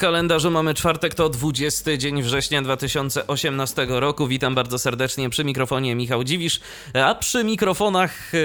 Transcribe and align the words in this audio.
Kalendarzu 0.00 0.50
mamy 0.50 0.74
czwartek, 0.74 1.14
to 1.14 1.28
20 1.28 1.96
dzień 1.96 2.22
września 2.22 2.62
2018 2.62 3.86
roku. 3.88 4.26
Witam 4.26 4.54
bardzo 4.54 4.78
serdecznie 4.78 5.30
przy 5.30 5.44
mikrofonie 5.44 5.94
Michał 5.94 6.24
Dziwisz, 6.24 6.60
a 7.04 7.14
przy 7.14 7.44
mikrofonach 7.44 8.32
e, 8.34 8.38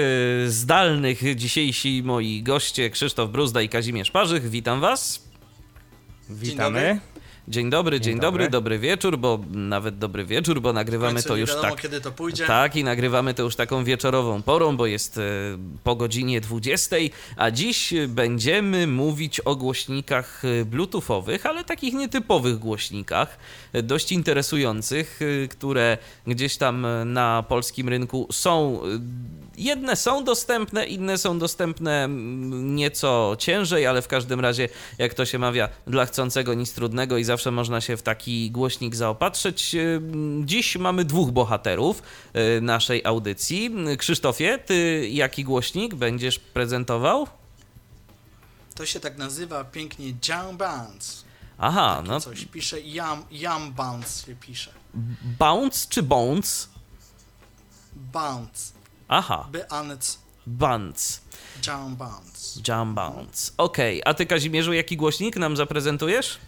zdalnych 0.48 1.36
dzisiejsi 1.36 2.02
moi 2.04 2.42
goście 2.42 2.90
Krzysztof 2.90 3.30
Bruzda 3.30 3.62
i 3.62 3.68
Kazimierz 3.68 4.10
Parzych. 4.10 4.50
Witam 4.50 4.80
was. 4.80 5.28
Witamy. 6.30 7.00
Dzień 7.48 7.70
dobry, 7.70 8.00
dzień, 8.00 8.12
Dzień 8.12 8.20
dobry, 8.20 8.44
dobry. 8.44 8.50
dobry 8.50 8.78
wieczór, 8.78 9.18
bo 9.18 9.40
nawet 9.50 9.98
dobry 9.98 10.24
wieczór, 10.24 10.60
bo 10.60 10.72
nagrywamy 10.72 11.22
to 11.22 11.36
już 11.36 11.50
wiadomo, 11.50 11.68
tak. 11.70 11.80
kiedy 11.80 12.00
to 12.00 12.12
pójdzie. 12.12 12.46
Tak, 12.46 12.76
i 12.76 12.84
nagrywamy 12.84 13.34
to 13.34 13.42
już 13.42 13.56
taką 13.56 13.84
wieczorową 13.84 14.42
porą, 14.42 14.76
bo 14.76 14.86
jest 14.86 15.18
e, 15.18 15.22
po 15.84 15.96
godzinie 15.96 16.40
20, 16.40 16.96
a 17.36 17.50
dziś 17.50 17.94
będziemy 18.08 18.86
mówić 18.86 19.40
o 19.40 19.56
głośnikach 19.56 20.42
e, 20.44 20.64
bluetoothowych, 20.64 21.46
ale 21.46 21.64
takich 21.64 21.94
nietypowych 21.94 22.58
głośnikach, 22.58 23.38
dość 23.82 24.12
interesujących, 24.12 25.20
e, 25.44 25.48
które 25.48 25.98
gdzieś 26.26 26.56
tam 26.56 26.86
na 27.04 27.44
polskim 27.48 27.88
rynku 27.88 28.28
są. 28.32 28.80
e, 28.84 28.86
Jedne 29.58 29.96
są 29.96 30.24
dostępne, 30.24 30.86
inne 30.86 31.18
są 31.18 31.38
dostępne 31.38 32.04
mm, 32.04 32.76
nieco 32.76 33.36
ciężej, 33.38 33.86
ale 33.86 34.02
w 34.02 34.08
każdym 34.08 34.40
razie, 34.40 34.68
jak 34.98 35.14
to 35.14 35.26
się 35.26 35.38
mawia, 35.38 35.68
dla 35.86 36.06
chcącego 36.06 36.54
nic 36.54 36.72
trudnego 36.74 37.18
i 37.18 37.24
zawsze 37.24 37.50
można 37.50 37.80
się 37.80 37.96
w 37.96 38.02
taki 38.02 38.50
głośnik 38.50 38.94
zaopatrzyć. 38.96 39.74
Ym, 39.74 40.42
Dziś 40.46 40.76
mamy 40.76 41.04
dwóch 41.04 41.30
bohaterów 41.30 42.02
y, 42.56 42.60
naszej 42.60 43.04
audycji. 43.04 43.70
Krzysztofie, 43.98 44.58
ty 44.66 45.08
jaki 45.12 45.44
głośnik 45.44 45.94
będziesz 45.94 46.38
prezentował? 46.38 47.26
To 48.74 48.86
się 48.86 49.00
tak 49.00 49.18
nazywa 49.18 49.64
pięknie 49.64 50.12
Jam 50.28 50.56
Bands. 50.56 51.25
Aha, 51.58 52.02
no 52.06 52.20
Coś 52.20 52.44
pisze 52.44 52.76
Yam, 52.80 53.24
Yam 53.30 53.72
Bands 53.72 54.26
się 54.26 54.34
pisze. 54.36 54.70
bounce 55.38 55.86
czy 55.88 56.02
bounce? 56.02 56.66
Bands. 58.12 58.72
Aha, 59.08 59.48
Bands. 59.52 60.18
bounce, 60.46 61.20
Jam 61.66 61.96
Bands. 61.96 62.60
jam 62.68 62.94
bounce. 62.94 63.52
Okej, 63.56 64.02
a 64.04 64.14
ty 64.14 64.26
Kazimierzu 64.26 64.72
jaki 64.72 64.96
głośnik 64.96 65.36
nam 65.36 65.56
zaprezentujesz? 65.56 66.38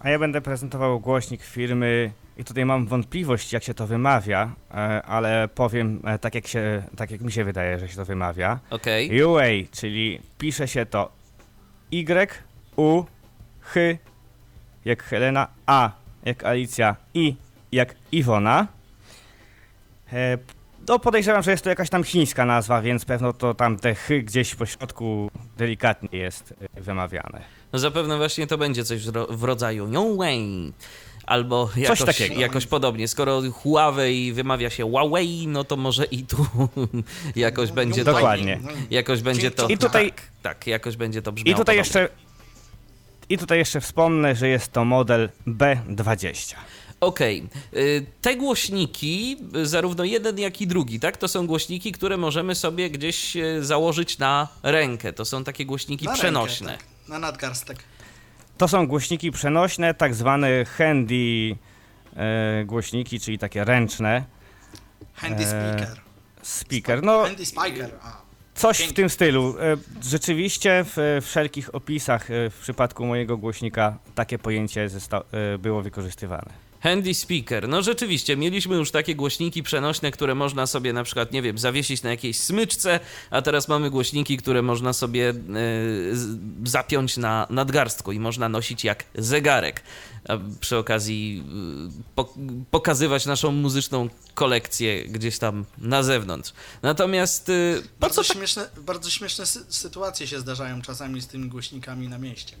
A 0.00 0.10
ja 0.10 0.18
będę 0.18 0.40
prezentował 0.40 1.00
głośnik 1.00 1.42
firmy 1.42 2.12
i 2.36 2.44
tutaj 2.44 2.64
mam 2.64 2.86
wątpliwość, 2.86 3.52
jak 3.52 3.62
się 3.64 3.74
to 3.74 3.86
wymawia, 3.86 4.52
e, 4.70 4.74
ale 5.02 5.48
powiem 5.54 6.02
e, 6.04 6.18
tak 6.18 6.34
jak, 6.34 6.46
się, 6.46 6.82
tak, 6.96 7.10
jak 7.10 7.20
mi 7.20 7.32
się 7.32 7.44
wydaje, 7.44 7.78
że 7.78 7.88
się 7.88 7.96
to 7.96 8.04
wymawia. 8.04 8.60
Okej. 8.70 9.22
UA, 9.24 9.44
czyli 9.70 10.20
pisze 10.38 10.68
się 10.68 10.86
to 10.86 11.12
Y, 11.92 12.28
U, 12.76 13.04
H, 13.60 13.80
jak 14.84 15.02
Helena, 15.02 15.48
A, 15.66 15.90
jak 16.24 16.44
Alicja, 16.44 16.96
I, 17.14 17.34
jak 17.72 17.94
Iwona. 18.12 18.66
E, 20.12 20.38
No 20.88 20.98
podejrzewam, 20.98 21.42
że 21.42 21.50
jest 21.50 21.64
to 21.64 21.70
jakaś 21.70 21.90
tam 21.90 22.04
chińska 22.04 22.44
nazwa, 22.44 22.82
więc 22.82 23.04
pewno 23.04 23.32
to 23.32 23.54
tam 23.54 23.76
te 23.78 23.94
H 23.94 24.14
gdzieś 24.22 24.54
po 24.54 24.66
środku 24.66 25.30
delikatnie 25.56 26.18
jest 26.18 26.54
e, 26.76 26.80
wymawiane. 26.80 27.40
No 27.72 27.78
zapewne 27.78 28.16
właśnie 28.16 28.46
to 28.46 28.58
będzie 28.58 28.84
coś 28.84 29.06
w 29.06 29.14
ro- 29.16 29.26
w 29.30 29.44
rodzaju 29.44 29.88
Huawei. 29.92 30.72
Albo 31.26 31.70
jakoś, 31.76 32.02
takiego. 32.04 32.40
jakoś 32.40 32.66
podobnie. 32.66 33.08
Skoro 33.08 33.42
Huawei 33.52 34.32
wymawia 34.32 34.70
się 34.70 34.84
Huawei, 34.90 35.46
no 35.48 35.64
to 35.64 35.76
może 35.76 36.04
i 36.04 36.22
tu 36.24 36.46
jakoś 37.36 37.72
będzie 37.72 38.04
to. 38.04 38.12
Dokładnie. 38.12 38.60
Jakoś 38.90 39.22
będzie 39.22 39.50
to. 39.50 39.68
I 39.68 39.78
tutaj- 39.78 40.10
Tak, 40.12 40.22
tak, 40.42 40.66
jakoś 40.66 40.96
będzie 40.96 41.22
to 41.22 41.32
brzmiało. 41.32 41.54
I 41.54 41.58
tutaj 41.58 41.76
podobnie. 41.76 42.00
jeszcze. 42.00 42.29
I 43.30 43.38
tutaj 43.38 43.58
jeszcze 43.58 43.80
wspomnę, 43.80 44.34
że 44.34 44.48
jest 44.48 44.72
to 44.72 44.84
model 44.84 45.28
B20. 45.46 46.54
Okej. 47.00 47.48
Y, 47.76 48.06
Te 48.22 48.36
głośniki, 48.36 49.36
y, 49.56 49.66
zarówno 49.66 50.04
jeden, 50.04 50.38
jak 50.38 50.60
i 50.60 50.66
drugi, 50.66 51.00
tak? 51.00 51.16
To 51.16 51.28
są 51.28 51.46
głośniki, 51.46 51.92
które 51.92 52.16
możemy 52.16 52.54
sobie 52.54 52.90
gdzieś 52.90 53.36
y, 53.36 53.64
założyć 53.64 54.18
na 54.18 54.48
rękę. 54.62 55.12
To 55.12 55.24
są 55.24 55.44
takie 55.44 55.66
głośniki 55.66 56.04
Na 56.06 56.12
przenośne. 56.14 56.70
Rękę, 56.70 56.84
tak. 56.84 57.08
Na 57.08 57.18
nadgarstek. 57.18 57.78
To 58.58 58.68
są 58.68 58.86
głośniki 58.86 59.30
przenośne, 59.30 59.94
tak 59.94 60.14
zwane 60.14 60.64
handy 60.64 61.56
e, 62.16 62.64
głośniki, 62.64 63.20
czyli 63.20 63.38
takie 63.38 63.64
ręczne. 63.64 64.24
Handy 65.14 65.44
Eee, 65.44 65.48
speaker. 65.48 66.00
Speaker. 66.42 67.02
No, 67.02 67.22
Handy 67.22 67.46
speaker. 67.46 67.90
A. 68.02 68.29
coś 68.60 68.78
w 68.80 68.92
tym 68.92 69.10
stylu. 69.10 69.54
E, 69.60 69.76
Rzeczywiście 70.10 70.84
w 70.96 71.20
wszelkich 71.26 71.74
opisach 71.74 72.30
e, 72.30 72.50
w 72.50 72.54
przypadku 72.62 73.06
mojego 73.06 73.36
głośnika 73.36 73.98
takie 74.14 74.38
pojęcie 74.38 74.88
e, 75.32 75.58
było 75.58 75.82
wykorzystywane. 75.82 76.70
Handy 76.82 77.14
speaker. 77.14 77.68
No 77.68 77.82
rzeczywiście, 77.82 78.36
mieliśmy 78.36 78.76
już 78.76 78.90
takie 78.90 79.14
głośniki 79.14 79.62
przenośne, 79.62 80.10
które 80.10 80.34
można 80.34 80.66
sobie 80.66 80.92
na 80.92 81.04
przykład, 81.04 81.32
nie 81.32 81.42
wiem, 81.42 81.58
zawiesić 81.58 82.02
na 82.02 82.10
jakiejś 82.10 82.38
smyczce, 82.40 83.00
a 83.30 83.42
teraz 83.42 83.68
mamy 83.68 83.90
głośniki, 83.90 84.36
które 84.36 84.62
można 84.62 84.92
sobie 84.92 85.32
z- 86.12 86.38
zapiąć 86.64 87.16
na 87.16 87.46
nadgarstku 87.50 88.12
i 88.12 88.20
można 88.20 88.48
nosić 88.48 88.84
jak 88.84 89.04
zegarek. 89.14 89.82
A 90.28 90.32
przy 90.60 90.76
okazji 90.76 91.44
po, 92.14 92.34
pokazywać 92.70 93.26
naszą 93.26 93.52
muzyczną 93.52 94.08
kolekcję 94.34 95.04
gdzieś 95.04 95.38
tam 95.38 95.64
na 95.78 96.02
zewnątrz. 96.02 96.52
Natomiast 96.82 97.46
po 97.46 98.00
Bardzo, 98.00 98.22
co 98.24 98.28
tak 98.28 98.36
śmieszne, 98.36 98.68
bardzo 98.82 99.10
śmieszne 99.10 99.44
sy- 99.44 99.64
sytuacje 99.68 100.26
się 100.26 100.40
zdarzają 100.40 100.82
czasami 100.82 101.20
z 101.20 101.26
tymi 101.26 101.48
głośnikami 101.48 102.08
na 102.08 102.18
mieście. 102.18 102.56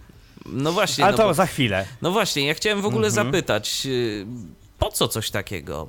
No 0.46 0.72
właśnie, 0.72 1.04
Ale 1.04 1.12
no, 1.12 1.18
to 1.18 1.24
bo, 1.28 1.34
za 1.34 1.46
chwilę. 1.46 1.86
no 2.02 2.10
właśnie, 2.10 2.46
ja 2.46 2.54
chciałem 2.54 2.82
w 2.82 2.86
ogóle 2.86 3.08
Mhm. 3.08 3.26
zapytać, 3.26 3.82
y, 3.86 4.26
po 4.78 4.90
co 4.90 5.08
coś 5.08 5.30
takiego? 5.30 5.88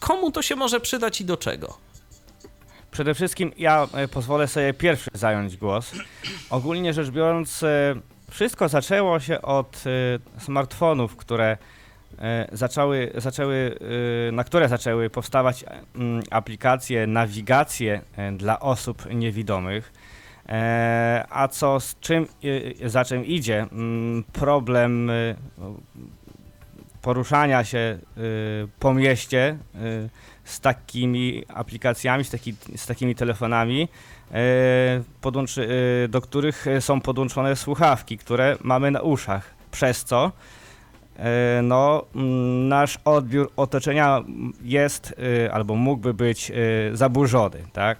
Komu 0.00 0.30
to 0.32 0.42
się 0.42 0.56
może 0.56 0.80
przydać 0.80 1.20
i 1.20 1.24
do 1.24 1.36
czego? 1.36 1.78
Przede 2.90 3.14
wszystkim 3.14 3.52
ja 3.58 3.88
e, 3.92 4.08
pozwolę 4.08 4.48
sobie 4.48 4.74
pierwszy 4.74 5.10
zająć 5.14 5.56
głos. 5.56 5.90
Ogólnie 6.50 6.94
rzecz 6.94 7.08
biorąc, 7.10 7.62
e, 7.62 7.94
wszystko 8.30 8.68
zaczęło 8.68 9.20
się 9.20 9.42
od 9.42 9.84
e, 10.36 10.40
smartfonów, 10.40 11.16
które 11.16 11.56
e, 12.18 12.48
zaczęły, 12.52 13.12
zaczęły, 13.14 13.78
e, 14.28 14.32
na 14.32 14.44
które 14.44 14.68
zaczęły 14.68 15.10
powstawać 15.10 15.64
mm, 15.94 16.22
aplikacje, 16.30 17.06
nawigacje 17.06 18.00
e, 18.16 18.32
dla 18.32 18.60
osób 18.60 19.14
niewidomych. 19.14 19.92
E, 20.48 21.26
A 21.30 21.48
co 21.48 21.80
z 21.80 22.00
czym, 22.00 22.26
e, 22.82 22.88
za 22.88 23.04
czym 23.04 23.24
idzie? 23.26 23.66
Mm, 23.72 24.24
Problem 24.32 25.10
poruszania 27.02 27.64
się 27.64 27.98
po 28.78 28.94
mieście 28.94 29.58
z 30.44 30.60
takimi 30.60 31.44
aplikacjami, 31.48 32.24
z, 32.24 32.30
taki, 32.30 32.54
z 32.76 32.86
takimi 32.86 33.14
telefonami, 33.14 33.88
podłączy, 35.20 35.68
e, 36.04 36.08
do 36.08 36.20
których 36.20 36.66
e, 36.66 36.80
są 36.80 37.00
podłączone 37.00 37.56
słuchawki, 37.56 38.18
które 38.18 38.56
mamy 38.62 38.90
na 38.90 39.00
uszach, 39.00 39.54
przez 39.70 40.04
co 40.04 40.32
e, 41.16 41.60
no, 41.62 42.04
mm, 42.14 42.68
nasz 42.68 42.98
odbiór 43.04 43.50
otoczenia 43.56 44.22
jest 44.62 45.14
e, 45.46 45.52
albo 45.52 45.74
mógłby 45.74 46.14
być 46.14 46.50
e, 46.50 46.54
zaburzony, 46.96 47.64
tak? 47.72 47.98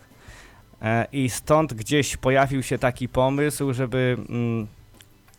E, 0.82 1.06
I 1.12 1.30
stąd 1.30 1.74
gdzieś 1.74 2.16
pojawił 2.16 2.62
się 2.62 2.78
taki 2.78 3.08
pomysł, 3.08 3.72
żeby 3.72 4.16
mm, 4.28 4.66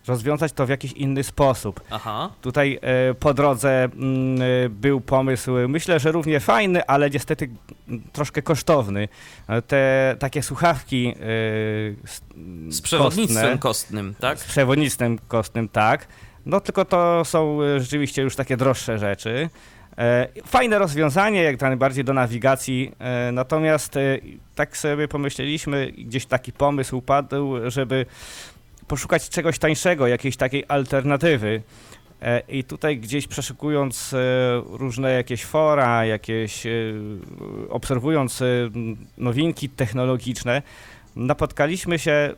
rozwiązać 0.10 0.54
to 0.54 0.66
w 0.66 0.70
jakiś 0.70 0.92
inny 0.92 1.24
sposób. 1.24 1.82
Aha. 1.90 2.30
Tutaj 2.42 2.80
e, 2.82 3.14
po 3.14 3.34
drodze 3.34 3.84
mm, 3.84 4.42
e, 4.42 4.70
był 4.70 5.02
pomysł, 5.02 5.52
myślę, 5.68 6.00
że 6.00 6.12
równie 6.12 6.40
fajny, 6.40 6.86
ale 6.86 7.10
niestety 7.10 7.50
mm, 7.88 8.04
troszkę 8.14 8.42
kosztowny. 8.42 9.08
E, 9.48 9.62
Te 9.62 10.16
takie 10.20 10.44
słuchawki 10.44 11.14
Z 12.70 12.82
przewodnictwem 12.82 13.58
kostne, 13.58 13.58
kostnym, 13.58 14.16
tak? 14.20 14.40
z 14.40 14.44
przewodnictwem 14.44 15.20
kostnym, 15.28 15.70
tak. 15.70 16.08
No 16.46 16.60
tylko 16.60 16.86
to 16.86 17.26
są 17.26 17.60
rzeczywiście 17.78 18.22
już 18.22 18.36
takie 18.36 18.58
droższe 18.58 19.00
rzeczy. 19.00 19.50
Fajne 20.46 20.80
rozwiązanie, 20.80 21.44
jak 21.44 21.62
najbardziej 21.62 22.04
do 22.04 22.14
nawigacji, 22.14 22.92
natomiast 23.34 23.96
tak 24.56 24.78
sobie 24.78 25.08
pomyśleliśmy, 25.08 25.92
gdzieś 25.98 26.26
taki 26.26 26.52
pomysł 26.52 27.02
padł, 27.02 27.56
żeby 27.68 28.06
poszukać 28.90 29.30
czegoś 29.30 29.60
tańszego, 29.60 30.08
jakiejś 30.08 30.38
takiej 30.38 30.64
alternatywy. 30.68 31.62
E, 32.22 32.42
I 32.48 32.64
tutaj 32.64 32.98
gdzieś 32.98 33.28
przeszukując 33.28 34.14
e, 34.14 34.18
różne 34.66 35.12
jakieś 35.12 35.46
fora, 35.46 36.06
jakieś 36.06 36.66
e, 36.66 36.72
obserwując 37.70 38.44
nowinki 39.18 39.70
technologiczne, 39.70 40.62
napotkaliśmy 41.16 42.00
się 42.00 42.34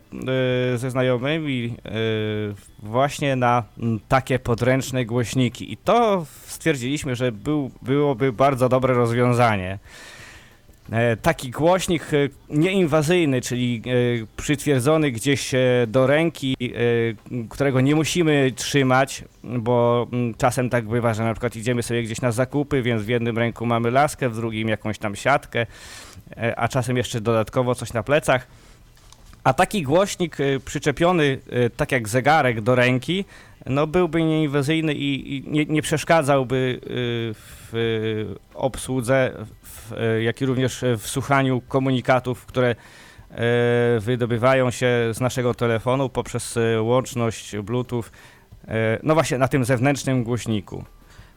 ze 0.76 0.90
znajomymi 0.90 1.76
właśnie 2.78 3.36
na 3.36 3.64
takie 4.08 4.38
podręczne 4.38 5.04
głośniki 5.04 5.72
i 5.72 5.76
to 5.76 6.26
stwierdziliśmy, 6.46 7.16
że 7.16 7.32
był, 7.32 7.70
byłoby 7.82 8.32
bardzo 8.32 8.68
dobre 8.68 8.94
rozwiązanie. 8.94 9.78
E, 10.92 11.16
Taki 11.16 11.50
głośnik 11.50 12.02
e, 12.14 12.28
nieinwazyjny, 12.50 13.40
czyli 13.40 13.82
e, 13.86 13.90
przytwierdzony 14.36 15.10
gdzieś 15.10 15.52
do 15.86 16.06
ręki, 16.06 16.56
którego 17.50 17.80
nie 17.80 17.94
musimy 17.94 18.52
trzymać, 18.56 19.24
bo 19.44 20.06
mm, 20.12 20.34
czasem 20.34 20.70
tak 20.70 20.88
bywa, 20.88 21.14
że 21.14 21.24
na 21.24 21.32
przykład 21.34 21.56
idziemy 21.56 21.82
sobie 21.82 22.02
gdzieś 22.02 22.20
na 22.20 22.32
zakupy, 22.32 22.82
więc 22.82 23.02
w 23.02 23.08
jednym 23.08 23.38
ręku 23.38 23.66
mamy 23.66 23.90
laskę, 23.90 24.28
w 24.28 24.36
drugim 24.36 24.68
jakąś 24.68 24.98
tam 24.98 25.16
siatkę, 25.16 25.66
a 26.56 26.68
czasem 26.68 26.96
jeszcze 26.96 27.20
dodatkowo 27.20 27.74
coś 27.74 27.92
na 27.92 28.02
plecach. 28.02 28.46
A 29.44 29.52
taki 29.52 29.82
głośnik 29.82 30.40
e, 30.40 30.60
przyczepiony, 30.60 31.38
e, 31.50 31.70
tak 31.70 31.92
jak 31.92 32.08
zegarek 32.08 32.60
do 32.60 32.74
ręki, 32.74 33.24
no 33.66 33.86
byłby 33.86 34.22
nieinwazyjny 34.22 34.94
i, 34.94 35.44
nie, 35.46 35.64
nie 35.64 35.82
przeszkadzałby 35.82 36.80
e, 36.82 36.86
w 37.72 38.34
obsłudze, 38.54 39.32
w, 39.62 39.92
jak 40.20 40.40
i 40.40 40.46
również 40.46 40.84
w 40.98 41.08
słuchaniu 41.08 41.60
komunikatów, 41.60 42.46
które 42.46 42.74
wydobywają 44.00 44.70
się 44.70 44.86
z 45.12 45.20
naszego 45.20 45.54
telefonu 45.54 46.08
poprzez 46.08 46.58
łączność 46.80 47.56
Bluetooth, 47.56 48.04
no 49.02 49.14
właśnie 49.14 49.38
na 49.38 49.48
tym 49.48 49.64
zewnętrznym 49.64 50.24
głośniku, 50.24 50.84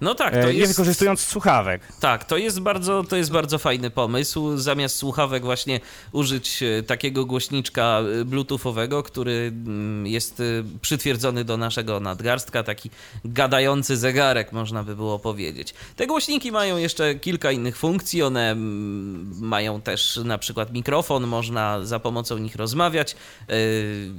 No 0.02 0.16
tak, 0.16 0.34
to 0.34 0.40
e, 0.40 0.54
nie 0.54 0.60
jest... 0.60 0.72
wykorzystując 0.72 1.20
słuchawek. 1.20 1.82
Tak, 2.00 2.24
to 2.24 2.38
jest 2.38 2.60
bardzo, 2.60 3.04
to 3.04 3.16
jest 3.16 3.32
bardzo 3.32 3.58
fajny 3.58 3.90
pomysł. 3.90 4.58
Zamiast 4.58 4.98
słuchawek 4.98 5.44
właśnie 5.44 5.80
użyć 6.12 6.64
e, 6.64 6.84
takiego 6.84 7.26
głośniczka 7.26 8.02
e, 8.22 8.26
bluetoothowego, 8.26 9.04
który 9.04 9.52
mm, 9.66 10.08
jest 10.08 10.42
przytwierdzony 10.82 11.44
do 11.44 11.58
naszego 11.58 12.00
nadgarstka, 12.00 12.64
taki 12.64 12.90
gadający 13.26 13.98
zegarek, 13.98 14.52
można 14.52 14.84
by 14.84 14.96
było 14.96 15.20
powiedzieć. 15.20 15.74
Te 15.96 16.08
głośniki 16.08 16.52
mają 16.52 16.78
jeszcze 16.78 17.16
kilka 17.16 17.52
innych 17.52 17.78
funkcji. 17.78 18.24
One 18.24 18.52
mm, 18.52 19.38
mają 19.42 19.82
też 19.82 20.20
na 20.26 20.38
przykład 20.38 20.74
mikrofon, 20.74 21.28
można 21.28 21.86
za 21.86 22.00
pomocą 22.00 22.38
nich 22.38 22.56
rozmawiać, 22.56 23.16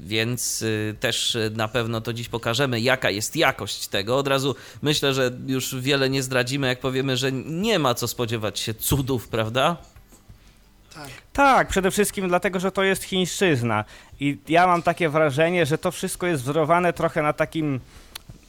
więc 0.05 0.64
też 1.00 1.38
na 1.52 1.69
pewno 1.69 2.00
to 2.00 2.12
dziś 2.12 2.28
pokażemy, 2.28 2.81
jaka 2.81 3.11
jest 3.11 3.37
jakość 3.37 3.88
tego. 3.88 4.17
Od 4.17 4.28
razu 4.28 4.55
myślę, 4.82 5.14
że 5.14 5.31
już 5.46 5.66
wiele 5.75 6.11
nie 6.11 6.23
zdradzimy, 6.23 6.67
jak 6.67 6.81
powiemy, 6.81 7.17
że 7.17 7.33
nie 7.33 7.79
ma 7.79 7.95
co 7.95 8.09
spodziewać 8.09 8.59
się 8.59 8.75
cudów, 8.75 9.29
prawda? 9.29 9.77
Tak. 10.95 11.09
Tak, 11.33 11.69
przede 11.69 11.91
wszystkim 11.91 12.29
dlatego, 12.29 12.61
że 12.61 12.73
to 12.73 12.83
jest 12.83 13.03
chińszczyzna. 13.03 13.85
I 14.21 14.39
ja 14.49 14.67
mam 14.67 14.83
takie 14.83 15.09
wrażenie, 15.09 15.67
że 15.67 15.79
to 15.79 15.91
wszystko 15.91 16.27
jest 16.27 16.43
wzorowane 16.43 16.93
trochę 16.93 17.23
na 17.23 17.33
takim, 17.33 17.81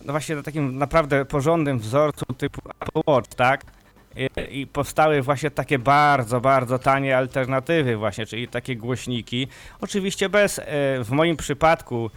no 0.06 0.14
właśnie 0.14 0.36
na 0.36 0.44
takim 0.44 0.78
naprawdę 0.78 1.26
porządnym 1.26 1.80
wzorcu 1.80 2.26
typu 2.38 2.62
Apple 2.80 3.02
Watch, 3.08 3.36
tak? 3.36 3.66
I, 4.18 4.60
I 4.62 4.68
powstały 4.68 5.22
właśnie 5.22 5.52
takie 5.52 5.80
bardzo, 5.80 6.42
bardzo 6.42 6.80
tanie 6.80 7.18
alternatywy 7.18 7.98
właśnie, 7.98 8.26
czyli 8.26 8.48
takie 8.48 8.76
głośniki. 8.76 9.48
Oczywiście 9.82 10.30
bez, 10.30 10.60
e, 10.60 10.64
w 11.04 11.10
moim 11.10 11.38
przypadku 11.38 12.12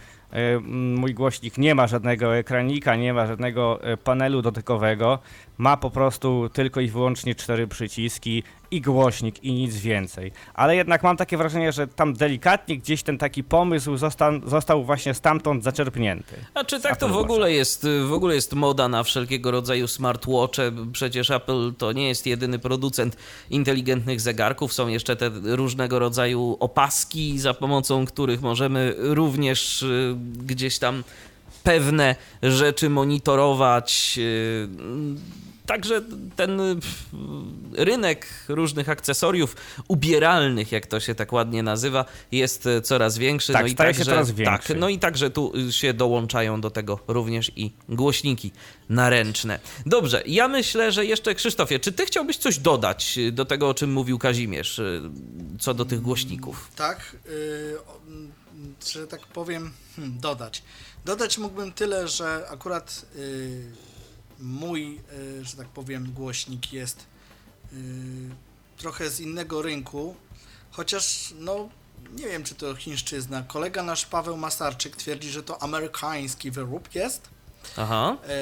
mój 0.97 1.13
głośnik 1.13 1.57
nie 1.57 1.75
ma 1.75 1.87
żadnego 1.87 2.37
ekranika, 2.37 2.95
nie 2.95 3.13
ma 3.13 3.27
żadnego 3.27 3.83
e, 3.83 3.97
panelu 3.97 4.41
dotykowego. 4.41 5.19
Ma 5.57 5.77
po 5.77 5.89
prostu 5.89 6.49
tylko 6.53 6.81
i 6.81 6.87
wyłącznie 6.87 7.35
cztery 7.35 7.67
przyciski 7.67 8.43
i 8.71 8.81
głośnik 8.81 9.43
i 9.43 9.53
nic 9.53 9.77
więcej. 9.77 10.31
Ale 10.53 10.75
jednak 10.75 11.03
mam 11.03 11.17
takie 11.17 11.37
wrażenie, 11.37 11.71
że 11.71 11.87
tam 11.87 12.13
delikatnie 12.13 12.77
gdzieś 12.77 13.03
ten 13.03 13.17
taki 13.17 13.43
pomysł 13.43 13.97
został, 13.97 14.33
został 14.45 14.83
właśnie 14.83 15.13
stamtąd 15.13 15.63
zaczerpnięty. 15.63 16.35
A 16.53 16.63
czy 16.63 16.79
tak 16.79 16.97
to 16.97 17.09
w 17.09 17.17
ogóle 17.17 17.51
jest, 17.51 17.87
w 18.07 18.13
ogóle 18.13 18.35
jest 18.35 18.53
moda 18.53 18.87
na 18.87 19.03
wszelkiego 19.03 19.51
rodzaju 19.51 19.87
smartwatche? 19.87 20.71
Przecież 20.91 21.31
Apple 21.31 21.73
to 21.77 21.91
nie 21.91 22.07
jest 22.07 22.25
jedyny 22.25 22.59
producent 22.59 23.17
inteligentnych 23.49 24.21
zegarków. 24.21 24.73
Są 24.73 24.87
jeszcze 24.87 25.15
te 25.15 25.29
różnego 25.43 25.99
rodzaju 25.99 26.57
opaski, 26.59 27.39
za 27.39 27.53
pomocą 27.53 28.05
których 28.05 28.41
możemy 28.41 28.95
również 28.97 29.83
y, 29.83 30.15
gdzieś 30.45 30.79
tam 30.79 31.03
pewne 31.63 32.15
rzeczy 32.43 32.89
monitorować. 32.89 34.19
Także 35.71 36.01
ten 36.35 36.59
y, 36.59 36.75
rynek 37.73 38.27
różnych 38.47 38.89
akcesoriów 38.89 39.55
ubieralnych, 39.87 40.71
jak 40.71 40.87
to 40.87 40.99
się 40.99 41.15
tak 41.15 41.33
ładnie 41.33 41.63
nazywa, 41.63 42.05
jest 42.31 42.65
y, 42.65 42.81
coraz 42.81 43.17
większy. 43.17 43.53
Tak, 43.53 43.61
no 43.61 43.67
i 43.67 43.71
staje 43.71 43.93
się 43.93 43.97
także, 43.97 44.11
coraz 44.11 44.31
większy. 44.31 44.67
Tak, 44.67 44.77
no 44.77 44.89
i 44.89 44.99
także 44.99 45.29
tu 45.29 45.53
y, 45.69 45.71
się 45.71 45.93
dołączają 45.93 46.61
do 46.61 46.69
tego 46.69 46.99
również 47.07 47.51
i 47.55 47.71
głośniki 47.89 48.51
naręczne. 48.89 49.59
Dobrze, 49.85 50.23
ja 50.25 50.47
myślę, 50.47 50.91
że 50.91 51.05
jeszcze 51.05 51.35
Krzysztofie, 51.35 51.79
czy 51.79 51.91
ty 51.91 52.05
chciałbyś 52.05 52.37
coś 52.37 52.59
dodać 52.59 53.19
do 53.31 53.45
tego, 53.45 53.69
o 53.69 53.73
czym 53.73 53.93
mówił 53.93 54.19
Kazimierz, 54.19 54.81
co 55.59 55.73
do 55.73 55.85
tych 55.85 56.01
głośników? 56.01 56.71
Tak, 56.75 57.15
y, 57.25 57.77
o, 57.87 57.99
m, 58.07 58.31
że 58.91 59.07
tak 59.07 59.27
powiem, 59.27 59.71
hmm, 59.95 60.19
dodać. 60.19 60.63
Dodać 61.05 61.37
mógłbym 61.37 61.71
tyle, 61.71 62.07
że 62.07 62.45
akurat 62.49 63.05
y, 63.15 63.90
mój, 64.41 65.01
y, 65.13 65.45
że 65.45 65.57
tak 65.57 65.67
powiem, 65.67 66.11
głośnik 66.13 66.73
jest 66.73 67.05
y, 67.73 67.75
trochę 68.77 69.09
z 69.09 69.19
innego 69.19 69.61
rynku, 69.61 70.15
chociaż 70.71 71.33
no 71.39 71.69
nie 72.15 72.27
wiem, 72.27 72.43
czy 72.43 72.55
to 72.55 72.75
chińszczyzna. 72.75 73.43
Kolega 73.43 73.83
nasz 73.83 74.05
Paweł 74.05 74.37
Masarczyk 74.37 74.95
twierdzi, 74.95 75.29
że 75.29 75.43
to 75.43 75.63
amerykański 75.63 76.51
wyrób 76.51 76.95
jest. 76.95 77.29
Aha, 77.77 78.17
E, 78.27 78.33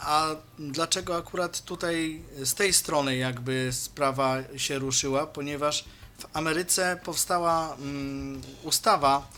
A 0.00 0.28
dlaczego 0.58 1.16
akurat 1.16 1.60
tutaj 1.60 2.22
z 2.42 2.54
tej 2.54 2.72
strony 2.72 3.16
jakby 3.16 3.68
sprawa 3.72 4.36
się 4.56 4.78
ruszyła? 4.78 5.26
Ponieważ 5.26 5.84
w 6.18 6.36
Ameryce 6.36 7.00
powstała 7.04 7.74
mm, 7.74 8.42
ustawa, 8.62 9.28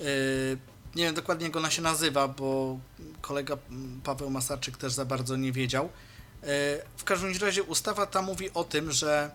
e, 0.00 0.04
nie 0.96 1.04
wiem 1.04 1.14
dokładnie 1.14 1.46
jak 1.46 1.56
ona 1.56 1.70
się 1.70 1.82
nazywa, 1.82 2.28
bo 2.28 2.78
kolega 3.20 3.56
Paweł 4.04 4.30
Masarczyk 4.30 4.76
też 4.76 4.92
za 4.92 5.04
bardzo 5.04 5.36
nie 5.36 5.52
wiedział. 5.52 5.84
E, 5.84 5.88
W 6.96 7.04
każdym 7.04 7.32
razie 7.40 7.62
ustawa 7.62 8.06
ta 8.06 8.22
mówi 8.22 8.50
o 8.54 8.64
tym, 8.64 8.92
że 8.92 9.30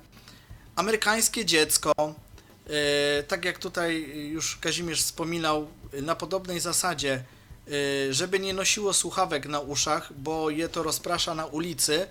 amerykańskie 0.76 1.46
dziecko, 1.46 1.94
e, 1.98 3.24
tak 3.24 3.46
jak 3.46 3.60
tutaj 3.60 4.10
już 4.32 4.58
Kazimierz 4.58 5.02
wspominał, 5.04 5.68
na 6.02 6.16
podobnej 6.16 6.60
zasadzie, 6.60 7.24
y, 7.68 8.14
żeby 8.14 8.40
nie 8.40 8.54
nosiło 8.54 8.94
słuchawek 8.94 9.46
na 9.46 9.60
uszach, 9.60 10.14
bo 10.14 10.50
je 10.50 10.70
to 10.70 10.84
rozprasza 10.84 11.36
na 11.36 11.46
ulicy, 11.46 12.08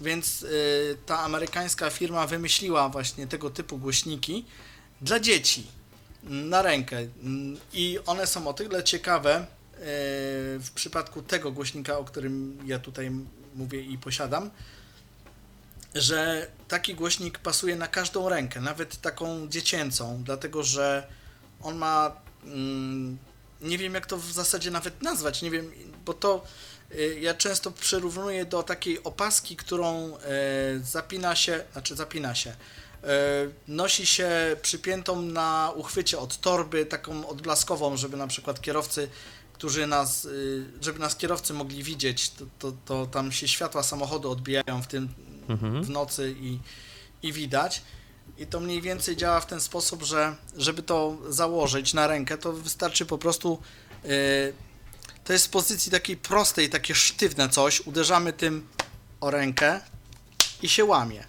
więc 0.00 0.46
ta 1.06 1.18
amerykańska 1.18 1.90
firma 1.90 2.26
wymyśliła 2.26 2.88
właśnie 2.88 3.26
tego 3.26 3.50
typu 3.50 3.78
głośniki 3.78 4.44
dla 5.00 5.20
dzieci 5.20 5.66
na 6.22 6.62
rękę. 6.62 6.96
I 7.72 7.98
one 8.06 8.26
są 8.26 8.48
o 8.48 8.52
tyle 8.52 8.84
ciekawe 8.84 9.40
y, 9.40 9.46
w 10.58 10.70
przypadku 10.74 11.22
tego 11.22 11.52
głośnika, 11.52 11.98
o 11.98 12.04
którym 12.04 12.58
ja 12.66 12.78
tutaj 12.78 13.10
mówię 13.54 13.82
i 13.82 13.98
posiadam, 13.98 14.50
że 15.94 16.46
taki 16.68 16.94
głośnik 16.94 17.38
pasuje 17.38 17.76
na 17.76 17.86
każdą 17.86 18.28
rękę, 18.28 18.60
nawet 18.60 19.00
taką 19.00 19.48
dziecięcą, 19.48 20.22
dlatego 20.24 20.62
że 20.62 21.06
on 21.62 21.76
ma 21.76 22.16
mm, 22.44 23.18
nie 23.60 23.78
wiem 23.78 23.94
jak 23.94 24.06
to 24.06 24.16
w 24.16 24.32
zasadzie 24.32 24.70
nawet 24.70 25.02
nazwać, 25.02 25.42
nie 25.42 25.50
wiem, 25.50 25.72
bo 26.04 26.14
to 26.14 26.44
y, 26.94 27.18
ja 27.20 27.34
często 27.34 27.70
przyrównuję 27.70 28.44
do 28.44 28.62
takiej 28.62 29.02
opaski, 29.02 29.56
którą 29.56 30.16
e, 30.16 30.20
zapina 30.82 31.36
się, 31.36 31.64
znaczy 31.72 31.96
zapina 31.96 32.34
się, 32.34 32.50
e, 32.50 32.56
nosi 33.68 34.06
się 34.06 34.30
przypiętą 34.62 35.22
na 35.22 35.72
uchwycie 35.76 36.18
od 36.18 36.40
torby, 36.40 36.86
taką 36.86 37.28
odblaskową, 37.28 37.96
żeby 37.96 38.16
na 38.16 38.26
przykład 38.26 38.60
kierowcy, 38.60 39.08
którzy 39.52 39.86
nas, 39.86 40.24
y, 40.24 40.64
żeby 40.80 40.98
nas 40.98 41.16
kierowcy 41.16 41.54
mogli 41.54 41.82
widzieć, 41.82 42.30
to, 42.30 42.44
to, 42.58 42.72
to 42.84 43.06
tam 43.06 43.32
się 43.32 43.48
światła 43.48 43.82
samochodu 43.82 44.30
odbijają 44.30 44.82
w 44.82 44.86
tym 44.86 45.08
mhm. 45.48 45.84
w 45.84 45.90
nocy 45.90 46.34
i, 46.40 46.58
i 47.22 47.32
widać. 47.32 47.82
I 48.38 48.46
to 48.46 48.60
mniej 48.60 48.82
więcej 48.82 49.16
działa 49.16 49.40
w 49.40 49.46
ten 49.46 49.60
sposób, 49.60 50.02
że 50.02 50.36
żeby 50.56 50.82
to 50.82 51.16
założyć 51.28 51.94
na 51.94 52.06
rękę, 52.06 52.38
to 52.38 52.52
wystarczy 52.52 53.06
po 53.06 53.18
prostu. 53.18 53.58
Yy, 54.04 54.10
to 55.24 55.32
jest 55.32 55.46
w 55.46 55.50
pozycji 55.50 55.92
takiej 55.92 56.16
prostej, 56.16 56.70
takie 56.70 56.94
sztywne 56.94 57.48
coś. 57.48 57.80
Uderzamy 57.80 58.32
tym 58.32 58.68
o 59.20 59.30
rękę 59.30 59.80
i 60.62 60.68
się 60.68 60.84
łamie. 60.84 61.24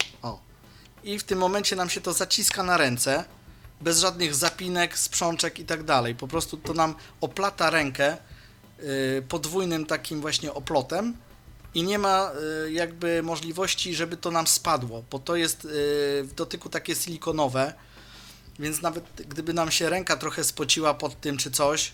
I 1.04 1.20
w 1.20 1.24
tym 1.24 1.40
momencie 1.40 1.76
nam 1.76 1.90
się 1.90 2.02
to 2.02 2.14
zaciska 2.14 2.64
na 2.64 2.78
ręce, 2.78 3.26
bez 3.82 4.00
żadnych 4.00 4.36
zapinek, 4.36 4.98
sprzączek 4.98 5.60
i 5.60 5.66
tak 5.66 5.84
dalej. 5.84 6.16
Po 6.16 6.28
prostu 6.28 6.58
to 6.58 6.74
nam 6.74 6.96
oplata 7.22 7.70
rękę 7.70 8.18
yy, 8.80 9.24
podwójnym 9.30 9.86
takim 9.86 10.22
właśnie 10.22 10.54
oplotem 10.54 11.14
i 11.76 11.84
nie 11.84 12.00
ma 12.00 12.32
y, 12.66 12.72
jakby 12.72 13.24
możliwości, 13.24 13.96
żeby 13.96 14.18
to 14.18 14.32
nam 14.32 14.48
spadło, 14.48 15.04
bo 15.12 15.20
to 15.20 15.36
jest 15.36 15.66
y, 15.66 15.70
w 16.24 16.34
dotyku 16.36 16.70
takie 16.70 16.96
silikonowe 16.96 17.74
więc 18.62 18.82
nawet 18.82 19.06
gdyby 19.28 19.54
nam 19.54 19.72
się 19.72 19.90
ręka 19.90 20.18
trochę 20.18 20.44
spociła 20.44 20.94
pod 20.94 21.22
tym 21.22 21.38
czy 21.38 21.52
coś, 21.52 21.92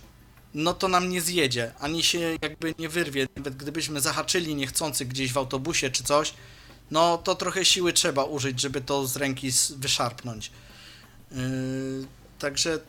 no 0.53 0.73
to 0.73 0.87
nam 0.87 1.09
nie 1.09 1.21
zjedzie, 1.21 1.71
ani 1.79 2.03
się 2.03 2.37
jakby 2.41 2.73
nie 2.79 2.89
wyrwie. 2.89 3.27
Nawet 3.35 3.55
gdybyśmy 3.55 4.01
zahaczyli 4.01 4.55
niechcący 4.55 5.05
gdzieś 5.05 5.33
w 5.33 5.37
autobusie 5.37 5.89
czy 5.89 6.03
coś, 6.03 6.33
no 6.91 7.17
to 7.17 7.36
trochę 7.36 7.65
siły 7.65 7.94
trzeba 7.94 8.24
użyć, 8.24 8.62
żeby 8.62 8.82
to 8.82 9.08
z 9.08 9.15
ręki 9.15 9.51
wyszarpnąć. 9.77 10.51
Yy, 11.32 11.38
także 12.39 12.79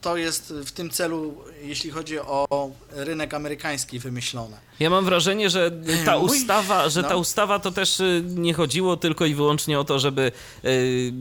to 0.00 0.16
jest 0.16 0.52
w 0.52 0.72
tym 0.72 0.90
celu, 0.90 1.44
jeśli 1.62 1.90
chodzi 1.90 2.18
o 2.18 2.70
rynek 2.90 3.34
amerykański, 3.34 3.98
wymyślone. 3.98 4.69
Ja 4.80 4.90
mam 4.90 5.04
wrażenie, 5.04 5.50
że 5.50 5.70
ta 6.04 6.16
ustawa, 6.16 6.88
że 6.88 7.02
ta 7.02 7.08
no. 7.10 7.18
ustawa 7.18 7.58
to 7.58 7.70
też 7.70 8.00
y, 8.00 8.22
nie 8.28 8.54
chodziło 8.54 8.96
tylko 8.96 9.26
i 9.26 9.34
wyłącznie 9.34 9.80
o 9.80 9.84
to, 9.84 9.98
żeby 9.98 10.32
y, 10.64 11.12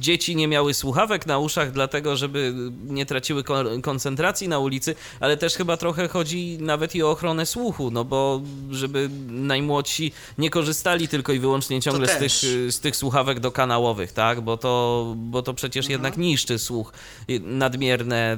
dzieci 0.00 0.36
nie 0.36 0.48
miały 0.48 0.74
słuchawek 0.74 1.26
na 1.26 1.38
uszach, 1.38 1.72
dlatego 1.72 2.16
żeby 2.16 2.54
nie 2.84 3.06
traciły 3.06 3.44
kon- 3.44 3.82
koncentracji 3.82 4.48
na 4.48 4.58
ulicy, 4.58 4.94
ale 5.20 5.36
też 5.36 5.54
chyba 5.54 5.76
trochę 5.76 6.08
chodzi 6.08 6.58
nawet 6.60 6.94
i 6.94 7.02
o 7.02 7.10
ochronę 7.10 7.46
słuchu, 7.46 7.90
no 7.90 8.04
bo 8.04 8.40
żeby 8.70 9.10
najmłodsi 9.28 10.12
nie 10.38 10.50
korzystali 10.50 11.08
tylko 11.08 11.32
i 11.32 11.38
wyłącznie 11.38 11.80
ciągle 11.82 12.08
z 12.08 12.16
tych, 12.18 12.32
z 12.72 12.80
tych 12.80 12.96
słuchawek 12.96 13.40
dokanałowych, 13.40 14.12
tak? 14.12 14.40
Bo 14.40 14.56
to, 14.56 15.12
bo 15.16 15.42
to 15.42 15.54
przecież 15.54 15.84
Mhm. 15.86 15.92
jednak 15.92 16.16
niszczy 16.18 16.58
słuch. 16.58 16.92
Y, 17.30 17.40
Nadmierne 17.40 18.36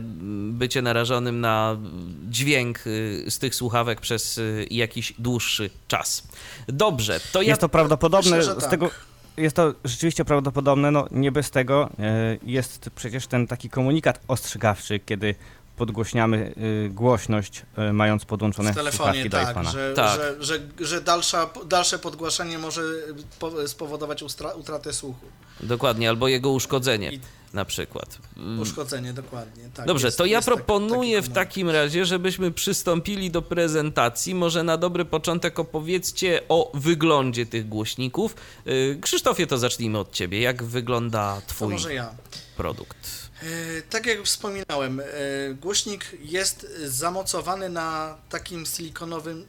bycie 0.51 0.83
narażonym 0.83 1.41
na 1.41 1.77
dźwięk 2.31 2.79
z 3.29 3.39
tych 3.39 3.55
słuchawek 3.55 4.01
przez 4.05 4.39
y, 4.39 4.67
jakiś 4.71 5.15
dłuższy 5.19 5.71
czas. 5.89 6.23
Dobrze, 6.69 7.21
to 7.33 7.43
ja... 7.43 7.49
Jest 7.49 7.61
to 7.61 7.69
prawdopodobne, 7.69 8.37
Myślę, 8.37 8.55
że 8.55 8.61
z 8.61 8.63
tak. 8.63 8.71
tego 8.71 8.91
jest 9.37 9.57
to 9.57 9.75
rzeczywiście 9.85 10.25
prawdopodobne, 10.25 10.91
no 10.91 11.07
nie 11.11 11.33
bez 11.33 11.51
tego 11.51 11.91
e, 11.99 12.39
jest 12.43 12.91
przecież 12.97 13.27
ten 13.27 13.47
taki 13.47 13.71
komunikat 13.71 14.21
ostrzegawczy, 14.29 15.01
kiedy 15.07 15.35
podgłośniamy 15.77 16.55
e, 16.87 16.89
głośność, 16.89 17.63
e, 17.77 17.93
mając 17.93 18.25
podłączone 18.25 18.73
W 18.73 18.75
telefonie, 18.75 19.31
tak, 19.31 19.57
iPhone'a. 19.57 19.73
że, 19.73 19.93
Tak. 19.97 20.17
że, 20.21 20.37
że, 20.41 20.59
że 20.87 21.01
dalsza, 21.01 21.51
dalsze 21.67 21.99
podgłaszanie 21.99 22.59
może 22.59 22.83
po- 23.39 23.69
spowodować 23.69 24.23
ustra, 24.23 24.51
utratę 24.53 24.93
słuchu. 24.93 25.27
Dokładnie, 25.61 26.09
albo 26.09 26.29
jego 26.29 26.51
uszkodzenie 26.51 27.13
I 27.13 27.21
na 27.55 27.65
przykład. 27.65 28.19
Mm, 28.37 28.61
uszkodzenie, 28.61 29.13
dokładnie. 29.13 29.69
Tak, 29.75 29.87
Dobrze, 29.87 30.07
jest- 30.09 30.19
to 30.19 30.25
ja 30.27 30.43
proponuję 30.43 31.17
taki 31.17 31.23
w 31.23 31.29
komunikat. 31.29 31.35
takim 31.35 31.71
razie, 31.71 32.05
żebyśmy 32.07 32.51
przystąpili 32.53 33.31
do 33.31 33.43
prezentacji. 33.43 34.35
Może 34.35 34.63
na 34.63 34.77
dobry 34.77 35.05
początek 35.05 35.59
opowiedzcie 35.59 36.41
o 36.49 36.71
wyglądzie 36.75 37.47
tych 37.47 37.69
głośników. 37.69 38.35
Y, 38.67 38.99
Krzysztofie, 39.03 39.47
to 39.47 39.59
zacznijmy 39.59 39.99
od 39.99 40.13
ciebie. 40.13 40.41
Jak 40.41 40.63
wygląda 40.63 41.41
To 41.41 41.47
twój 41.55 41.73
może 41.73 41.95
ja. 41.95 42.15
produkt? 42.57 42.97
E, 43.43 43.83
Tak 43.83 44.07
jak 44.07 44.23
wspominałem, 44.23 45.01
e, 45.01 45.05
głośnik 45.55 46.05
jest 46.25 46.67
zamocowany 46.85 47.69
na 47.69 48.17
takim 48.29 48.67
silikonowym, 48.67 49.47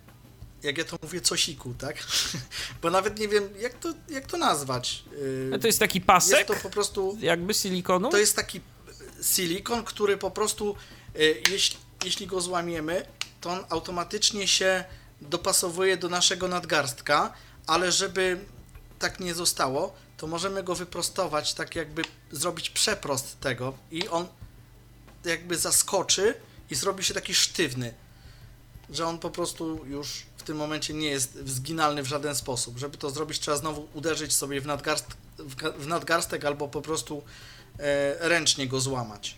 jak 0.65 0.77
ja 0.77 0.84
to 0.84 0.98
mówię, 1.01 1.22
cosiku, 1.22 1.74
tak? 1.74 1.98
Bo 2.81 2.89
nawet 2.89 3.19
nie 3.19 3.27
wiem, 3.27 3.50
jak 3.60 3.74
to, 3.74 3.93
jak 4.10 4.27
to 4.27 4.38
nazwać. 4.38 5.03
A 5.55 5.57
To 5.60 5.67
jest 5.67 5.79
taki 5.79 6.01
pasek, 6.01 6.38
Jest 6.38 6.48
to 6.48 6.55
po 6.55 6.69
prostu, 6.69 7.17
jakby 7.22 7.53
silikonu? 7.53 8.10
to 8.10 8.17
jest 8.17 8.36
taki 8.36 8.62
silikon, 9.22 9.84
który 9.84 10.17
po 10.17 10.31
prostu, 10.31 10.75
e, 11.15 11.19
jeśli, 11.51 11.77
jeśli 12.05 12.27
go 12.27 12.41
złamiemy, 12.41 13.05
to 13.41 13.50
on 13.50 13.65
automatycznie 13.69 14.48
się 14.48 14.84
dopasowuje 15.22 15.98
do 15.98 16.10
naszego 16.10 16.48
nadgarstka, 16.48 17.34
ale 17.67 17.91
żeby 17.91 18.39
tak 19.00 19.19
nie 19.19 19.34
zostało, 19.34 19.95
to 20.17 20.27
możemy 20.27 20.63
go 20.63 20.75
wyprostować, 20.75 21.53
tak 21.53 21.75
jakby 21.75 22.01
zrobić 22.31 22.69
przeprost 22.69 23.39
tego 23.39 23.74
i 23.91 24.07
on 24.07 24.27
jakby 25.25 25.57
zaskoczy 25.57 26.34
i 26.69 26.75
zrobi 26.75 27.03
się 27.03 27.13
taki 27.13 27.36
sztywny, 27.36 27.93
że 28.89 29.05
on 29.07 29.19
po 29.19 29.29
prostu 29.29 29.86
już 29.86 30.24
tym 30.45 30.57
momencie 30.57 30.93
nie 30.93 31.07
jest 31.07 31.47
zginalny 31.47 32.03
w 32.03 32.07
żaden 32.07 32.35
sposób. 32.35 32.77
Żeby 32.77 32.97
to 32.97 33.09
zrobić, 33.09 33.39
trzeba 33.39 33.57
znowu 33.57 33.87
uderzyć 33.93 34.33
sobie 34.33 34.61
w, 34.61 34.65
nadgarst, 34.65 35.05
w, 35.37 35.55
ga- 35.55 35.73
w 35.77 35.87
nadgarstek 35.87 36.45
albo 36.45 36.67
po 36.67 36.81
prostu 36.81 37.23
e, 37.79 38.29
ręcznie 38.29 38.67
go 38.67 38.79
złamać. 38.79 39.35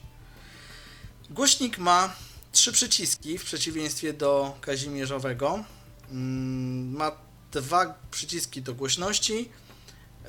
Głośnik 1.29 1.77
ma 1.77 2.13
trzy 2.51 2.71
przyciski 2.71 3.37
w 3.37 3.43
przeciwieństwie 3.43 4.13
do 4.13 4.57
kazimierzowego. 4.61 5.63
Mm, 6.11 6.91
Ma 6.91 7.11
dwa 7.51 7.95
przyciski 8.11 8.61
do 8.61 8.73
głośności 8.73 9.49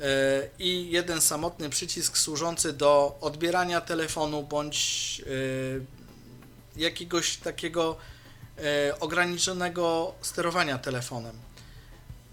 e, 0.01 0.49
i 0.59 0.91
jeden 0.91 1.21
samotny 1.21 1.69
przycisk 1.69 2.17
służący 2.17 2.73
do 2.73 3.17
odbierania 3.21 3.81
telefonu 3.81 4.43
bądź 4.43 5.21
e, 5.21 6.79
jakiegoś 6.79 7.37
takiego 7.37 7.97
ograniczonego 8.99 10.13
sterowania 10.21 10.77
telefonem. 10.77 11.35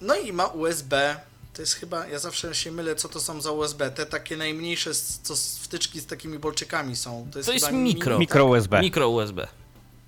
No 0.01 0.15
i 0.15 0.33
ma 0.33 0.47
USB. 0.47 1.21
To 1.55 1.63
jest 1.63 1.75
chyba, 1.75 2.07
ja 2.07 2.19
zawsze 2.19 2.55
się 2.55 2.73
mylę, 2.73 2.95
co 2.97 3.09
to 3.09 3.21
są 3.21 3.41
za 3.41 3.51
USB. 3.51 3.91
Te 3.91 4.07
takie 4.07 4.37
najmniejsze, 4.37 4.91
co 5.23 5.37
z- 5.37 5.59
wtyczki 5.59 6.01
z 6.01 6.07
takimi 6.07 6.39
bolczykami 6.39 6.97
są. 6.97 7.29
To 7.33 7.39
jest, 7.39 7.47
To 7.47 7.53
jest 7.53 7.67
chyba 7.67 7.79
mikro. 7.79 8.11
Mini, 8.13 8.21
Mikro 8.21 8.45
USB. 8.45 8.81
Mikro 8.81 9.09
USB. 9.09 9.49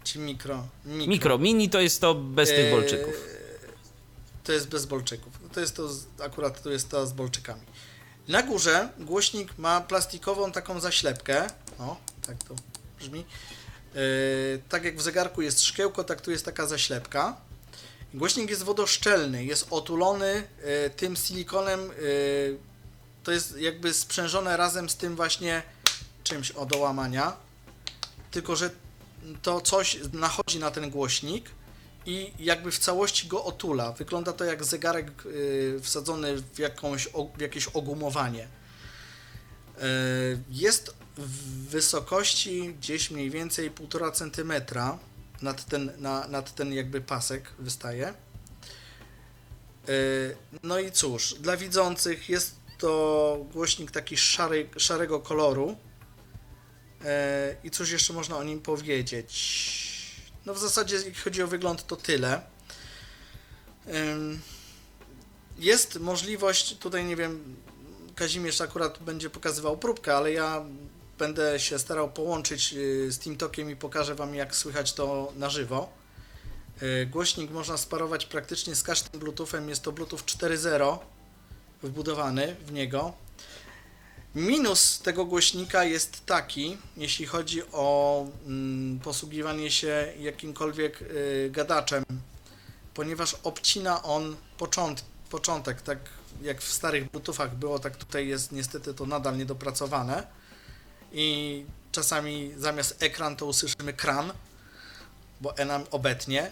czy 0.04 0.18
mikro? 0.18 0.66
Mikro. 0.84 1.06
Mikro, 1.08 1.38
mini 1.38 1.70
to 1.70 1.80
jest 1.80 2.00
to 2.00 2.14
bez 2.14 2.48
tych 2.48 2.58
Eee, 2.64 2.70
bolczyków. 2.70 3.14
To 4.44 4.52
jest 4.52 4.68
bez 4.68 4.86
bolczyków. 4.86 5.32
To 5.52 5.60
jest 5.60 5.76
to, 5.76 5.88
z- 5.88 6.06
akurat 6.24 6.62
to 6.62 6.70
jest 6.70 6.88
to 6.90 7.06
z 7.06 7.12
bolczykami. 7.12 7.60
Na 8.28 8.42
górze 8.42 8.88
głośnik 8.98 9.58
ma 9.58 9.80
plastikową 9.80 10.52
taką 10.52 10.80
zaślepkę. 10.80 11.46
O, 11.78 11.96
tak 12.26 12.36
to 12.48 12.54
brzmi. 12.98 13.24
Eee, 13.94 14.58
tak 14.68 14.84
jak 14.84 14.96
w 14.96 15.02
zegarku 15.02 15.42
jest 15.42 15.62
szkiełko, 15.62 16.04
tak 16.04 16.20
tu 16.20 16.30
jest 16.30 16.44
taka 16.44 16.66
zaślepka. 16.66 17.36
Głośnik 18.14 18.50
jest 18.50 18.62
wodoszczelny, 18.62 19.44
jest 19.44 19.66
otulony 19.70 20.48
e, 20.62 20.90
tym 20.90 21.16
silikonem. 21.16 21.80
e, 21.90 21.94
to 23.24 23.32
jest 23.32 23.56
jakby 23.56 23.94
sprzężone 23.94 24.56
razem 24.56 24.88
z 24.88 24.96
tym 24.96 25.16
właśnie 25.16 25.62
czymś 26.24 26.50
o 26.50 26.66
do 26.66 26.78
łamania. 26.78 27.36
Tylko, 28.30 28.56
że 28.56 28.70
to 29.42 29.60
coś 29.60 29.98
nachodzi 30.12 30.58
na 30.58 30.70
ten 30.70 30.90
głośnik 30.90 31.50
i 32.06 32.32
jakby 32.38 32.70
w 32.70 32.78
całości 32.78 33.28
go 33.28 33.44
otula. 33.44 33.92
Wygląda 33.92 34.32
to 34.32 34.44
jak 34.44 34.64
zegarek 34.64 35.10
wsadzony 35.82 36.36
w, 36.36 36.58
jakąś, 36.58 37.08
w 37.36 37.40
jakieś 37.40 37.66
ogumowanie. 37.66 38.48
Y, 39.82 40.38
Jest 40.50 40.94
w 41.16 41.68
wysokości 41.68 42.74
gdzieś 42.74 43.10
mniej 43.10 43.30
więcej 43.30 43.70
1,5 43.70 44.12
cm 44.12 44.52
nad 45.42 45.64
ten, 45.64 45.92
na, 45.98 46.28
nad 46.28 46.54
ten 46.54 46.72
jakby 46.72 47.00
pasek 47.00 47.52
wystaje. 47.58 48.14
Y, 49.88 50.36
No 50.62 50.78
i 50.78 50.92
cóż, 50.92 51.34
dla 51.34 51.56
widzących 51.56 52.28
jest 52.28 52.54
to 52.78 53.46
głośnik 53.52 53.90
taki 53.90 54.16
szary, 54.16 54.68
szarego 54.76 55.20
koloru. 55.20 55.76
E, 57.04 57.56
I 57.64 57.70
cóż 57.70 57.90
jeszcze 57.90 58.12
można 58.12 58.36
o 58.36 58.44
nim 58.44 58.60
powiedzieć? 58.60 59.58
No 60.46 60.54
w 60.54 60.58
zasadzie 60.58 60.96
jeśli 60.96 61.14
chodzi 61.14 61.42
o 61.42 61.46
wygląd 61.46 61.86
to 61.86 61.96
tyle. 61.96 62.42
Jest 65.58 66.00
możliwość, 66.00 66.76
tutaj 66.78 67.04
nie 67.04 67.16
wiem, 67.16 67.56
Kazimierz 68.18 68.60
akurat 68.60 68.98
będzie 69.02 69.30
pokazywał 69.30 69.76
próbkę, 69.76 70.16
ale 70.16 70.32
ja 70.32 70.64
będę 71.18 71.60
się 71.60 71.78
starał 71.78 72.10
połączyć 72.10 72.74
y, 72.74 73.12
z 73.12 73.18
TeamTalkiem 73.18 73.70
i 73.70 73.76
pokażę 73.76 74.14
Wam 74.14 74.34
jak 74.34 74.56
słychać 74.56 74.92
to 74.92 75.32
na 75.36 75.50
żywo. 75.50 75.92
Y, 76.82 77.06
Głośnik 77.06 77.50
można 77.50 77.76
sparować 77.76 78.26
praktycznie 78.26 78.74
z 78.74 78.82
każdym 78.82 79.20
Bluetoothem, 79.20 79.68
jest 79.68 79.82
to 79.82 79.92
Bluetooth 79.92 80.18
4.0 80.18 80.98
wbudowany 81.82 82.56
w 82.66 82.72
niego. 82.72 83.12
Minus 84.34 84.98
tego 84.98 85.24
głośnika 85.24 85.84
jest 85.84 86.26
taki, 86.26 86.76
jeśli 86.96 87.26
chodzi 87.26 87.62
o 87.72 88.26
mm, 88.46 89.00
posługiwanie 89.00 89.70
się 89.70 90.12
jakimkolwiek 90.18 91.02
y, 91.02 91.48
gadaczem, 91.52 92.04
ponieważ 92.94 93.36
obcina 93.42 94.02
on 94.02 94.36
począt, 94.56 95.04
początek, 95.30 95.82
tak 95.82 96.17
jak 96.42 96.60
w 96.60 96.72
starych 96.72 97.10
Bluetoothach 97.10 97.56
było, 97.56 97.78
tak 97.78 97.96
tutaj 97.96 98.28
jest 98.28 98.52
niestety 98.52 98.94
to 98.94 99.06
nadal 99.06 99.36
niedopracowane 99.36 100.26
i 101.12 101.64
czasami 101.92 102.50
zamiast 102.56 103.02
ekran 103.02 103.36
to 103.36 103.46
usłyszymy 103.46 103.92
kran, 103.92 104.32
bo 105.40 105.56
E 105.56 105.64
nam 105.64 105.84
obetnie, 105.90 106.50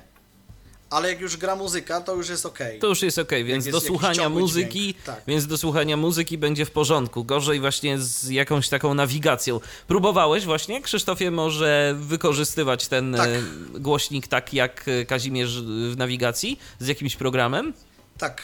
ale 0.91 1.09
jak 1.09 1.21
już 1.21 1.37
gra 1.37 1.57
muzyka, 1.57 2.01
to 2.01 2.15
już 2.15 2.29
jest 2.29 2.47
ok. 2.47 2.59
To 2.81 2.87
już 2.87 3.03
jest 3.03 3.19
ok, 3.19 3.31
więc 3.31 3.67
jest 3.67 3.79
do 3.79 3.81
słuchania 3.81 4.29
muzyki, 4.29 4.95
tak. 4.95 5.23
więc 5.27 5.47
do 5.47 5.59
słuchania 5.59 5.97
muzyki 5.97 6.39
będzie 6.39 6.65
w 6.65 6.71
porządku. 6.71 7.25
Gorzej 7.25 7.61
właśnie 7.61 7.99
z 7.99 8.29
jakąś 8.29 8.69
taką 8.69 8.95
nawigacją. 8.95 9.61
Próbowałeś 9.87 10.45
właśnie, 10.45 10.83
Krzysztofie, 10.83 11.31
może 11.31 11.95
wykorzystywać 11.99 12.89
ten 12.89 13.15
Tak. 13.17 13.29
e, 13.29 13.43
głośnik 13.81 14.29
tak 14.29 14.55
jak 14.55 14.85
Kazimierz 15.09 15.63
w 15.63 15.95
nawigacji 15.97 16.59
z 16.79 16.87
jakimś 16.87 17.17
programem? 17.17 17.73
Tak, 18.19 18.43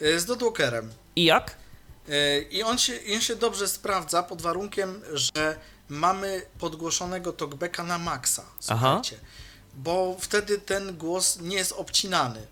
z 0.00 0.24
dotwalkerem. 0.24 0.90
I 1.16 1.24
jak? 1.24 1.56
E, 2.08 2.40
I 2.40 2.62
on 2.62 2.78
się, 2.78 2.92
on 3.14 3.20
się 3.20 3.36
dobrze 3.36 3.68
sprawdza 3.68 4.22
pod 4.22 4.42
warunkiem, 4.42 5.02
że 5.12 5.56
mamy 5.88 6.42
podgłoszonego 6.58 7.32
talkbacka 7.32 7.84
na 7.84 7.98
maksa. 7.98 8.44
Słuchajcie. 8.60 9.16
Bo 9.74 10.16
wtedy 10.20 10.58
ten 10.58 10.96
głos 10.96 11.40
nie 11.40 11.56
jest 11.56 11.72
obcinany. 11.72 12.46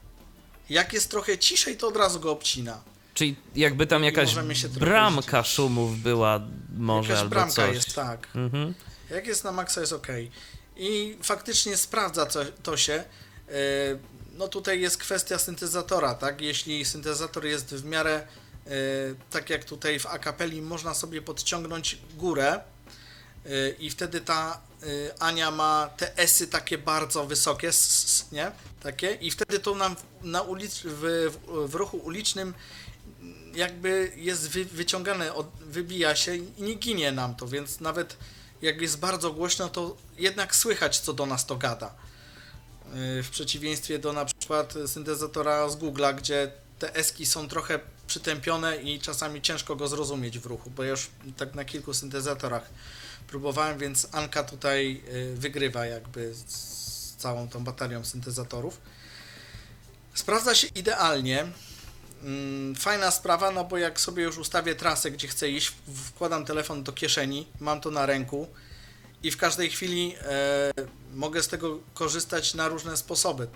Jak 0.70 0.92
jest 0.92 1.10
trochę 1.10 1.38
ciszej, 1.38 1.76
to 1.76 1.88
od 1.88 1.96
razu 1.96 2.20
go 2.20 2.32
obcina. 2.32 2.80
Czyli 3.14 3.36
jakby 3.56 3.86
tam 3.86 4.04
jakaś 4.04 4.34
bramka 4.68 5.42
szumów 5.44 5.98
była 5.98 6.40
może 6.76 7.08
jakaś 7.08 7.22
albo 7.22 7.30
bramka 7.30 7.52
coś. 7.54 7.74
jest, 7.74 7.94
tak. 7.94 8.28
Mhm. 8.34 8.74
Jak 9.10 9.26
jest 9.26 9.44
na 9.44 9.52
maksa, 9.52 9.80
jest 9.80 9.92
ok. 9.92 10.06
I 10.76 11.16
faktycznie 11.22 11.76
sprawdza 11.76 12.26
to, 12.26 12.40
to 12.62 12.76
się. 12.76 13.04
E, 14.34 14.38
no 14.38 14.48
tutaj 14.48 14.80
jest 14.80 14.98
kwestia 14.98 15.38
syntezatora, 15.38 16.14
tak? 16.14 16.40
Jeśli 16.40 16.84
syntezator 16.84 17.44
jest 17.46 17.74
w 17.74 17.84
miarę 17.84 18.14
e, 18.66 18.70
tak 19.30 19.50
jak 19.50 19.64
tutaj 19.64 19.98
w 19.98 20.06
akapeli, 20.06 20.62
można 20.62 20.94
sobie 20.94 21.22
podciągnąć 21.22 21.98
górę 22.16 22.60
e, 23.46 23.68
i 23.70 23.90
wtedy 23.90 24.20
ta 24.20 24.60
Ania 25.18 25.50
ma 25.50 25.90
te 25.96 26.18
esy 26.18 26.46
takie 26.46 26.78
bardzo 26.78 27.26
wysokie, 27.26 27.70
nie? 28.32 28.52
Takie 28.80 29.12
i 29.12 29.30
wtedy 29.30 29.58
to 29.58 29.74
nam 29.74 29.96
na 30.22 30.42
ulic, 30.42 30.80
w, 30.84 31.30
w 31.68 31.74
ruchu 31.74 31.96
ulicznym 31.96 32.54
jakby 33.54 34.12
jest 34.16 34.50
wy, 34.50 34.64
wyciągane, 34.64 35.32
wybija 35.60 36.16
się 36.16 36.36
i 36.36 36.62
nie 36.62 36.74
ginie 36.74 37.12
nam 37.12 37.34
to, 37.34 37.48
więc 37.48 37.80
nawet 37.80 38.16
jak 38.62 38.80
jest 38.80 38.98
bardzo 38.98 39.32
głośno, 39.32 39.68
to 39.68 39.96
jednak 40.18 40.56
słychać, 40.56 40.98
co 40.98 41.12
do 41.12 41.26
nas 41.26 41.46
to 41.46 41.56
gada. 41.56 41.94
Y, 43.18 43.22
w 43.22 43.30
przeciwieństwie 43.30 43.98
do 43.98 44.12
na 44.12 44.24
przykład 44.24 44.74
syntezatora 44.86 45.68
z 45.68 45.76
Google'a, 45.76 46.14
gdzie 46.14 46.52
te 46.78 46.94
eski 46.94 47.26
są 47.26 47.48
trochę 47.48 47.80
przytępione 48.06 48.76
i 48.76 49.00
czasami 49.00 49.42
ciężko 49.42 49.76
go 49.76 49.88
zrozumieć 49.88 50.38
w 50.38 50.46
ruchu, 50.46 50.70
bo 50.70 50.84
już 50.84 51.10
tak 51.36 51.54
na 51.54 51.64
kilku 51.64 51.94
syntezatorach 51.94 52.70
próbowałem, 53.26 53.78
więc 53.78 54.08
Anka 54.12 54.44
tutaj 54.44 55.02
y, 55.08 55.34
wygrywa 55.36 55.86
jakby 55.86 56.34
z 56.34 57.14
całą 57.16 57.48
tą 57.48 57.64
batalią 57.64 58.04
syntezatorów. 58.04 58.80
Sprawdza 60.14 60.54
się 60.54 60.66
idealnie. 60.66 61.46
Mm, 62.22 62.74
fajna 62.74 63.10
sprawa, 63.10 63.50
no 63.50 63.64
bo 63.64 63.78
jak 63.78 64.00
sobie 64.00 64.22
już 64.22 64.38
ustawię 64.38 64.74
trasę, 64.74 65.10
gdzie 65.10 65.28
chcę 65.28 65.50
iść, 65.50 65.72
wkładam 66.04 66.44
telefon 66.44 66.82
do 66.82 66.92
kieszeni, 66.92 67.46
mam 67.60 67.80
to 67.80 67.90
na 67.90 68.06
ręku 68.06 68.48
i 69.24 69.30
w 69.30 69.36
każdej 69.36 69.70
chwili 69.70 70.14
e, 70.22 70.72
mogę 71.14 71.42
z 71.42 71.48
tego 71.48 71.78
korzystać 71.94 72.54
na 72.54 72.68
różne 72.68 72.96
sposoby, 72.96 73.48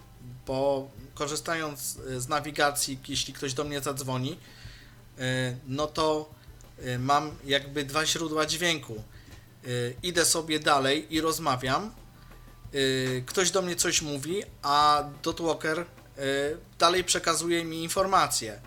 bo 0.46 0.90
korzystając 1.14 1.98
e, 2.16 2.20
z 2.20 2.28
nawigacji, 2.28 2.98
jeśli 3.08 3.34
ktoś 3.34 3.54
do 3.54 3.64
mnie 3.64 3.80
zadzwoni, 3.80 4.38
e, 5.18 5.56
no 5.66 5.87
to 5.87 6.38
mam 6.98 7.30
jakby 7.44 7.84
dwa 7.84 8.06
źródła 8.06 8.46
dźwięku. 8.46 9.02
Idę 10.02 10.25
sobie 10.25 10.60
dalej 10.60 11.14
i 11.14 11.20
rozmawiam, 11.20 11.94
ktoś 13.26 13.50
do 13.50 13.62
mnie 13.62 13.76
coś 13.76 14.02
mówi, 14.02 14.42
a 14.62 15.04
Dotwalker 15.22 15.84
dalej 16.78 17.04
przekazuje 17.04 17.64
mi 17.64 17.82
informacje 17.82 18.60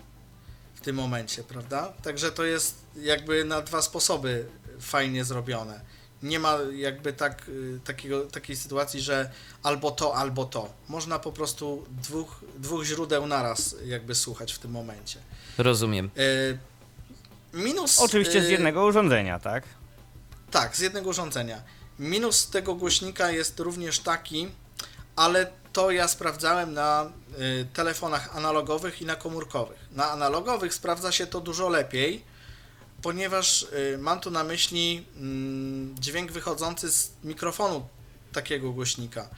w 0.74 0.80
tym 0.80 0.96
momencie, 0.96 1.42
prawda? 1.42 1.92
Także 2.02 2.32
to 2.32 2.44
jest 2.44 2.74
jakby 2.96 3.44
na 3.44 3.60
dwa 3.60 3.82
sposoby 3.82 4.46
fajnie 4.80 5.24
zrobione. 5.24 5.80
Nie 6.22 6.38
ma 6.38 6.58
jakby 6.74 7.12
tak, 7.12 7.48
y, 7.48 7.80
takiego, 7.84 8.24
takiej 8.24 8.56
sytuacji, 8.56 9.00
że 9.00 9.30
albo 9.62 9.90
to, 9.90 10.16
albo 10.16 10.44
to. 10.44 10.70
Można 10.88 11.18
po 11.18 11.32
prostu 11.32 11.86
dwóch, 11.90 12.40
dwóch 12.58 12.84
źródeł 12.84 13.26
naraz 13.26 13.76
jakby 13.84 14.14
słuchać 14.14 14.52
w 14.52 14.58
tym 14.58 14.70
momencie. 14.70 15.18
Rozumiem. 15.58 16.10
Y, 16.18 16.58
minus... 17.52 18.00
Oczywiście 18.00 18.42
z 18.42 18.48
jednego 18.48 18.84
urządzenia, 18.84 19.38
tak? 19.38 19.64
Tak, 20.50 20.76
z 20.76 20.80
jednego 20.80 21.10
urządzenia. 21.10 21.62
Minus 21.98 22.46
tego 22.46 22.74
głośnika 22.74 23.30
jest 23.30 23.60
również 23.60 23.98
taki, 23.98 24.48
ale 25.16 25.50
to 25.72 25.90
ja 25.90 26.08
sprawdzałem 26.08 26.74
na 26.74 27.10
y, 27.38 27.66
telefonach 27.72 28.36
analogowych 28.36 29.02
i 29.02 29.06
na 29.06 29.16
komórkowych. 29.16 29.78
Na 29.92 30.10
analogowych 30.10 30.74
sprawdza 30.74 31.12
się 31.12 31.26
to 31.26 31.40
dużo 31.40 31.68
lepiej, 31.68 32.24
ponieważ 33.02 33.62
y, 33.62 33.98
mam 33.98 34.20
tu 34.20 34.30
na 34.30 34.44
myśli 34.44 35.06
y, 35.96 36.00
dźwięk 36.00 36.32
wychodzący 36.32 36.92
z 36.92 37.10
mikrofonu 37.24 37.88
takiego 38.32 38.72
głośnika. 38.72 39.28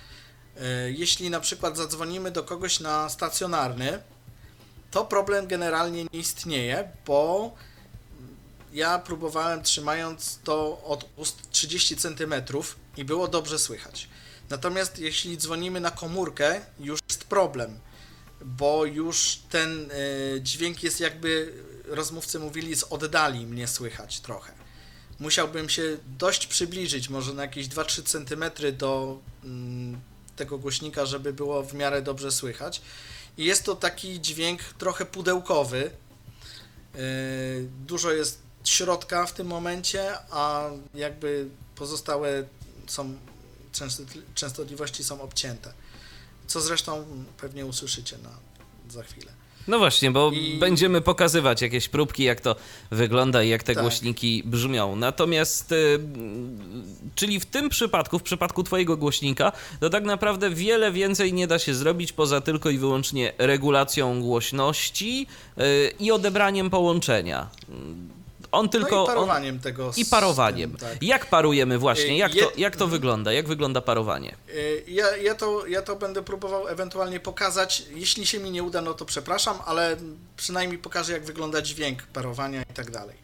Y, 0.57 0.61
jeśli 0.93 1.31
na 1.31 1.41
przykład 1.41 1.77
zadzwonimy 1.77 2.31
do 2.31 2.43
kogoś 2.43 2.81
na 2.81 3.09
stacjonarny, 3.09 4.03
to 4.91 5.05
problem 5.05 5.47
generalnie 5.47 6.05
nie 6.05 6.21
istnieje, 6.21 6.89
bo 7.07 7.55
ja 8.73 8.99
próbowałem 8.99 9.63
trzymając 9.63 10.39
to 10.45 10.83
od 10.85 11.09
ust 11.17 11.51
30 11.51 11.97
cm 11.97 12.35
i 12.97 13.05
było 13.05 13.29
dobrze 13.29 13.59
słychać. 13.59 14.09
Natomiast 14.51 14.99
jeśli 14.99 15.39
dzwonimy 15.39 15.81
na 15.81 15.91
komórkę, 15.91 16.61
już 16.81 17.01
jest 17.09 17.25
problem, 17.25 17.79
bo 18.45 18.85
już 18.85 19.39
ten 19.51 19.91
y, 19.91 20.41
dźwięk 20.43 20.83
jest 20.83 21.01
jakby, 21.01 21.53
rozmówcy 21.87 22.39
mówili, 22.39 22.77
z 22.77 22.83
oddali 22.83 23.47
mnie 23.47 23.69
słychać 23.69 24.21
trochę. 24.21 24.53
Musiałbym 25.21 25.69
się 25.69 25.83
dość 26.19 26.47
przybliżyć, 26.47 27.09
może 27.09 27.35
na 27.35 27.43
jakieś 27.43 27.69
2-3 27.69 28.03
cm 28.03 28.77
do 28.77 29.19
y, 29.45 29.49
tego 30.37 30.59
głośnika, 30.59 31.07
żeby 31.07 31.33
było 31.33 31.63
w 31.63 31.75
miarę 31.75 32.03
dobrze 32.03 32.33
słychać. 32.33 32.83
I 33.37 33.45
jest 33.45 33.65
to 33.65 33.77
taki 33.77 34.21
dźwięk 34.21 34.63
trochę 34.63 35.07
pudełkowy. 35.07 35.91
Y, 36.95 37.69
dużo 37.87 38.13
jest 38.13 38.39
środka 38.65 39.27
w 39.27 39.33
tym 39.33 39.47
momencie, 39.47 40.15
a 40.31 40.71
jakby 40.95 41.49
pozostałe 41.75 42.45
są 42.87 43.15
częstotliwości 44.35 45.05
są 45.05 45.21
obcięte. 45.21 45.73
Co 46.47 46.61
zresztą 46.61 47.05
pewnie 47.39 47.67
usłyszycie 47.67 48.19
na, 48.19 48.31
za 48.89 49.03
chwilę. 49.03 49.33
No 49.69 49.79
właśnie, 49.79 50.11
bo 50.11 50.31
I... 50.35 50.59
będziemy 50.59 51.01
pokazywać 51.01 51.63
jakieś 51.63 51.89
próbki, 51.89 52.23
jak 52.25 52.41
to 52.41 52.57
wygląda 52.91 53.43
i 53.43 53.49
jak 53.49 53.63
te 53.63 53.75
tak. 53.75 53.83
głośniki 53.83 54.43
brzmią. 54.47 54.97
Natomiast, 54.97 55.73
y, 55.73 55.99
czyli 57.15 57.41
w 57.41 57.47
tym 57.47 57.69
przypadku, 57.69 58.19
w 58.19 58.23
przypadku 58.23 58.63
Twojego 58.63 58.97
głośnika, 58.97 59.53
to 59.81 59.91
tak 59.91 60.05
naprawdę 60.05 60.51
wiele 60.51 60.93
więcej 60.93 61.33
nie 61.33 61.47
da 61.47 61.59
się 61.59 61.75
zrobić 61.75 62.13
poza 62.13 62.41
tylko 62.41 62.71
i 62.71 62.79
wyłącznie 62.79 63.33
regulacją 63.39 64.21
głośności 64.21 65.27
y, 65.59 65.93
i 66.01 66.13
odebraniem 66.13 66.71
połączenia. 66.71 67.51
On 68.55 68.69
tylko. 68.69 68.97
No 68.97 69.05
i 69.05 69.07
parowaniem 69.07 69.55
on... 69.55 69.61
tego. 69.61 69.93
I 69.97 70.05
parowaniem. 70.05 70.71
Tym, 70.71 70.89
tak. 70.89 71.03
Jak 71.03 71.27
parujemy 71.27 71.79
właśnie? 71.79 72.19
Jak, 72.19 72.35
Je... 72.35 72.43
to, 72.43 72.53
jak 72.57 72.77
to 72.77 72.87
wygląda? 72.87 73.33
Jak 73.33 73.49
wygląda 73.49 73.81
parowanie? 73.81 74.37
Y, 74.49 74.85
ja, 74.89 75.17
ja, 75.17 75.35
to, 75.35 75.67
ja 75.67 75.83
to 75.83 75.97
będę 75.97 76.23
próbował 76.23 76.69
ewentualnie 76.69 77.21
pokazać. 77.21 77.83
Jeśli 77.95 78.27
się 78.27 78.39
mi 78.39 78.51
nie 78.51 78.63
uda, 78.63 78.81
no 78.81 78.95
to 78.95 79.05
przepraszam, 79.05 79.59
ale 79.67 79.97
przynajmniej 80.37 80.79
pokażę, 80.79 81.13
jak 81.13 81.25
wygląda 81.25 81.63
dźwięk 81.63 82.03
parowania 82.03 82.63
i 82.63 82.75
tak 82.75 82.91
dalej. 82.91 83.17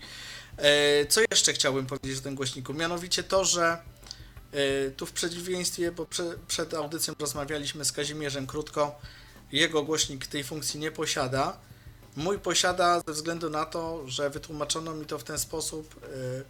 Y, 1.03 1.07
co 1.07 1.21
jeszcze 1.31 1.53
chciałbym 1.53 1.87
powiedzieć 1.87 2.19
o 2.19 2.23
tym 2.23 2.35
głośniku? 2.35 2.75
Mianowicie 2.75 3.23
to, 3.23 3.45
że 3.45 3.79
y, 4.55 4.93
tu 4.97 5.07
w 5.07 5.13
przeciwieństwie, 5.13 5.93
bo 5.93 6.07
prze, 6.07 6.25
przed 6.49 6.75
audycją 6.75 7.15
rozmawialiśmy 7.19 7.85
z 7.85 7.93
Kazimierzem 7.93 8.47
krótko, 8.47 9.01
jego 9.53 9.83
głośnik 9.83 10.27
tej 10.27 10.45
funkcji 10.45 10.81
nie 10.81 10.91
posiada 10.91 11.70
Mój 12.17 12.39
posiada 12.39 13.01
ze 13.07 13.13
względu 13.13 13.51
na 13.51 13.65
to, 13.65 14.03
że 14.07 14.31
wytłumaczono 14.31 14.95
mi 14.95 15.07
to 15.07 15.19
w 15.19 15.25
ten 15.25 15.39
sposób, 15.39 16.05
y, 16.05 16.45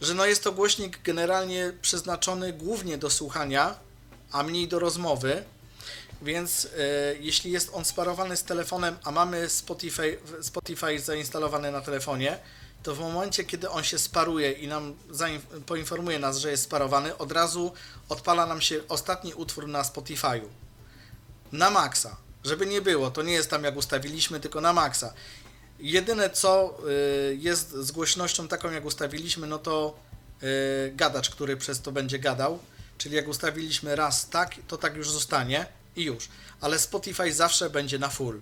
że 0.00 0.14
no 0.14 0.26
jest 0.26 0.44
to 0.44 0.52
głośnik 0.52 1.02
generalnie 1.02 1.72
przeznaczony 1.82 2.52
głównie 2.52 2.98
do 2.98 3.10
słuchania, 3.10 3.74
a 4.32 4.42
mniej 4.42 4.68
do 4.68 4.78
rozmowy. 4.78 5.44
Więc 6.22 6.64
y, 6.64 6.68
jeśli 7.20 7.50
jest 7.50 7.70
on 7.72 7.84
sparowany 7.84 8.36
z 8.36 8.42
telefonem, 8.44 8.96
a 9.04 9.10
mamy 9.10 9.48
Spotify, 9.48 10.18
Spotify 10.42 10.98
zainstalowany 10.98 11.72
na 11.72 11.80
telefonie, 11.80 12.38
to 12.82 12.94
w 12.94 13.00
momencie, 13.00 13.44
kiedy 13.44 13.70
on 13.70 13.84
się 13.84 13.98
sparuje 13.98 14.52
i 14.52 14.68
nam 14.68 14.94
poinformuje 15.66 16.18
nas, 16.18 16.38
że 16.38 16.50
jest 16.50 16.62
sparowany, 16.62 17.18
od 17.18 17.32
razu 17.32 17.72
odpala 18.08 18.46
nam 18.46 18.60
się 18.60 18.80
ostatni 18.88 19.34
utwór 19.34 19.68
na 19.68 19.82
Spotify'u. 19.82 20.48
Na 21.52 21.70
maksa. 21.70 22.16
Żeby 22.46 22.66
nie 22.66 22.82
było, 22.82 23.10
to 23.10 23.22
nie 23.22 23.32
jest 23.32 23.50
tam 23.50 23.64
jak 23.64 23.76
ustawiliśmy, 23.76 24.40
tylko 24.40 24.60
na 24.60 24.72
maksa. 24.72 25.14
Jedyne 25.78 26.30
co 26.30 26.78
y, 27.30 27.36
jest 27.40 27.70
z 27.70 27.92
głośnością 27.92 28.48
taką 28.48 28.70
jak 28.70 28.84
ustawiliśmy, 28.84 29.46
no 29.46 29.58
to 29.58 29.98
y, 30.42 30.92
gadacz, 30.94 31.30
który 31.30 31.56
przez 31.56 31.80
to 31.80 31.92
będzie 31.92 32.18
gadał. 32.18 32.58
Czyli 32.98 33.16
jak 33.16 33.28
ustawiliśmy 33.28 33.96
raz 33.96 34.28
tak, 34.28 34.54
to 34.68 34.76
tak 34.76 34.96
już 34.96 35.10
zostanie 35.10 35.66
i 35.96 36.04
już. 36.04 36.28
Ale 36.60 36.78
Spotify 36.78 37.32
zawsze 37.32 37.70
będzie 37.70 37.98
na 37.98 38.08
full. 38.08 38.40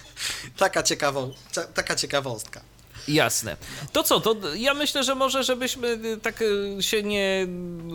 taka, 0.58 0.82
ciekawo, 0.82 1.30
taka 1.74 1.96
ciekawostka. 1.96 2.60
Jasne. 3.08 3.56
To 3.92 4.02
co, 4.02 4.20
to 4.20 4.54
ja 4.54 4.74
myślę, 4.74 5.04
że 5.04 5.14
może 5.14 5.44
żebyśmy 5.44 5.88
y, 5.88 6.18
tak 6.22 6.42
y, 6.42 6.76
się 6.80 7.02
nie 7.02 7.46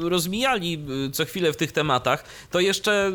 rozmijali 0.02 0.86
y, 1.08 1.12
co 1.12 1.26
chwilę 1.26 1.54
w 1.54 1.58
tych 1.58 1.71
tematach, 1.71 2.24
to 2.52 2.60
jeszcze 2.60 3.12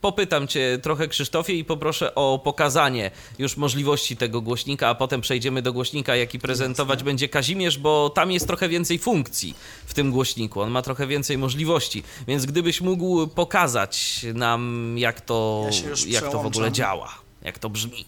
popytam 0.00 0.48
cię 0.48 0.78
trochę 0.82 1.08
Krzysztofie 1.08 1.54
i 1.54 1.64
poproszę 1.64 2.14
o 2.14 2.40
pokazanie 2.44 3.10
już 3.38 3.56
możliwości 3.56 4.16
tego 4.16 4.40
głośnika, 4.40 4.88
a 4.88 4.94
potem 4.94 5.20
przejdziemy 5.20 5.62
do 5.62 5.72
głośnika, 5.72 6.16
jaki 6.16 6.38
prezentować 6.38 6.98
Jasne. 6.98 7.04
będzie 7.04 7.28
Kazimierz, 7.28 7.78
bo 7.78 8.10
tam 8.10 8.32
jest 8.32 8.46
trochę 8.46 8.68
więcej 8.68 8.98
funkcji 8.98 9.54
w 9.86 9.94
tym 9.94 10.10
głośniku, 10.10 10.60
on 10.60 10.70
ma 10.70 10.82
trochę 10.82 11.06
więcej 11.06 11.38
możliwości, 11.38 12.02
więc 12.26 12.46
gdybyś 12.46 12.80
mógł 12.80 13.26
pokazać 13.26 14.26
nam 14.34 14.94
jak 14.98 15.20
to, 15.20 15.68
ja 16.06 16.20
jak 16.20 16.32
to 16.32 16.42
w 16.42 16.46
ogóle 16.46 16.72
działa, 16.72 17.18
jak 17.42 17.58
to 17.58 17.70
brzmi. 17.70 18.04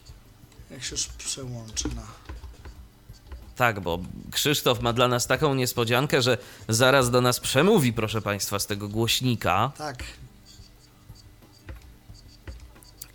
Jak 0.70 0.84
się 0.84 0.92
już 0.92 1.06
przełączy 1.06 1.88
na 1.88 2.25
tak, 3.56 3.80
bo 3.80 3.98
Krzysztof 4.30 4.80
ma 4.80 4.92
dla 4.92 5.08
nas 5.08 5.26
taką 5.26 5.54
niespodziankę, 5.54 6.22
że 6.22 6.38
zaraz 6.68 7.10
do 7.10 7.20
nas 7.20 7.40
przemówi, 7.40 7.92
proszę 7.92 8.22
Państwa, 8.22 8.58
z 8.58 8.66
tego 8.66 8.88
głośnika. 8.88 9.72
Tak. 9.78 10.04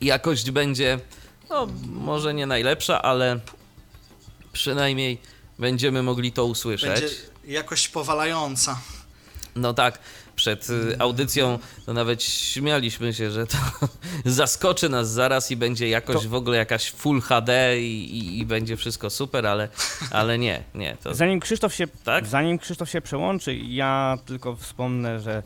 Jakość 0.01 0.51
będzie, 0.51 0.99
no, 1.49 1.67
może 1.85 2.33
nie 2.33 2.45
najlepsza, 2.45 3.01
ale 3.01 3.39
przynajmniej 4.53 5.21
będziemy 5.59 6.03
mogli 6.03 6.31
to 6.31 6.45
usłyszeć. 6.45 7.01
Będzie 7.01 7.15
jakość 7.45 7.87
powalająca. 7.87 8.79
No 9.55 9.73
tak 9.73 9.99
przed 10.41 10.69
y, 10.69 10.95
audycją, 10.99 11.59
to 11.85 11.93
nawet 11.93 12.23
śmialiśmy 12.23 13.13
się, 13.13 13.31
że 13.31 13.47
to 13.47 13.57
zaskoczy 14.25 14.89
nas 14.89 15.09
zaraz 15.09 15.51
i 15.51 15.57
będzie 15.57 15.89
jakoś 15.89 16.23
to... 16.23 16.29
w 16.29 16.33
ogóle 16.33 16.57
jakaś 16.57 16.91
Full 16.91 17.21
HD 17.21 17.79
i, 17.81 18.17
i, 18.17 18.39
i, 18.39 18.45
będzie 18.45 18.77
wszystko 18.77 19.09
super, 19.09 19.47
ale, 19.47 19.69
ale 20.11 20.37
nie, 20.37 20.63
nie. 20.75 20.97
To... 21.03 21.15
Zanim, 21.15 21.39
Krzysztof 21.39 21.73
się, 21.73 21.87
tak? 21.87 22.27
zanim 22.27 22.57
Krzysztof 22.57 22.89
się 22.89 23.01
przełączy, 23.01 23.55
ja 23.55 24.17
tylko 24.25 24.55
wspomnę, 24.55 25.19
że 25.19 25.43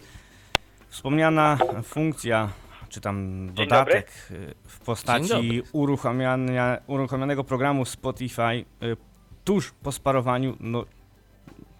wspomniana 0.90 1.58
funkcja 1.84 2.50
czy 2.90 3.02
tam 3.02 3.50
dodatek 3.54 4.12
y, 4.32 4.54
w 4.68 4.80
postaci 4.80 5.62
uruchamiania, 5.72 6.78
uruchomionego 6.88 7.44
programu 7.44 7.86
Spotify 7.86 8.66
y, 8.84 8.98
tuż 9.44 9.74
po 9.84 9.92
sparowaniu, 9.92 10.58
no 10.60 10.86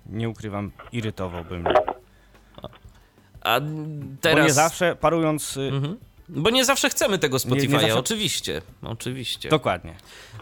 nie 0.06 0.30
ukrywam, 0.30 0.72
irytowałby 0.92 1.60
mnie. 1.60 1.95
A 3.46 3.60
teraz... 4.22 4.40
Bo 4.40 4.44
nie 4.44 4.54
zawsze 4.54 4.96
parując... 4.96 5.58
Y, 5.58 5.62
mhm. 5.62 5.98
Bo 6.30 6.50
nie 6.50 6.66
zawsze 6.66 6.90
chcemy 6.90 7.18
tego 7.20 7.38
Spotify'a, 7.38 7.72
zawsze... 7.80 8.00
oczywiście, 8.00 8.62
oczywiście. 8.84 9.50
Dokładnie. 9.50 9.94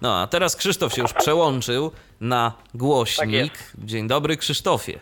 No, 0.02 0.22
a 0.22 0.28
teraz 0.28 0.56
Krzysztof 0.56 0.94
się 0.94 1.02
już 1.02 1.13
przełączył 1.13 1.92
na 2.22 2.54
głośnik. 2.74 3.58
Tak 3.58 3.86
Dzień 3.86 4.08
dobry, 4.08 4.38
Krzysztofie. 4.38 5.00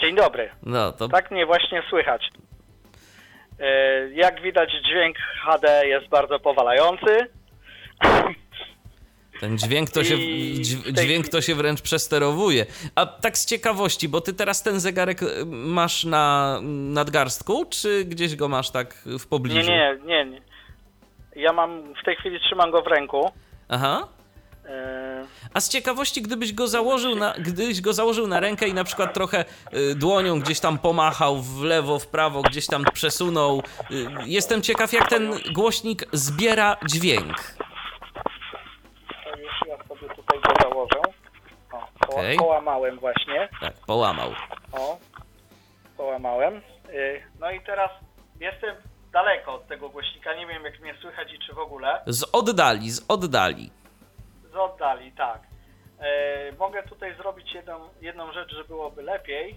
Dzień 0.00 0.16
dobry. 0.16 0.50
No, 0.62 0.92
to... 0.92 1.08
Tak 1.08 1.30
mnie 1.30 1.46
właśnie 1.46 1.82
słychać. 1.90 2.30
E, 3.60 4.10
jak 4.10 4.42
widać, 4.42 4.70
dźwięk 4.70 5.16
HD 5.44 5.86
jest 5.86 6.08
bardzo 6.08 6.40
powalający. 6.40 7.26
Ten 9.42 9.58
dźwięk 9.58 9.90
to, 9.90 10.04
się, 10.04 10.16
dźwięk 10.92 11.28
to 11.28 11.40
się 11.40 11.54
wręcz 11.54 11.82
przesterowuje. 11.82 12.66
A 12.94 13.06
tak 13.06 13.38
z 13.38 13.46
ciekawości, 13.46 14.08
bo 14.08 14.20
ty 14.20 14.34
teraz 14.34 14.62
ten 14.62 14.80
zegarek 14.80 15.22
y, 15.22 15.46
masz 15.46 16.04
na 16.04 16.58
nadgarstku, 16.62 17.64
czy 17.70 18.04
gdzieś 18.04 18.36
go 18.36 18.48
masz 18.48 18.70
tak 18.70 18.94
w 19.04 19.26
pobliżu? 19.26 19.70
Nie, 19.70 19.98
nie, 20.04 20.24
nie. 20.24 20.40
Ja 21.36 21.52
mam, 21.52 21.94
w 22.02 22.04
tej 22.04 22.16
chwili 22.16 22.40
trzymam 22.40 22.70
go 22.70 22.82
w 22.82 22.86
ręku. 22.86 23.30
Aha. 23.68 24.08
E, 24.66 25.24
A 25.54 25.60
z 25.60 25.68
ciekawości, 25.68 26.22
gdybyś 26.22 26.52
go 26.52 26.68
założył 26.68 27.14
na, 27.14 27.34
gdybyś 27.38 27.80
go 27.80 27.92
założył 27.92 28.26
na 28.26 28.40
rękę 28.40 28.68
i 28.68 28.74
na 28.74 28.84
przykład 28.84 29.14
trochę 29.14 29.44
y, 29.74 29.94
dłonią 29.94 30.40
gdzieś 30.40 30.60
tam 30.60 30.78
pomachał 30.78 31.42
w 31.42 31.62
lewo, 31.62 31.98
w 31.98 32.06
prawo, 32.06 32.42
gdzieś 32.42 32.66
tam 32.66 32.84
przesunął. 32.92 33.62
Y, 33.90 34.06
jestem 34.26 34.62
ciekaw, 34.62 34.92
jak 34.92 35.08
ten 35.08 35.32
głośnik 35.52 36.04
zbiera 36.12 36.76
dźwięk. 36.86 37.36
Okay. 42.08 42.36
Połamałem 42.36 42.98
właśnie. 42.98 43.48
Tak, 43.60 43.74
połamał. 43.86 44.30
O, 44.72 44.98
połamałem. 45.96 46.56
Y, 46.88 47.22
no 47.40 47.50
i 47.50 47.60
teraz 47.60 47.90
jestem 48.40 48.76
daleko 49.12 49.54
od 49.54 49.66
tego 49.66 49.88
głośnika, 49.88 50.34
nie 50.34 50.46
wiem 50.46 50.64
jak 50.64 50.80
mnie 50.80 50.94
słychać 51.00 51.32
i 51.32 51.38
czy 51.38 51.54
w 51.54 51.58
ogóle. 51.58 52.02
Z 52.06 52.24
oddali, 52.32 52.90
z 52.90 53.04
oddali. 53.08 53.70
Z 54.52 54.56
oddali, 54.56 55.12
tak. 55.12 55.42
Y, 55.42 56.56
mogę 56.58 56.82
tutaj 56.82 57.16
zrobić 57.16 57.52
jedną, 57.54 57.88
jedną 58.00 58.32
rzecz, 58.32 58.50
że 58.54 58.64
byłoby 58.64 59.02
lepiej. 59.02 59.50
Y, 59.50 59.56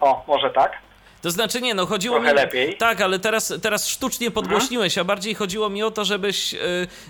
o, 0.00 0.24
może 0.26 0.50
tak. 0.50 0.78
To 1.24 1.30
znaczy 1.30 1.60
nie, 1.60 1.74
no 1.74 1.86
chodziło 1.86 2.16
Trochę 2.16 2.34
mi... 2.34 2.40
lepiej. 2.40 2.76
Tak, 2.76 3.00
ale 3.00 3.18
teraz, 3.18 3.52
teraz 3.62 3.88
sztucznie 3.88 4.30
podgłośniłeś, 4.30 4.98
a 4.98 5.04
bardziej 5.04 5.34
chodziło 5.34 5.70
mi 5.70 5.82
o 5.82 5.90
to, 5.90 6.04
żebyś, 6.04 6.54
y, 6.54 6.58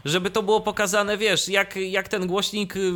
żeby 0.05 0.31
to 0.31 0.42
było 0.42 0.61
pokazane, 0.61 1.16
wiesz, 1.16 1.48
jak, 1.48 1.77
jak 1.77 2.09
ten 2.09 2.27
głośnik 2.27 2.77
y, 2.77 2.90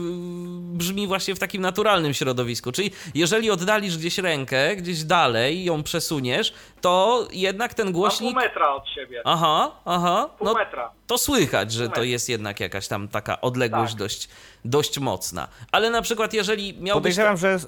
brzmi 0.59 1.07
właśnie 1.07 1.35
w 1.35 1.39
takim 1.39 1.63
naturalnym 1.63 2.15
środowisku. 2.15 2.73
Czyli 2.73 2.91
jeżeli 3.15 3.51
oddalisz 3.51 3.99
gdzieś 3.99 4.19
rękę, 4.19 4.77
gdzieś 4.77 5.05
dalej 5.05 5.57
i 5.57 5.65
ją 5.65 5.83
przesuniesz, 5.83 6.55
to 6.81 7.29
jednak 7.33 7.75
ten 7.75 7.93
głośnik... 7.93 8.35
pół 8.35 8.43
metra 8.43 8.75
od 8.75 8.89
siebie. 8.89 9.23
Aha, 9.25 9.71
aha. 9.85 10.31
Pół 10.39 10.47
no, 10.47 10.55
metra. 10.55 10.91
To 11.07 11.19
słychać, 11.19 11.73
że 11.73 11.89
to 11.89 12.03
jest 12.03 12.29
jednak 12.29 12.61
jakaś 12.61 12.89
tam 12.89 13.09
taka 13.09 13.41
odległość 13.41 13.93
tak. 13.93 13.99
dość, 13.99 14.29
dość 14.65 14.99
mocna. 14.99 15.49
Ale 15.73 15.91
na 15.91 16.03
przykład 16.03 16.35
jeżeli 16.35 16.75
miałbyś... 16.75 17.03
Podejrzewam, 17.03 17.37
że 17.37 17.59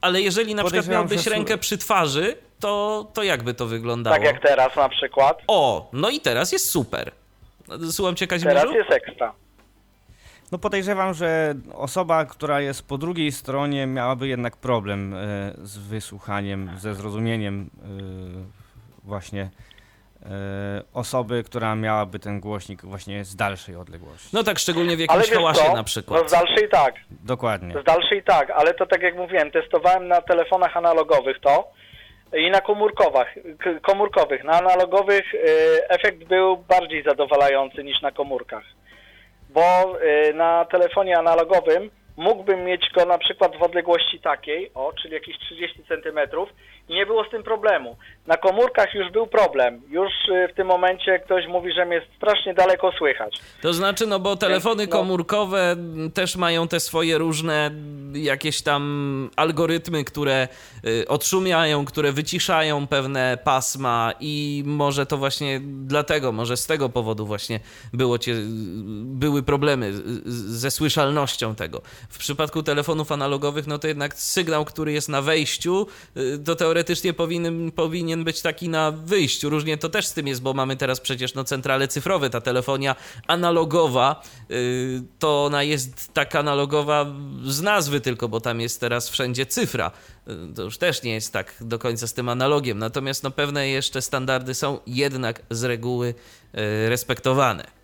ale 0.00 0.20
jeżeli 0.20 0.54
na 0.54 0.64
przykład 0.64 0.88
miałbyś 0.88 1.26
rękę 1.26 1.58
przy 1.58 1.78
twarzy, 1.78 2.45
to, 2.60 3.06
to 3.14 3.22
jakby 3.22 3.54
to 3.54 3.66
wyglądało? 3.66 4.16
Tak 4.16 4.24
jak 4.24 4.42
teraz 4.42 4.76
na 4.76 4.88
przykład. 4.88 5.42
O, 5.48 5.88
no 5.92 6.10
i 6.10 6.20
teraz 6.20 6.52
jest 6.52 6.70
super. 6.70 7.10
Słucham 7.90 8.16
cię, 8.16 8.26
Kazimierzu? 8.26 8.60
Teraz 8.60 8.76
jest 8.76 8.90
ekstra. 8.90 9.32
No 10.52 10.58
podejrzewam, 10.58 11.14
że 11.14 11.54
osoba, 11.74 12.24
która 12.24 12.60
jest 12.60 12.88
po 12.88 12.98
drugiej 12.98 13.32
stronie 13.32 13.86
miałaby 13.86 14.28
jednak 14.28 14.56
problem 14.56 15.14
e, 15.14 15.16
z 15.62 15.78
wysłuchaniem, 15.78 16.70
ze 16.78 16.94
zrozumieniem 16.94 17.70
e, 17.76 17.88
właśnie 19.04 19.42
e, 19.42 20.28
osoby, 20.94 21.42
która 21.42 21.74
miałaby 21.74 22.18
ten 22.18 22.40
głośnik 22.40 22.82
właśnie 22.82 23.24
z 23.24 23.36
dalszej 23.36 23.76
odległości. 23.76 24.28
No 24.32 24.42
tak, 24.42 24.58
szczególnie 24.58 24.96
w 24.96 25.00
jakimś 25.00 25.30
hałasie 25.30 25.72
na 25.72 25.84
przykład. 25.84 26.22
No 26.22 26.28
z 26.28 26.32
dalszej 26.32 26.68
tak. 26.70 26.94
Dokładnie. 27.10 27.74
Z 27.82 27.84
dalszej 27.84 28.22
tak, 28.22 28.50
ale 28.50 28.74
to 28.74 28.86
tak 28.86 29.02
jak 29.02 29.16
mówiłem, 29.16 29.50
testowałem 29.50 30.08
na 30.08 30.20
telefonach 30.22 30.76
analogowych 30.76 31.40
to 31.40 31.70
i 32.32 32.50
na 32.50 32.60
komórkowych. 32.60 33.28
komórkowych. 33.82 34.44
Na 34.44 34.52
analogowych 34.52 35.34
y, 35.34 35.38
efekt 35.88 36.24
był 36.24 36.56
bardziej 36.56 37.02
zadowalający 37.02 37.84
niż 37.84 38.02
na 38.02 38.12
komórkach. 38.12 38.64
Bo 39.50 39.96
y, 40.02 40.34
na 40.34 40.64
telefonie 40.64 41.18
analogowym 41.18 41.90
mógłbym 42.16 42.64
mieć 42.64 42.90
go 42.94 43.04
na 43.04 43.18
przykład 43.18 43.56
w 43.56 43.62
odległości 43.62 44.20
takiej, 44.20 44.70
o, 44.74 44.92
czyli 45.02 45.14
jakieś 45.14 45.38
30 45.38 45.84
centymetrów 45.84 46.48
i 46.88 46.94
nie 46.94 47.06
było 47.06 47.24
z 47.24 47.30
tym 47.30 47.42
problemu. 47.42 47.96
Na 48.26 48.36
komórkach 48.36 48.94
już 48.94 49.12
był 49.12 49.26
problem. 49.26 49.82
Już 49.88 50.12
y, 50.28 50.48
w 50.52 50.56
tym 50.56 50.66
momencie 50.66 51.18
ktoś 51.18 51.46
mówi, 51.46 51.72
że 51.72 51.86
mnie 51.86 52.02
strasznie 52.16 52.54
daleko 52.54 52.92
słychać. 52.98 53.40
To 53.62 53.72
znaczy, 53.72 54.06
no 54.06 54.20
bo 54.20 54.36
telefony 54.36 54.86
no. 54.86 54.92
komórkowe 54.92 55.76
też 56.14 56.36
mają 56.36 56.68
te 56.68 56.80
swoje 56.80 57.18
różne 57.18 57.70
jakieś 58.12 58.62
tam 58.62 59.30
algorytmy, 59.36 60.04
które 60.04 60.48
y, 60.86 61.08
odszumiają, 61.08 61.84
które 61.84 62.12
wyciszają 62.12 62.86
pewne 62.86 63.38
pasma 63.44 64.12
i 64.20 64.62
może 64.66 65.06
to 65.06 65.16
właśnie 65.16 65.60
dlatego, 65.62 66.32
może 66.32 66.56
z 66.56 66.66
tego 66.66 66.88
powodu 66.88 67.26
właśnie 67.26 67.60
było 67.92 68.18
cię, 68.18 68.34
były 69.04 69.42
problemy 69.42 69.92
ze 70.24 70.70
słyszalnością 70.70 71.54
tego. 71.54 71.82
W 72.08 72.18
przypadku 72.18 72.62
telefonów 72.62 73.12
analogowych, 73.12 73.66
no 73.66 73.78
to 73.78 73.88
jednak 73.88 74.14
sygnał, 74.14 74.64
który 74.64 74.92
jest 74.92 75.08
na 75.08 75.22
wejściu, 75.22 75.86
y, 76.16 76.38
to 76.44 76.56
teoretycznie 76.56 76.75
powinien, 77.16 77.72
powinien 77.72 78.24
być 78.24 78.42
taki 78.42 78.68
na 78.68 78.90
wyjściu. 78.90 79.50
Różnie 79.50 79.78
to 79.78 79.88
też 79.88 80.06
z 80.06 80.12
tym 80.12 80.26
jest, 80.26 80.42
bo 80.42 80.54
mamy 80.54 80.76
teraz 80.76 81.00
przecież 81.00 81.34
no, 81.34 81.44
centrale 81.44 81.88
cyfrowe. 81.88 82.30
Ta 82.30 82.40
telefonia 82.40 82.96
analogowa, 83.26 84.22
y, 84.50 85.02
to 85.18 85.44
ona 85.44 85.62
jest 85.62 86.14
tak 86.14 86.34
analogowa 86.34 87.06
z 87.44 87.62
nazwy 87.62 88.00
tylko, 88.00 88.28
bo 88.28 88.40
tam 88.40 88.60
jest 88.60 88.80
teraz 88.80 89.10
wszędzie 89.10 89.46
cyfra. 89.46 89.90
Y, 90.50 90.54
to 90.54 90.62
już 90.62 90.78
też 90.78 91.02
nie 91.02 91.14
jest 91.14 91.32
tak 91.32 91.54
do 91.60 91.78
końca 91.78 92.06
z 92.06 92.14
tym 92.14 92.28
analogiem. 92.28 92.78
Natomiast 92.78 93.22
no, 93.22 93.30
pewne 93.30 93.68
jeszcze 93.68 94.02
standardy 94.02 94.54
są 94.54 94.78
jednak 94.86 95.42
z 95.50 95.64
reguły 95.64 96.14
respektowane. 96.88 97.76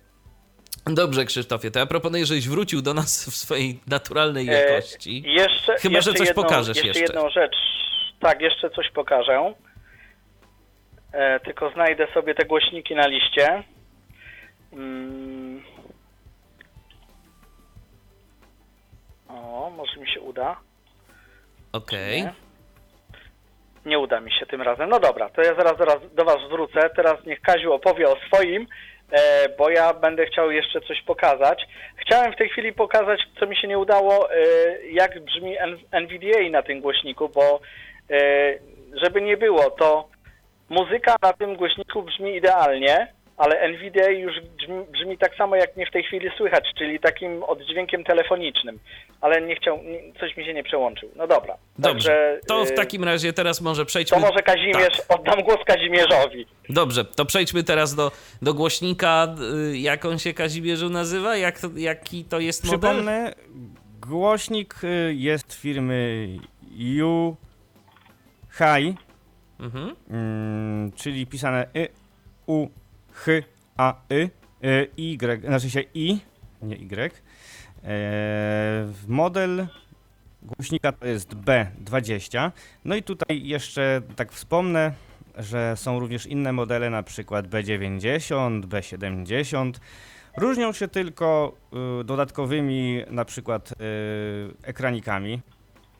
Dobrze, 0.85 1.25
Krzysztofie, 1.25 1.71
to 1.71 1.79
ja 1.79 1.85
proponuję, 1.85 2.25
żebyś 2.25 2.47
wrócił 2.47 2.81
do 2.81 2.93
nas 2.93 3.29
w 3.29 3.35
swojej 3.35 3.79
naturalnej 3.87 4.49
e, 4.49 4.51
jakości. 4.51 5.23
E, 5.27 5.31
jeszcze, 5.31 5.75
Chyba, 5.77 5.95
jeszcze 5.95 6.11
że 6.11 6.17
coś 6.17 6.27
jedną, 6.27 6.43
pokażesz 6.43 6.77
jeszcze. 6.77 6.87
Jeszcze 6.87 7.13
jedną 7.13 7.29
rzecz. 7.29 7.55
Tak, 8.23 8.41
jeszcze 8.41 8.69
coś 8.69 8.89
pokażę. 8.91 9.53
E, 11.13 11.39
tylko 11.39 11.69
znajdę 11.69 12.07
sobie 12.13 12.35
te 12.35 12.45
głośniki 12.45 12.95
na 12.95 13.07
liście. 13.07 13.63
Mm. 14.73 15.63
O, 19.29 19.71
może 19.77 19.99
mi 19.99 20.09
się 20.09 20.21
uda. 20.21 20.55
Okej. 21.73 22.21
Nie. 22.23 22.33
Nie 23.85 23.99
uda 23.99 24.19
mi 24.19 24.31
się 24.31 24.45
tym 24.45 24.61
razem. 24.61 24.89
No 24.89 24.99
dobra, 24.99 25.29
to 25.29 25.41
ja 25.41 25.55
zaraz, 25.55 25.77
zaraz 25.77 25.97
do 26.13 26.25
Was 26.25 26.49
wrócę. 26.49 26.89
Teraz 26.95 27.25
niech 27.25 27.41
Kaziu 27.41 27.73
opowie 27.73 28.09
o 28.09 28.15
swoim, 28.27 28.67
e, 29.11 29.49
bo 29.57 29.69
ja 29.69 29.93
będę 29.93 30.25
chciał 30.25 30.51
jeszcze 30.51 30.81
coś 30.81 31.01
pokazać. 31.01 31.67
Chciałem 31.95 32.33
w 32.33 32.35
tej 32.35 32.49
chwili 32.49 32.73
pokazać, 32.73 33.19
co 33.39 33.45
mi 33.45 33.57
się 33.57 33.67
nie 33.67 33.79
udało, 33.79 34.31
e, 34.31 34.35
jak 34.91 35.19
brzmi 35.19 35.57
N- 35.57 35.79
NVDA 35.91 36.49
na 36.51 36.61
tym 36.63 36.81
głośniku, 36.81 37.29
bo 37.29 37.59
żeby 39.03 39.21
nie 39.21 39.37
było, 39.37 39.69
to 39.71 40.07
muzyka 40.69 41.15
na 41.21 41.33
tym 41.33 41.55
głośniku 41.55 42.03
brzmi 42.03 42.35
idealnie, 42.35 43.07
ale 43.37 43.59
NVDA 43.59 44.09
już 44.09 44.33
brzmi, 44.41 44.83
brzmi 44.91 45.17
tak 45.17 45.35
samo, 45.35 45.55
jak 45.55 45.75
mnie 45.75 45.85
w 45.85 45.91
tej 45.91 46.03
chwili 46.03 46.29
słychać, 46.37 46.63
czyli 46.77 46.99
takim 46.99 47.43
oddźwiękiem 47.43 48.03
telefonicznym, 48.03 48.79
ale 49.21 49.41
nie 49.41 49.55
chciał, 49.55 49.79
coś 50.19 50.37
mi 50.37 50.45
się 50.45 50.53
nie 50.53 50.63
przełączył. 50.63 51.09
No 51.15 51.27
dobra. 51.27 51.57
Dobrze. 51.79 52.09
Także, 52.09 52.39
To 52.47 52.65
w 52.65 52.71
y, 52.71 52.73
takim 52.73 53.03
razie 53.03 53.33
teraz 53.33 53.61
może 53.61 53.85
przejdźmy. 53.85 54.17
to 54.21 54.27
może 54.27 54.39
Kazimierz, 54.43 54.97
Tak. 55.07 55.19
oddam 55.19 55.43
głos 55.43 55.57
Kazimierzowi. 55.65 56.45
Dobrze, 56.69 57.05
to 57.05 57.25
przejdźmy 57.25 57.63
teraz 57.63 57.95
do, 57.95 58.11
do 58.41 58.53
głośnika. 58.53 59.35
Y, 59.73 59.77
Jak 59.77 60.05
on 60.05 60.19
się 60.19 60.33
Kazimierzu 60.33 60.89
nazywa? 60.89 61.37
Jak 61.37 61.59
to, 61.59 61.67
jaki 61.75 62.25
to 62.25 62.39
jest 62.39 62.63
model? 62.65 62.79
Przypomnę, 62.79 63.33
głośnik 64.01 64.75
y, 64.83 65.13
jest 65.13 65.53
firmy 65.53 66.27
U 67.03 67.35
Hi, 68.57 68.95
Mhm. 69.59 69.95
mm, 70.09 70.91
czyli 70.91 71.27
pisane 71.27 71.67
y, 71.75 71.87
U, 72.45 72.67
H, 73.13 73.31
A, 73.77 73.95
Y, 74.09 74.29
y, 74.63 74.89
Y, 74.97 75.41
znaczy 75.47 75.69
się 75.69 75.81
I, 75.93 76.19
nie 76.61 76.75
Y. 76.75 77.21
E, 77.83 78.87
model 79.07 79.67
głośnika 80.43 80.91
to 80.91 81.05
jest 81.07 81.35
B20. 81.35 82.51
No 82.85 82.95
i 82.95 83.03
tutaj 83.03 83.47
jeszcze 83.47 84.01
tak 84.15 84.31
wspomnę, 84.31 84.93
że 85.37 85.77
są 85.77 85.99
również 85.99 86.25
inne 86.25 86.53
modele, 86.53 86.89
na 86.89 87.03
przykład 87.03 87.47
B90, 87.47 88.61
B70. 88.65 89.73
Różnią 90.37 90.73
się 90.73 90.87
tylko 90.87 91.55
y, 92.01 92.03
dodatkowymi 92.03 93.01
na 93.09 93.25
przykład 93.25 93.71
y, 93.71 93.75
ekranikami, 94.63 95.41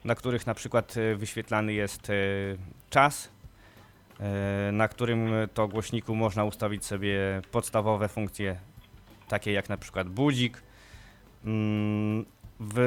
na 0.04 0.14
których 0.14 0.46
na 0.46 0.54
przykład 0.54 0.96
y, 0.96 1.16
wyświetlany 1.16 1.72
jest 1.72 2.10
y, 2.10 2.58
czas, 2.90 3.30
y, 4.68 4.72
na 4.72 4.88
którym 4.88 5.30
to 5.54 5.68
głośniku 5.68 6.14
można 6.14 6.44
ustawić 6.44 6.84
sobie 6.84 7.42
podstawowe 7.50 8.08
funkcje, 8.08 8.56
takie 9.28 9.52
jak 9.52 9.68
na 9.68 9.76
przykład 9.76 10.08
budzik. 10.08 10.62
Mm, 11.44 12.24
W 12.60 12.78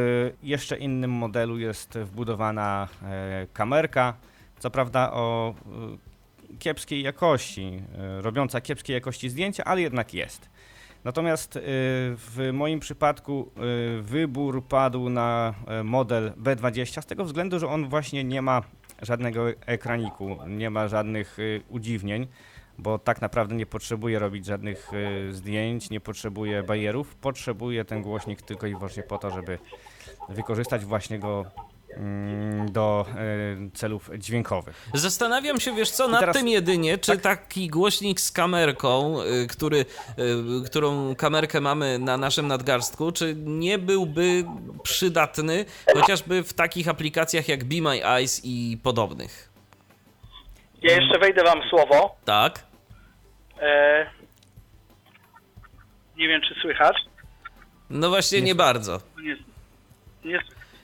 jeszcze 0.44 0.78
innym 0.78 1.12
modelu 1.12 1.60
jest 1.60 1.98
wbudowana 1.98 2.88
e, 3.04 3.48
kamerka, 3.54 4.14
co 4.60 4.70
prawda 4.70 5.12
o 5.14 5.56
kiepskiej 6.60 7.04
jakości, 7.04 7.82
robiąca 8.20 8.62
kiepskiej 8.62 8.94
jakości 8.94 9.30
zdjęcia, 9.30 9.64
ale 9.64 9.82
jednak 9.82 10.14
jest. 10.14 10.50
Natomiast 11.04 11.56
y, 11.56 11.62
w 12.16 12.50
moim 12.54 12.80
przypadku 12.80 13.52
y, 14.00 14.02
wybór 14.02 14.64
padł 14.64 15.10
na 15.10 15.54
e, 15.68 15.84
model 15.84 16.32
B20 16.32 17.02
z 17.02 17.06
tego 17.06 17.26
względu, 17.26 17.60
że 17.60 17.68
on 17.68 17.90
właśnie 17.90 18.24
nie 18.24 18.42
ma 18.42 18.62
żadnego 19.02 19.50
ekraniku, 19.50 20.38
nie 20.48 20.70
ma 20.70 20.88
żadnych 20.88 21.40
y, 21.40 21.62
udziwnień, 21.70 22.28
bo 22.78 23.00
tak 23.00 23.22
naprawdę 23.22 23.56
nie 23.56 23.66
potrzebuje 23.66 24.20
robić 24.20 24.46
żadnych 24.46 24.92
zdjęć, 25.32 25.90
nie 25.90 26.00
potrzebuje 26.00 26.64
bajerów, 26.64 27.16
potrzebuje 27.16 27.86
ten 27.86 28.02
głośnik 28.02 28.42
tylko 28.42 28.68
i 28.68 28.76
wyłącznie 28.76 29.04
po 29.04 29.18
to, 29.18 29.32
żeby 29.32 29.60
wykorzystać 30.30 30.86
właśnie 30.86 31.20
go 31.20 31.46
do 32.72 33.06
y, 33.68 33.72
celów 33.74 34.10
dźwiękowych. 34.18 34.88
Zastanawiam 34.94 35.60
się, 35.60 35.76
wiesz 35.76 35.92
co, 35.92 36.08
nad 36.08 36.20
teraz- 36.20 36.36
tym 36.36 36.48
jedynie, 36.48 36.98
czy 36.98 37.12
tak? 37.12 37.22
taki 37.22 37.68
głośnik 37.68 38.20
z 38.22 38.32
kamerką, 38.32 39.22
y, 39.22 39.48
który, 39.48 39.78
y, 39.80 39.86
którą 40.66 41.16
kamerkę 41.16 41.62
mamy 41.62 42.00
na 42.00 42.18
naszym 42.18 42.48
nadgarstku, 42.48 43.12
czy 43.12 43.36
nie 43.38 43.78
byłby 43.78 44.46
przydatny 44.84 45.66
chociażby 45.94 46.44
w 46.44 46.54
takich 46.54 46.88
aplikacjach 46.88 47.48
jak 47.48 47.64
Be 47.64 47.82
My 47.82 48.06
Eyes 48.06 48.42
i 48.44 48.78
podobnych. 48.84 49.50
Ja 50.82 50.96
jeszcze 50.96 51.20
wejdę 51.20 51.44
wam 51.44 51.62
słowo. 51.70 52.16
Tak? 52.26 52.66
E, 53.62 54.06
nie 56.18 56.28
wiem, 56.28 56.42
czy 56.42 56.56
słychać. 56.62 56.98
No 57.90 58.10
właśnie 58.10 58.42
nie 58.42 58.56
bardzo. 58.56 59.02
Nie, 59.22 59.38
nie, 60.26 60.40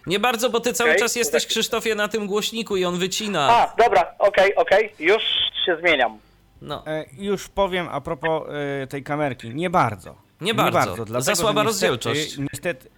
Nie 0.08 0.20
bardzo, 0.20 0.50
bo 0.50 0.60
ty 0.60 0.74
cały 0.74 0.96
czas 0.96 1.16
jesteś. 1.16 1.46
Krzysztofie, 1.46 1.96
na 1.96 2.08
tym 2.08 2.28
głośniku 2.28 2.78
i 2.78 2.86
on 2.86 2.98
wycina. 2.98 3.48
a, 3.52 3.76
dobra, 3.84 4.16
okej, 4.20 4.56
okej, 4.56 4.94
już 5.00 5.24
się 5.66 5.78
zmieniam. 5.80 6.18
No. 6.62 6.88
E, 6.88 7.06
już 7.18 7.50
powiem 7.50 7.88
a 7.92 8.02
propos 8.02 8.44
e, 8.84 8.88
tej 8.88 9.04
kamerki. 9.04 9.56
Nie 9.56 9.70
bardzo. 9.70 10.16
Nie 10.42 10.54
bardzo. 10.54 10.96
dlatego, 10.96 11.22
Za 11.22 11.36
słaba 11.36 11.64
niestety- 11.64 11.66
rozdzielczość. 11.66 12.38
Niestety, 12.38 12.90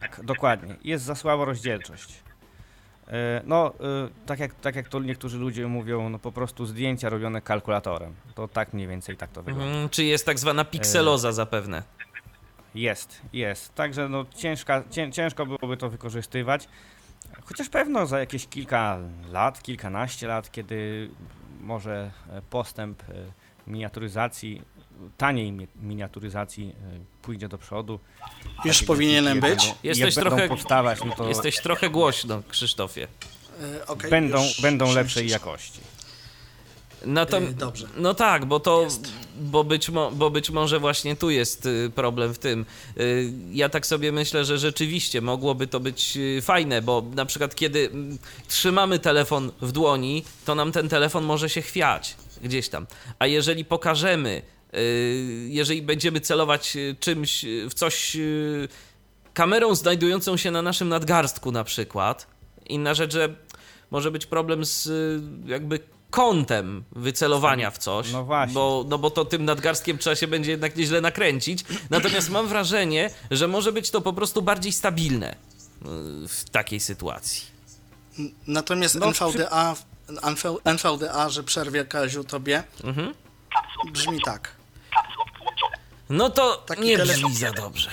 tak, 0.00 0.20
dokładnie. 0.24 0.74
Jest 0.84 1.04
za 1.04 1.14
słaba 1.14 1.44
rozdzielczość. 1.44 2.12
E, 3.08 3.42
No, 3.44 3.72
e, 3.80 4.26
tak 4.26 4.38
jak, 4.40 4.54
tak 4.54 4.76
jak 4.76 4.88
to 4.88 4.98
niektórzy 5.00 5.38
ludzie 5.38 5.66
mówią, 5.66 6.08
no 6.08 6.18
po 6.18 6.32
prostu 6.32 6.66
zdjęcia 6.66 7.08
robione 7.08 7.40
kalkulatorem. 7.40 8.14
To 8.34 8.48
tak 8.48 8.72
mniej 8.72 8.88
więcej 8.88 9.16
tak 9.16 9.30
to 9.30 9.42
wygląda. 9.42 9.66
Mhm, 9.70 9.88
czy 9.88 10.04
jest 10.04 10.26
tak 10.26 10.38
zwana 10.38 10.64
pikseloza 10.64 11.32
zapewne. 11.32 11.82
Jest, 12.76 13.20
jest. 13.32 13.74
Także 13.74 14.08
no 14.08 14.24
ciężka, 14.36 14.84
cię, 14.90 15.12
ciężko 15.12 15.46
byłoby 15.46 15.76
to 15.76 15.90
wykorzystywać. 15.90 16.68
Chociaż 17.44 17.68
pewno 17.68 18.06
za 18.06 18.18
jakieś 18.20 18.46
kilka 18.46 18.98
lat, 19.32 19.62
kilkanaście 19.62 20.26
lat, 20.26 20.52
kiedy 20.52 21.10
może 21.60 22.10
e, 22.30 22.42
postęp 22.50 23.02
e, 23.02 23.12
miniaturyzacji, 23.66 24.62
taniej 25.16 25.52
mi- 25.52 25.68
miniaturyzacji 25.82 26.74
e, 26.94 27.22
pójdzie 27.22 27.48
do 27.48 27.58
przodu. 27.58 28.00
Już 28.64 28.82
powinienem 28.82 29.40
być. 29.40 29.50
Będą, 29.50 29.74
Jesteś 29.82 30.14
trochę- 30.14 30.36
będą 30.36 30.48
powstawać, 30.56 31.04
no 31.04 31.14
to 31.16 31.28
Jesteś 31.28 31.60
trochę 31.60 31.90
głośno, 31.90 32.42
Krzysztofie. 32.48 33.08
Okej, 33.86 34.10
będą, 34.10 34.42
już 34.42 34.60
będą 34.60 34.92
lepszej 34.92 35.28
jakości. 35.28 35.80
No 37.06 37.26
to, 37.26 37.40
Yy, 37.40 37.54
dobrze. 37.54 37.86
No 37.96 38.14
tak, 38.14 38.44
bo 38.44 38.60
to, 38.60 38.82
Jest. 38.82 39.08
bo 39.40 39.64
być, 39.64 39.88
mo, 39.90 40.10
bo 40.10 40.30
być 40.30 40.50
może 40.50 40.78
właśnie 40.78 41.16
tu 41.16 41.30
jest 41.30 41.66
y, 41.66 41.90
problem 41.94 42.34
w 42.34 42.38
tym. 42.38 42.66
Y, 43.00 43.32
Ja 43.52 43.68
tak 43.68 43.86
sobie 43.86 44.12
myślę, 44.12 44.44
że 44.44 44.58
rzeczywiście 44.58 45.20
mogłoby 45.20 45.66
to 45.66 45.80
być 45.80 46.16
y, 46.16 46.42
fajne, 46.42 46.82
bo 46.82 47.02
na 47.14 47.26
przykład 47.26 47.54
kiedy 47.54 47.90
mm, 47.92 48.18
trzymamy 48.48 48.98
telefon 48.98 49.50
w 49.60 49.72
dłoni, 49.72 50.24
to 50.44 50.54
nam 50.54 50.72
ten 50.72 50.88
telefon 50.88 51.24
może 51.24 51.48
się 51.50 51.62
chwiać 51.62 52.16
gdzieś 52.42 52.68
tam. 52.68 52.86
A 53.18 53.26
jeżeli 53.26 53.64
pokażemy, 53.64 54.42
y, 54.74 55.48
jeżeli 55.50 55.82
będziemy 55.82 56.20
celować 56.20 56.76
y, 56.76 56.96
czymś, 57.00 57.44
y, 57.44 57.68
w 57.70 57.74
coś 57.74 58.16
y, 58.16 58.68
kamerą 59.34 59.74
znajdującą 59.74 60.36
się 60.36 60.50
na 60.50 60.62
naszym 60.62 60.88
nadgarstku 60.88 61.52
na 61.52 61.64
przykład, 61.64 62.26
inna 62.68 62.94
rzecz, 62.94 63.12
że 63.12 63.34
może 63.90 64.10
być 64.10 64.26
problem 64.26 64.64
z 64.64 64.86
y, 64.86 65.20
jakby 65.50 65.80
kątem 66.16 66.84
wycelowania 66.92 67.70
w 67.70 67.78
coś, 67.78 68.12
No 68.12 68.24
właśnie. 68.24 68.54
Bo, 68.54 68.84
no 68.88 68.98
bo 68.98 69.10
to 69.10 69.24
tym 69.24 69.44
nadgarstkiem 69.44 69.98
trzeba 69.98 70.16
się 70.16 70.26
będzie 70.26 70.50
jednak 70.50 70.76
nieźle 70.76 71.00
nakręcić. 71.00 71.64
Natomiast 71.90 72.30
mam 72.30 72.48
wrażenie, 72.48 73.10
że 73.30 73.48
może 73.48 73.72
być 73.72 73.90
to 73.90 74.00
po 74.00 74.12
prostu 74.12 74.42
bardziej 74.42 74.72
stabilne 74.72 75.32
y, 75.32 75.36
w 76.28 76.44
takiej 76.52 76.80
sytuacji. 76.80 77.42
Natomiast 78.46 78.94
No, 78.94 79.06
NVDA, 79.06 79.76
NV, 80.22 80.56
NVDA, 80.64 81.28
że 81.30 81.42
przerwie 81.44 81.84
Kaziu 81.84 82.24
tobie, 82.24 82.62
Mhm. 82.84 83.14
brzmi 83.92 84.20
tak. 84.24 84.52
No 86.10 86.30
to 86.30 86.56
Taki 86.56 86.82
nie 86.82 86.98
telefon- 86.98 87.06
brzmi 87.06 87.34
za 87.36 87.52
dobrze. 87.52 87.90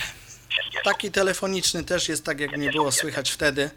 Taki 0.83 1.11
telefoniczny 1.11 1.83
też 1.83 2.09
jest 2.09 2.25
tak, 2.25 2.39
jak 2.39 2.57
nie 2.57 2.71
było 2.71 2.91
słychać 2.91 3.31
wtedy. 3.31 3.69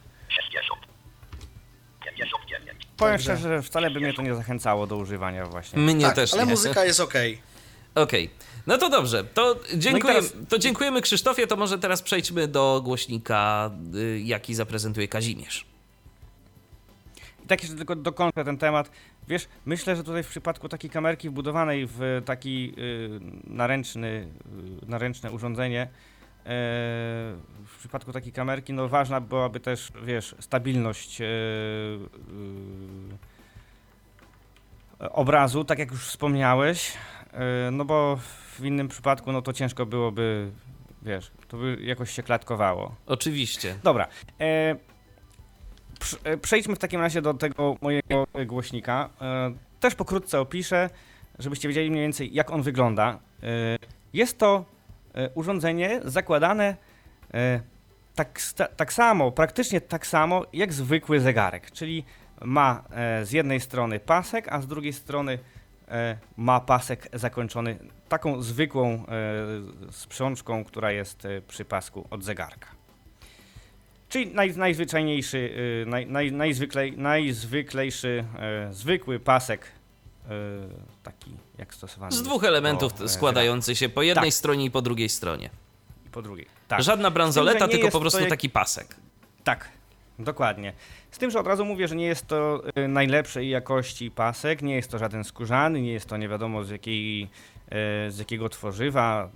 Powiem 2.97 3.15
Także- 3.15 3.25
szczerze, 3.37 3.57
że 3.57 3.63
wcale 3.63 3.91
by 3.91 4.01
mnie 4.01 4.15
to 4.15 4.23
nie 4.23 4.35
zachęcało 4.35 4.87
do 4.87 4.97
używania 4.97 5.47
właśnie. 5.47 5.79
Mnie 5.83 6.05
tak, 6.07 6.15
też 6.15 6.35
ale 6.35 6.45
nie. 6.45 6.51
muzyka 6.51 6.85
jest 6.85 7.01
okej. 7.01 7.39
Okej. 7.95 8.31
No 8.67 8.79
to 8.79 8.89
dobrze, 8.91 9.25
to, 9.25 9.57
dziękuję, 9.75 10.15
teraz- 10.15 10.33
to 10.49 10.59
dziękujemy 10.59 11.03
Krzysztofie, 11.03 11.47
to 11.47 11.57
może 11.57 11.79
teraz 11.79 12.03
przejdźmy 12.03 12.49
do 12.49 12.81
głośnika, 12.85 13.71
y, 13.95 14.21
jaki 14.25 14.55
zaprezentuje 14.55 15.09
Kazimierz. 15.09 15.67
I 17.45 17.47
tak 17.49 17.63
jeszcze 17.63 17.77
tylko 17.77 17.97
dokończę 17.97 18.45
ten 18.45 18.59
temat. 18.59 18.91
Wiesz, 19.29 19.49
myślę, 19.67 19.97
że 19.97 20.05
tutaj 20.05 20.23
w 20.23 20.29
przypadku 20.29 20.69
takiej 20.69 20.91
kamerki 20.91 21.31
wbudowanej 21.31 21.87
w 21.87 22.23
taki 22.25 22.73
y, 22.79 23.21
naręczny, 23.45 24.29
y, 24.83 24.87
naręczne 24.87 25.31
urządzenie, 25.31 25.89
w 27.67 27.77
przypadku 27.79 28.13
takiej 28.13 28.33
kamerki, 28.33 28.73
no 28.73 28.89
ważna 28.89 29.21
byłaby 29.21 29.61
też, 29.61 29.93
wiesz, 30.05 30.35
stabilność 30.41 31.21
e, 31.21 31.25
y, 31.25 31.29
obrazu, 35.11 35.65
tak 35.65 35.79
jak 35.79 35.91
już 35.91 36.09
wspomniałeś. 36.09 36.93
e, 37.33 37.71
no 37.71 37.85
bo 37.85 38.19
w 38.57 38.65
innym 38.65 38.89
przypadku 38.89 39.33
no 39.33 39.43
to 39.43 39.53
ciężko 39.53 39.87
byłoby, 39.87 40.51
wiesz, 41.03 41.31
to 41.49 41.57
by 41.57 41.79
jakoś 41.81 42.11
się 42.11 42.23
klatkowało. 42.23 42.95
Oczywiście. 43.07 43.79
Dobra. 43.83 44.07
E, 44.41 44.75
pr- 46.01 46.19
e, 46.25 46.37
przejdźmy 46.37 46.77
w 46.77 46.79
takim 46.79 47.01
razie 47.01 47.23
do 47.23 47.35
tego 47.35 47.77
mojego 47.81 48.27
głośnika. 48.47 49.09
E, 49.21 49.53
też 49.81 49.95
pokrótce 49.95 50.41
opiszę, 50.41 50.91
żebyście 51.39 51.69
wiedzieli 51.69 51.91
mniej 51.91 52.03
więcej 52.03 52.35
jak 52.35 52.51
on 52.51 52.63
wygląda. 52.63 53.19
E, 53.43 53.47
jest 54.13 54.39
to 54.39 54.65
e, 54.71 54.76
urządzenie 55.35 56.01
zakładane 56.05 56.77
e, 57.35 57.61
tak, 58.15 58.41
tak 58.77 58.93
samo, 58.93 59.33
praktycznie 59.33 59.81
tak 59.81 60.07
samo 60.07 60.45
jak 60.53 60.73
zwykły 60.73 61.21
zegarek, 61.21 61.71
czyli 61.71 62.05
ma 62.45 62.85
e, 62.91 63.27
z 63.27 63.33
jednej 63.33 63.61
strony 63.61 64.01
pasek, 64.01 64.49
a 64.49 64.61
z 64.61 64.67
drugiej 64.67 64.93
strony 64.93 65.39
e, 65.89 66.17
ma 66.37 66.61
pasek 66.61 67.09
zakończony 67.13 67.79
taką 68.09 68.43
zwykłą 68.43 68.93
e, 68.95 69.03
sprzączką, 69.93 70.65
która 70.65 70.93
jest 70.93 71.25
e, 71.25 71.41
przy 71.41 71.65
pasku 71.65 72.07
od 72.11 72.25
zegarka. 72.25 72.77
Czyli 74.09 74.35
naj, 74.35 74.57
najzwyczajniejszy, 74.57 75.57
naj, 75.87 76.07
naj, 76.07 76.33
najzwyklej, 76.33 76.99
najzwyklejszy, 76.99 78.25
e, 78.39 78.73
zwykły 78.73 79.21
pasek, 79.21 79.65
e, 79.65 80.31
taki 81.03 81.37
jak 81.59 81.75
stosowany 81.75 82.13
Z 82.13 82.23
dwóch 82.23 82.45
elementów 82.45 83.01
e, 83.01 83.09
składający 83.09 83.77
się 83.77 83.89
po 83.89 84.03
jednej 84.03 84.31
Tak. 84.31 84.35
stronie 84.35 84.65
i 84.65 84.71
po 84.71 84.83
drugiej 84.83 85.09
stronie. 85.09 85.51
I 86.07 86.11
po 86.11 86.23
drugiej. 86.23 86.47
Tak. 86.69 86.83
Żadna 86.83 87.11
bransoleta, 87.11 87.59
tym, 87.59 87.71
tylko 87.71 87.91
po 87.91 88.01
prostu 88.01 88.21
jak- 88.21 88.31
taki 88.31 88.51
pasek. 88.51 88.97
Tak, 89.45 89.69
dokładnie. 90.19 90.73
Z 91.11 91.19
tym, 91.19 91.31
że 91.31 91.41
od 91.41 91.47
razu 91.47 91.65
mówię, 91.65 91.89
że 91.89 91.97
nie 91.97 92.07
jest 92.07 92.27
to 92.27 92.63
y, 92.79 92.89
najlepszej 92.89 93.49
jakości 93.49 94.11
pasek, 94.11 94.63
nie 94.63 94.75
jest 94.75 94.91
to 94.91 94.99
żaden 94.99 95.25
skórzany, 95.25 95.81
nie 95.83 95.93
jest 95.93 96.07
to 96.07 96.17
nie 96.17 96.29
wiadomo 96.29 96.65
z, 96.65 96.71
jakiej, 96.71 97.23
y, 97.23 97.29
z 98.11 98.19
jakiego 98.19 98.49
tworzywa, 98.49 99.29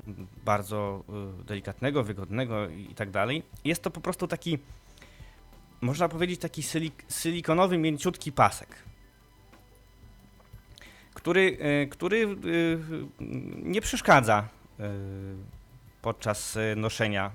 bardzo 0.45 1.05
y, 1.41 1.45
delikatnego, 1.45 2.05
wygodnego 2.05 2.69
i, 2.69 2.89
i 2.91 2.95
tak 2.95 3.11
dalej. 3.11 3.43
Jest 3.65 3.83
to 3.83 3.91
po 3.91 4.01
prostu 4.01 4.27
taki, 4.29 4.59
można 5.81 6.09
powiedzieć, 6.09 6.41
taki 6.41 6.63
silik, 6.63 7.05
silikonowy, 7.23 7.79
mięciutki 7.79 8.33
pasek, 8.33 8.69
który, 11.15 11.59
y, 11.85 11.89
który 11.89 12.17
y, 12.17 12.79
nie 13.63 13.81
przeszkadza 13.81 14.49
y, 14.81 14.85
podczas 16.03 16.59
noszenia 16.77 17.31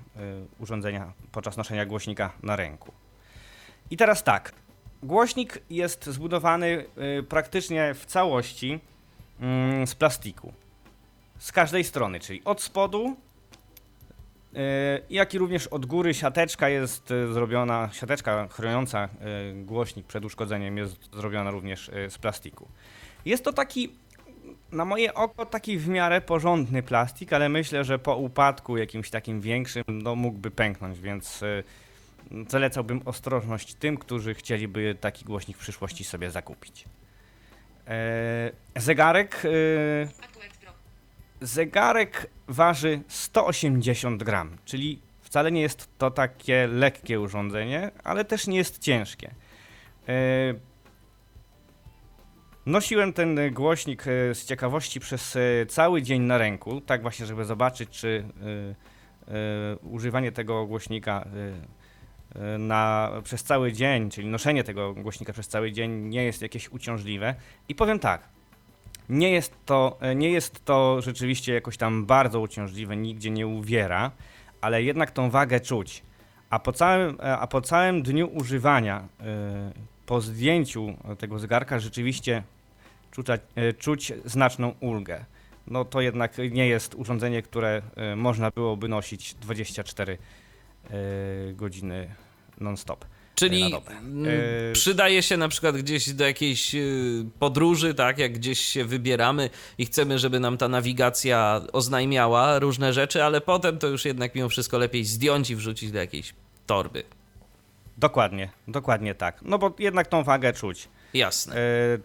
urządzenia, 0.58 1.12
podczas 1.32 1.56
noszenia 1.56 1.86
głośnika 1.86 2.32
na 2.42 2.56
ręku. 2.56 2.92
I 3.90 3.96
teraz 3.96 4.24
tak, 4.24 4.52
głośnik 5.02 5.58
jest 5.70 6.06
zbudowany 6.06 6.84
praktycznie 7.28 7.94
w 7.94 8.06
całości 8.06 8.80
mm, 9.40 9.86
z 9.86 9.94
plastiku. 9.94 10.52
Z 11.38 11.52
każdej 11.52 11.84
strony, 11.84 12.20
czyli 12.20 12.42
od 12.44 12.62
spodu, 12.62 13.16
jak 15.10 15.34
i 15.34 15.38
również 15.38 15.66
od 15.66 15.86
góry 15.86 16.14
siateczka 16.14 16.68
jest 16.68 17.08
zrobiona, 17.32 17.88
siateczka 17.92 18.48
chroniąca 18.48 19.08
głośnik 19.54 20.06
przed 20.06 20.24
uszkodzeniem 20.24 20.78
jest 20.78 21.14
zrobiona 21.14 21.50
również 21.50 21.90
z 22.08 22.18
plastiku. 22.18 22.68
Jest 23.26 23.44
to 23.44 23.52
taki 23.52 23.92
na 24.72 24.84
moje 24.84 25.14
oko 25.14 25.46
taki 25.46 25.78
w 25.78 25.88
miarę 25.88 26.20
porządny 26.20 26.82
plastik, 26.82 27.32
ale 27.32 27.48
myślę, 27.48 27.84
że 27.84 27.98
po 27.98 28.16
upadku 28.16 28.76
jakimś 28.76 29.10
takim 29.10 29.40
większym 29.40 29.84
no, 29.88 30.14
mógłby 30.14 30.50
pęknąć, 30.50 31.00
więc 31.00 31.42
y, 31.42 31.64
zalecałbym 32.48 33.00
ostrożność 33.04 33.74
tym, 33.74 33.96
którzy 33.96 34.34
chcieliby 34.34 34.96
taki 35.00 35.24
głośnik 35.24 35.56
w 35.56 35.60
przyszłości 35.60 36.04
sobie 36.04 36.30
zakupić. 36.30 36.84
E, 37.88 38.50
zegarek. 38.76 39.42
E, 39.44 39.48
zegarek 41.40 42.30
waży 42.48 43.00
180 43.08 44.22
gram, 44.22 44.56
czyli 44.64 45.00
wcale 45.20 45.52
nie 45.52 45.60
jest 45.60 45.88
to 45.98 46.10
takie 46.10 46.66
lekkie 46.66 47.20
urządzenie, 47.20 47.90
ale 48.04 48.24
też 48.24 48.46
nie 48.46 48.56
jest 48.56 48.78
ciężkie. 48.78 49.34
E, 50.08 50.14
Nosiłem 52.66 53.12
ten 53.12 53.38
e, 53.38 53.50
głośnik 53.50 54.02
e, 54.06 54.34
z 54.34 54.44
ciekawości 54.44 55.00
przez 55.00 55.36
e, 55.36 55.66
cały 55.66 56.02
dzień 56.02 56.22
na 56.22 56.38
ręku, 56.38 56.80
tak 56.80 57.02
właśnie, 57.02 57.26
żeby 57.26 57.44
zobaczyć, 57.44 57.90
czy 57.90 58.24
używanie 59.82 60.32
tego 60.32 60.66
głośnika 60.66 61.28
na, 62.58 63.10
przez 63.24 63.42
cały 63.42 63.72
dzień, 63.72 64.10
czyli 64.10 64.28
noszenie 64.28 64.64
tego 64.64 64.94
głośnika 64.94 65.32
przez 65.32 65.48
cały 65.48 65.72
dzień 65.72 65.90
nie 65.90 66.24
jest 66.24 66.42
jakieś 66.42 66.68
uciążliwe. 66.68 67.34
I 67.68 67.74
powiem 67.74 67.98
tak, 67.98 68.28
nie 69.08 69.30
jest 69.30 69.54
to, 69.64 69.98
nie 70.16 70.30
jest 70.30 70.64
to 70.64 71.02
rzeczywiście 71.02 71.54
jakoś 71.54 71.76
tam 71.76 72.06
bardzo 72.06 72.40
uciążliwe, 72.40 72.96
nigdzie 72.96 73.30
nie 73.30 73.46
uwiera, 73.46 74.10
ale 74.60 74.82
jednak 74.82 75.10
tą 75.10 75.30
wagę 75.30 75.60
czuć. 75.60 76.02
A 76.50 76.58
po 76.58 76.72
całym, 76.72 77.18
a 77.20 77.46
po 77.46 77.60
całym 77.60 78.02
dniu 78.02 78.30
używania, 78.34 79.08
po 80.06 80.20
zdjęciu 80.20 80.94
tego 81.18 81.38
zegarka 81.38 81.78
rzeczywiście 81.78 82.42
czuć, 83.16 83.26
e, 83.54 83.72
czuć 83.72 84.12
znaczną 84.24 84.74
ulgę. 84.80 85.24
No 85.66 85.84
to 85.84 86.00
jednak 86.00 86.38
nie 86.50 86.68
jest 86.68 86.94
urządzenie, 86.94 87.42
które 87.42 87.82
e, 87.96 88.16
można 88.16 88.50
byłoby 88.50 88.88
nosić 88.88 89.34
24 89.34 90.18
e, 90.18 90.88
godziny 91.52 92.14
non-stop. 92.60 93.04
Czyli 93.34 93.74
przydaje 94.72 95.22
się 95.22 95.36
na 95.36 95.48
przykład 95.48 95.76
gdzieś 95.76 96.12
do 96.12 96.24
jakiejś 96.24 96.76
podróży, 97.38 97.94
tak, 97.94 98.18
jak 98.18 98.32
gdzieś 98.32 98.60
się 98.60 98.84
wybieramy 98.84 99.50
i 99.78 99.86
chcemy, 99.86 100.18
żeby 100.18 100.40
nam 100.40 100.58
ta 100.58 100.68
nawigacja 100.68 101.60
oznajmiała 101.72 102.58
różne 102.58 102.92
rzeczy, 102.92 103.24
ale 103.24 103.40
potem 103.40 103.78
to 103.78 103.86
już 103.86 104.04
jednak 104.04 104.34
mimo 104.34 104.48
wszystko 104.48 104.78
lepiej 104.78 105.04
zdjąć 105.04 105.50
i 105.50 105.56
wrzucić 105.56 105.90
do 105.90 105.98
jakiejś 105.98 106.34
torby. 106.66 107.02
Dokładnie, 107.98 108.50
dokładnie 108.68 109.14
tak. 109.14 109.42
No 109.42 109.58
bo 109.58 109.74
jednak 109.78 110.06
tą 110.06 110.24
wagę 110.24 110.52
czuć. 110.52 110.88
Jasne. 111.14 111.56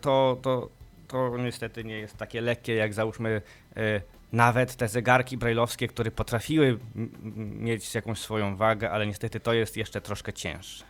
To, 0.01 0.37
to, 0.41 0.69
to 1.11 1.37
niestety 1.37 1.83
nie 1.83 1.97
jest 1.97 2.17
takie 2.17 2.41
lekkie, 2.41 2.75
jak 2.75 2.93
załóżmy 2.93 3.41
e, 3.75 4.01
nawet 4.31 4.75
te 4.75 4.87
zegarki 4.87 5.37
brajlowskie, 5.37 5.87
które 5.87 6.11
potrafiły 6.11 6.79
mieć 7.35 7.95
jakąś 7.95 8.19
swoją 8.19 8.55
wagę, 8.55 8.91
ale 8.91 9.07
niestety 9.07 9.39
to 9.39 9.53
jest 9.53 9.77
jeszcze 9.77 10.01
troszkę 10.01 10.33
cięższe. 10.33 10.85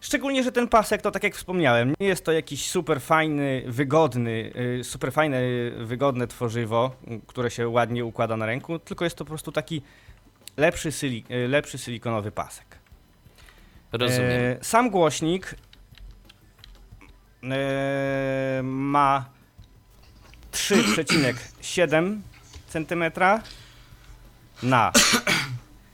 Szczególnie, 0.00 0.42
że 0.42 0.52
ten 0.52 0.68
pasek 0.68 1.02
to 1.02 1.10
tak 1.10 1.22
jak 1.22 1.34
wspomniałem, 1.34 1.94
nie 2.00 2.06
jest 2.06 2.24
to 2.24 2.32
jakiś 2.32 2.70
super 2.70 3.00
fajny, 3.00 3.62
wygodny, 3.66 4.52
y, 4.80 4.84
super 4.84 5.12
fajne, 5.12 5.40
wygodne 5.78 6.26
tworzywo, 6.26 6.96
które 7.26 7.50
się 7.50 7.68
ładnie 7.68 8.04
układa 8.04 8.36
na 8.36 8.46
ręku, 8.46 8.78
tylko 8.78 9.04
jest 9.04 9.16
to 9.16 9.24
po 9.24 9.28
prostu 9.28 9.52
taki 9.52 9.82
lepszy, 10.56 10.88
y, 10.88 11.48
lepszy 11.48 11.78
silikonowy 11.78 12.32
pasek. 12.32 12.82
Rozumiem. 13.92 14.30
E, 14.30 14.56
sam 14.64 14.90
głośnik 14.90 15.54
e, 15.54 15.56
ma 18.62 19.24
3,7 20.52 22.20
cm 22.68 23.04
na 24.62 24.92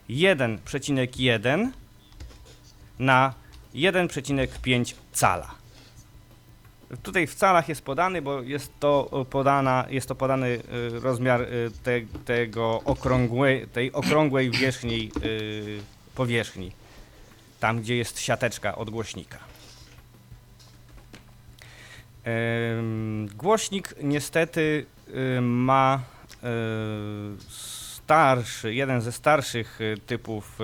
1,1 0.09 1.69
na 2.99 3.35
1,5 3.75 4.95
cala. 5.13 5.55
Tutaj 7.03 7.27
w 7.27 7.35
calach 7.35 7.69
jest 7.69 7.83
podany, 7.83 8.23
bo 8.23 8.43
jest 8.43 8.73
to 8.81 9.27
podana, 9.31 9.87
jest 9.91 10.09
to 10.09 10.15
podany 10.15 10.47
y, 10.47 11.01
rozmiar 11.01 11.43
y, 11.43 11.71
te, 11.83 12.01
tego 12.25 12.81
okrągłej, 12.85 13.67
tej 13.67 13.93
okrągłej 13.93 14.51
wierzchniej 14.51 15.13
y, 15.25 15.81
powierzchni 16.15 16.73
tam 17.61 17.81
gdzie 17.81 17.97
jest 17.97 18.21
siateczka 18.21 18.77
od 18.77 18.91
głośnika. 18.91 19.39
Głośnik 23.35 23.95
niestety 24.03 24.87
ma 25.41 26.01
y, 26.35 26.47
starszy, 27.49 28.75
jeden 28.75 29.01
ze 29.01 29.13
starszych 29.13 29.81
y, 29.81 29.97
typów 30.07 30.59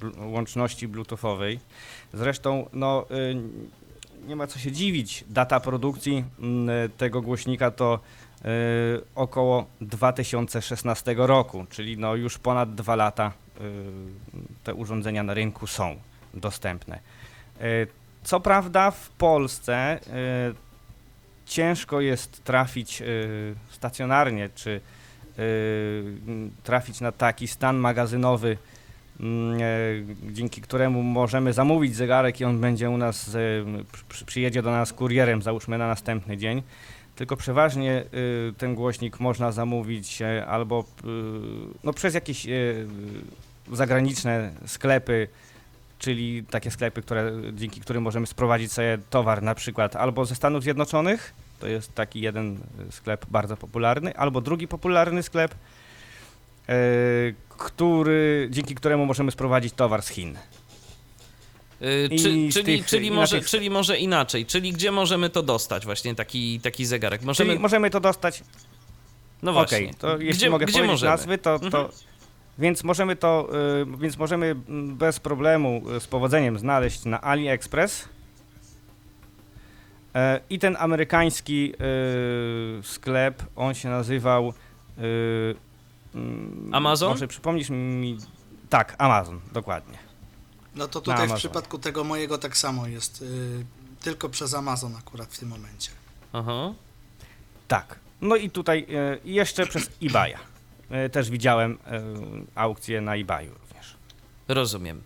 bl- 0.00 0.32
łączności 0.32 0.88
bluetoothowej. 0.88 1.60
Zresztą 2.12 2.68
no, 2.72 3.06
nie 4.26 4.36
ma 4.36 4.46
co 4.46 4.58
się 4.58 4.72
dziwić, 4.72 5.24
data 5.28 5.60
produkcji 5.60 6.24
tego 6.96 7.22
głośnika 7.22 7.70
to 7.70 8.00
około 9.14 9.66
2016 9.80 11.14
roku, 11.18 11.66
czyli 11.70 11.98
no 11.98 12.14
już 12.14 12.38
ponad 12.38 12.74
dwa 12.74 12.96
lata 12.96 13.32
te 14.64 14.74
urządzenia 14.74 15.22
na 15.22 15.34
rynku 15.34 15.66
są 15.66 15.96
dostępne. 16.34 16.98
Co 18.22 18.40
prawda 18.40 18.90
w 18.90 19.08
Polsce 19.08 20.00
ciężko 21.46 22.00
jest 22.00 22.44
trafić 22.44 23.02
y, 23.02 23.54
stacjonarnie, 23.70 24.48
czy 24.54 24.80
y, 25.38 26.04
trafić 26.64 27.00
na 27.00 27.12
taki 27.12 27.48
stan 27.48 27.76
magazynowy, 27.76 28.56
mm, 29.20 29.58
e, 29.60 30.32
dzięki 30.32 30.60
któremu 30.60 31.02
możemy 31.02 31.52
zamówić 31.52 31.96
zegarek 31.96 32.40
i 32.40 32.44
on 32.44 32.60
będzie 32.60 32.90
u 32.90 32.98
nas, 32.98 33.34
e, 33.34 33.38
przy- 34.08 34.24
przyjedzie 34.24 34.62
do 34.62 34.70
nas 34.70 34.92
kurierem, 34.92 35.42
załóżmy 35.42 35.78
na 35.78 35.86
następny 35.88 36.36
dzień. 36.36 36.62
tylko 37.16 37.36
przeważnie 37.36 38.04
y, 38.50 38.52
ten 38.58 38.74
głośnik 38.74 39.20
można 39.20 39.52
zamówić 39.52 40.22
e, 40.22 40.46
albo 40.46 40.84
no, 41.84 41.92
przez 41.92 42.14
jakieś 42.14 42.46
zagraniczne 43.72 44.50
sklepy, 44.66 45.28
czyli 45.98 46.44
takie 46.50 46.70
sklepy, 46.70 47.02
które, 47.02 47.32
dzięki 47.52 47.80
którym 47.80 48.02
możemy 48.02 48.26
sprowadzić 48.26 48.72
sobie 48.72 48.98
towar 49.10 49.42
na 49.42 49.54
przykład 49.54 49.96
albo 49.96 50.24
ze 50.24 50.34
Stanów 50.34 50.62
Zjednoczonych, 50.62 51.34
to 51.60 51.66
jest 51.66 51.94
taki 51.94 52.20
jeden 52.20 52.58
sklep 52.90 53.26
bardzo 53.30 53.56
popularny, 53.56 54.16
albo 54.16 54.40
drugi 54.40 54.68
popularny 54.68 55.22
sklep, 55.22 55.54
e, 56.68 56.74
który, 57.48 58.48
dzięki 58.50 58.74
któremu 58.74 59.06
możemy 59.06 59.30
sprowadzić 59.30 59.74
towar 59.74 60.02
z 60.02 60.08
Chin. 60.08 60.36
Y, 61.82 62.08
I 62.10 62.18
czy, 62.18 62.22
czyli, 62.24 62.78
tych- 62.78 62.86
czyli, 62.86 63.10
może, 63.10 63.38
tych- 63.38 63.48
czyli 63.50 63.70
może 63.70 63.98
inaczej, 63.98 64.46
czyli 64.46 64.72
gdzie 64.72 64.92
możemy 64.92 65.30
to 65.30 65.42
dostać, 65.42 65.84
właśnie 65.84 66.14
taki, 66.14 66.60
taki 66.60 66.86
zegarek? 66.86 67.22
Możemy, 67.22 67.50
Czyli 67.50 67.60
możemy 67.62 67.90
to 67.90 68.00
dostać 68.00 68.42
no 69.42 69.52
właśnie, 69.52 69.78
Okej, 69.78 69.94
to 69.94 70.18
jeśli 70.18 70.32
gdzie, 70.38 70.50
mogę 70.50 70.66
gdzie 70.66 70.72
powiedzieć 70.72 70.92
możemy? 70.92 71.10
nazwy, 71.12 71.38
to, 71.38 71.58
to 71.58 71.64
Mhm. 71.66 71.88
Więc 72.58 72.84
możemy 72.84 73.16
to, 73.16 73.48
y, 73.82 73.96
więc 73.98 74.18
możemy 74.18 74.54
bez 74.92 75.20
problemu 75.20 75.82
y, 75.96 76.00
z 76.00 76.06
powodzeniem 76.06 76.58
znaleźć 76.58 77.04
na 77.04 77.20
AliExpress. 77.20 78.08
E, 80.14 80.40
I 80.50 80.58
ten 80.58 80.76
amerykański 80.78 81.72
y, 82.80 82.82
sklep, 82.82 83.42
on 83.56 83.74
się 83.74 83.88
nazywał 83.88 84.52
mm, 86.14 86.74
Amazon? 86.74 87.08
Może 87.10 87.28
przypomnisz 87.28 87.70
mi 87.70 88.18
Tak, 88.70 88.94
Amazon, 88.98 89.40
dokładnie. 89.52 89.98
No 90.74 90.88
to 90.88 91.00
tutaj 91.00 91.28
w 91.28 91.34
przypadku 91.34 91.78
tego 91.78 92.04
mojego 92.04 92.38
tak 92.38 92.56
samo 92.56 92.86
jest. 92.86 93.24
tylko 94.00 94.28
przez 94.28 94.54
Amazon 94.54 94.96
akurat 94.96 95.34
w 95.34 95.38
tym 95.38 95.48
momencie. 95.48 95.90
Aha. 96.32 96.72
Tak. 97.68 97.98
No 98.20 98.36
i 98.36 98.50
tutaj 98.50 98.86
jeszcze 99.24 99.66
przez 99.66 99.90
eBaya. 100.02 100.36
E, 100.90 101.08
Też 101.08 101.30
widziałem 101.30 101.78
e, 101.86 102.02
aukcję 102.54 103.00
na 103.00 103.16
eBayu 103.16 103.52
również. 103.54 103.96
Rozumiem. 104.48 105.02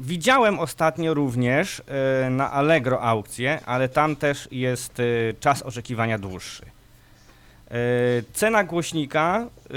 Widziałem 0.00 0.58
ostatnio 0.58 1.14
również 1.14 1.82
e, 1.86 2.30
na 2.30 2.52
Allegro 2.52 3.02
aukcję, 3.02 3.60
ale 3.66 3.88
tam 3.88 4.16
też 4.16 4.48
jest 4.50 5.00
e, 5.00 5.04
czas 5.40 5.62
oczekiwania 5.62 6.18
dłuższy. 6.18 6.62
E, 6.62 6.68
Cena 8.32 8.64
głośnika 8.64 9.46
e, 9.46 9.72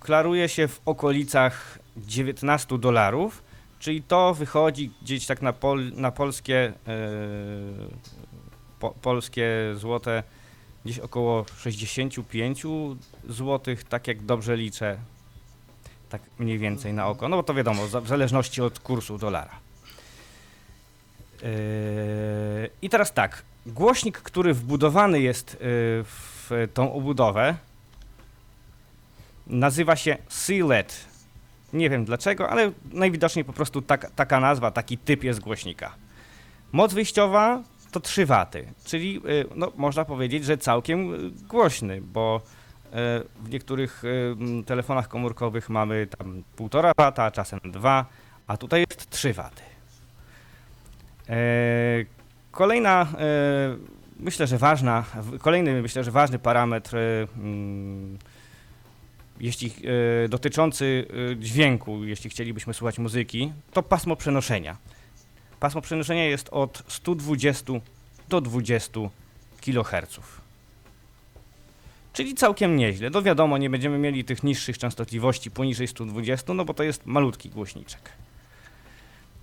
klaruje 0.00 0.48
się 0.48 0.68
w 0.68 0.80
okolicach 0.84 1.78
19 1.96 2.78
dolarów, 2.78 3.42
czyli 3.78 4.02
to 4.02 4.34
wychodzi 4.34 4.90
gdzieś 5.02 5.26
tak 5.26 5.42
na, 5.42 5.52
pol, 5.52 5.92
na 5.94 6.10
polskie, 6.10 6.72
e, 6.88 6.98
po, 8.80 8.90
polskie 8.90 9.48
złote 9.74 10.22
gdzieś 10.86 10.98
około 10.98 11.44
65 11.58 12.62
zł, 13.28 13.76
tak 13.88 14.08
jak 14.08 14.22
dobrze 14.22 14.56
liczę, 14.56 14.98
tak 16.08 16.22
mniej 16.38 16.58
więcej 16.58 16.92
na 16.92 17.06
oko. 17.06 17.28
No 17.28 17.36
bo 17.36 17.42
to 17.42 17.54
wiadomo, 17.54 17.86
w 17.86 18.08
zależności 18.08 18.62
od 18.62 18.78
kursu 18.78 19.18
dolara. 19.18 19.50
Yy, 21.42 21.48
I 22.82 22.88
teraz 22.88 23.12
tak, 23.12 23.42
głośnik, 23.66 24.18
który 24.18 24.54
wbudowany 24.54 25.20
jest 25.20 25.52
yy, 25.52 25.58
w 26.04 26.68
tą 26.74 26.92
obudowę, 26.92 27.56
nazywa 29.46 29.96
się 29.96 30.16
Sealed. 30.28 31.06
Nie 31.72 31.90
wiem 31.90 32.04
dlaczego, 32.04 32.50
ale 32.50 32.72
najwidoczniej 32.92 33.44
po 33.44 33.52
prostu 33.52 33.82
tak, 33.82 34.10
taka 34.10 34.40
nazwa, 34.40 34.70
taki 34.70 34.98
typ 34.98 35.24
jest 35.24 35.40
głośnika. 35.40 35.94
Moc 36.72 36.94
wyjściowa 36.94 37.62
to 37.90 38.00
3 38.00 38.26
waty, 38.26 38.72
czyli 38.84 39.14
yy, 39.14 39.46
no, 39.54 39.72
można 39.76 40.04
powiedzieć, 40.04 40.44
że 40.44 40.58
całkiem 40.58 41.10
yy, 41.10 41.30
głośny, 41.48 42.00
bo 42.00 42.40
E, 42.92 43.22
W 43.42 43.50
niektórych 43.50 44.02
telefonach 44.66 45.08
komórkowych 45.08 45.68
mamy 45.68 46.06
tam 46.18 46.42
1,5 46.56 46.92
wata, 46.96 47.30
czasem 47.30 47.60
2, 47.64 48.06
a 48.46 48.56
tutaj 48.56 48.84
jest 48.90 49.10
3 49.10 49.32
waty. 49.32 49.62
E, 51.28 51.36
Kolejna, 52.50 53.06
e, 53.18 53.76
myślę, 54.20 54.46
że 54.46 54.58
ważna, 54.58 55.04
kolejny, 55.40 55.82
myślę, 55.82 56.04
że 56.04 56.10
ważny 56.10 56.38
parametr, 56.38 56.96
mm, 56.96 58.18
jeśli 59.40 59.72
dotyczący 60.28 61.06
dźwięku, 61.38 62.04
jeśli 62.04 62.30
chcielibyśmy 62.30 62.74
słuchać 62.74 62.98
muzyki, 62.98 63.52
to 63.72 63.82
pasmo 63.82 64.16
przenoszenia. 64.16 64.76
Pasmo 65.66 65.80
przenoszenia 65.80 66.24
jest 66.24 66.48
od 66.48 66.82
120 66.88 67.72
do 68.28 68.40
20 68.40 69.00
kHz. 69.60 70.20
Czyli 72.12 72.34
całkiem 72.34 72.76
nieźle. 72.76 73.10
No 73.10 73.22
wiadomo, 73.22 73.58
nie 73.58 73.70
będziemy 73.70 73.98
mieli 73.98 74.24
tych 74.24 74.42
niższych 74.42 74.78
częstotliwości 74.78 75.50
poniżej 75.50 75.88
120, 75.88 76.54
no 76.54 76.64
bo 76.64 76.74
to 76.74 76.82
jest 76.82 77.06
malutki 77.06 77.50
głośniczek. 77.50 78.12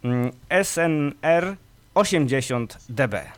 Mm, 0.04 0.32
SNR 0.64 1.56
80 1.94 2.78
dB. 2.90 3.32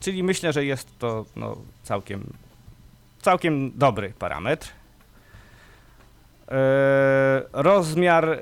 Czyli 0.00 0.22
myślę, 0.22 0.52
że 0.52 0.64
jest 0.64 0.98
to 0.98 1.24
no, 1.36 1.56
całkiem, 1.82 2.32
całkiem 3.22 3.78
dobry 3.78 4.12
parametr. 4.18 4.68
E, 6.48 7.42
rozmiar 7.52 8.28
e, 8.28 8.40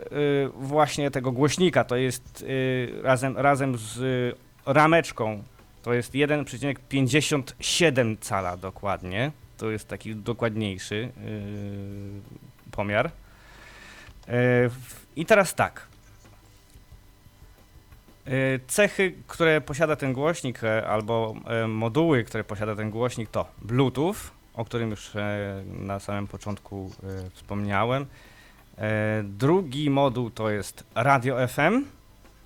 właśnie 0.54 1.10
tego 1.10 1.32
głośnika 1.32 1.84
to 1.84 1.96
jest 1.96 2.44
e, 2.98 3.02
razem, 3.02 3.38
razem 3.38 3.78
z 3.78 4.00
rameczką 4.66 5.42
to 5.82 5.94
jest 5.94 6.12
1,57 6.12 8.16
cala 8.20 8.56
dokładnie. 8.56 9.32
To 9.56 9.70
jest 9.70 9.88
taki 9.88 10.16
dokładniejszy 10.16 11.08
pomiar. 12.70 13.10
I 15.16 15.26
teraz 15.26 15.54
tak. 15.54 15.86
Cechy, 18.66 19.14
które 19.26 19.60
posiada 19.60 19.96
ten 19.96 20.12
głośnik, 20.12 20.60
albo 20.88 21.34
moduły, 21.68 22.24
które 22.24 22.44
posiada 22.44 22.76
ten 22.76 22.90
głośnik, 22.90 23.30
to 23.30 23.46
Bluetooth, 23.62 24.14
o 24.54 24.64
którym 24.64 24.90
już 24.90 25.16
e, 25.16 25.64
na 25.66 26.00
samym 26.00 26.26
początku 26.26 26.92
e, 27.02 27.30
wspomniałem. 27.30 28.06
E, 28.78 29.22
Drugi 29.24 29.90
moduł 29.90 30.30
to 30.30 30.50
jest 30.50 30.84
radio 30.94 31.48
FM, 31.48 31.84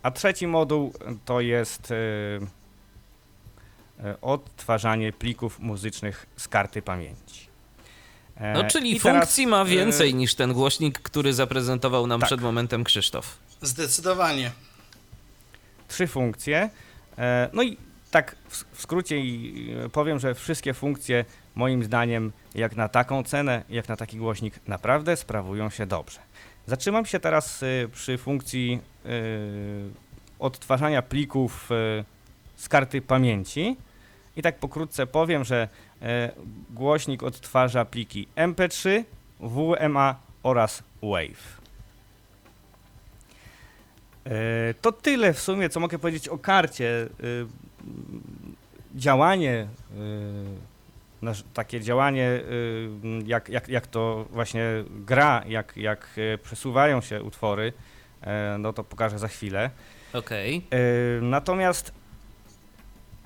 a 0.03 0.11
trzeci 0.11 0.47
moduł 0.47 0.93
to 1.25 1.41
jest 1.41 1.93
odtwarzanie 4.23 5.13
plików 5.13 5.59
muzycznych 5.61 6.27
z 6.37 6.49
karty 6.49 6.83
pamięci. 6.83 7.47
E, 8.37 8.53
No 8.55 8.65
czyli 8.65 8.97
i 8.97 9.01
teraz, 9.01 9.19
funkcji 9.19 9.47
ma 9.47 9.63
e, 9.63 9.65
więcej 9.65 10.15
niż 10.15 10.35
ten 10.35 10.53
głośnik, 10.53 10.99
który 10.99 11.35
zaprezentował 11.35 12.07
nam 12.07 12.21
tak. 12.21 12.27
przed 12.29 12.41
momentem 12.41 12.85
Krzysztof. 12.85 13.39
Zdecydowanie. 13.63 14.51
Trzy 15.89 16.07
funkcje. 16.07 16.71
E, 17.19 17.51
No 17.53 17.63
i 17.63 17.77
tak 18.11 18.37
w 18.49 18.65
w 18.77 18.83
skrócie 18.83 19.17
powiem, 19.93 20.19
że 20.19 20.35
wszystkie 20.35 20.75
funkcje 20.75 21.25
moim 21.57 21.85
zdaniem 21.85 22.33
jak 22.55 22.77
na 22.77 22.89
taką 22.89 23.23
cenę, 23.23 23.63
jak 23.69 23.89
na 23.89 23.97
taki 23.97 24.17
głośnik 24.17 24.61
naprawdę 24.67 25.17
sprawują 25.17 25.71
się 25.71 25.87
dobrze. 25.87 26.19
Zatrzymam 26.67 27.07
się 27.07 27.21
teraz 27.21 27.63
e, 27.63 27.89
przy 27.89 28.19
funkcji 28.19 28.81
e, 29.05 29.09
odtwarzania 30.39 31.03
plików 31.03 31.71
e, 31.73 32.05
z 32.57 32.69
karty 32.69 33.03
pamięci 33.03 33.77
i 34.37 34.43
tak 34.43 34.59
pokrótce 34.59 35.07
powiem, 35.07 35.45
że 35.45 35.69
głośnik 36.71 37.23
odtwarza 37.23 37.85
pliki 37.85 38.29
MP3, 38.37 39.05
WMA 39.41 40.17
oraz 40.43 40.83
WAVE. 41.03 41.57
To 44.81 44.93
tyle 44.93 45.35
w 45.35 45.41
sumie, 45.41 45.69
co 45.69 45.81
mogę 45.81 45.99
powiedzieć 45.99 46.29
o 46.29 46.39
karcie. 46.39 47.09
Y, 47.25 47.47
Działanie, 48.95 49.69
y, 49.97 50.76
nasz- 51.23 51.45
takie 51.55 51.81
działanie, 51.81 52.29
y, 52.31 52.89
jak, 53.27 53.49
jak, 53.49 53.69
jak 53.69 53.87
to 53.87 54.27
właśnie 54.31 54.65
gra, 54.91 55.43
jak, 55.49 55.77
jak 55.77 56.09
e, 56.35 56.39
przesuwają 56.39 57.01
się 57.01 57.23
utwory, 57.23 57.73
e, 58.23 58.57
no 58.59 58.73
to 58.73 58.85
pokażę 58.85 59.19
za 59.19 59.29
chwilę. 59.29 59.71
Okej. 60.13 60.63
E, 60.71 61.21
Natomiast 61.21 61.93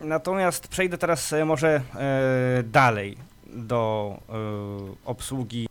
natomiast 0.01 0.69
przejdę 0.69 0.99
teraz 0.99 1.35
może 1.45 1.81
dalej 2.65 3.17
do 3.47 4.15
obsługi 5.05 5.69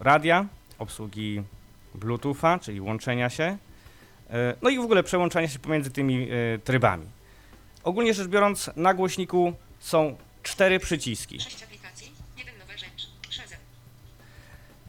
radia, 0.00 0.46
obsługi 0.78 1.42
Bluetootha, 1.94 2.58
czyli 2.58 2.80
łączenia 2.80 3.30
się. 3.30 3.56
No 4.62 4.70
i 4.70 4.78
w 4.78 4.80
ogóle 4.80 5.02
przełączania 5.02 5.48
się 5.48 5.58
pomiędzy 5.58 5.90
tymi 5.90 6.28
trybami. 6.64 7.06
Ogólnie 7.84 8.14
rzecz 8.14 8.28
biorąc, 8.28 8.70
na 8.76 8.94
głośniku 8.94 9.52
są 9.78 10.16
cztery 10.46 10.78
przyciski. 10.78 11.40
Sześć 11.40 11.62
aplikacji, 11.62 12.12
jeden 12.38 12.58
nowa 12.58 12.72
rzecz, 12.72 13.10
Shazam. 13.30 13.58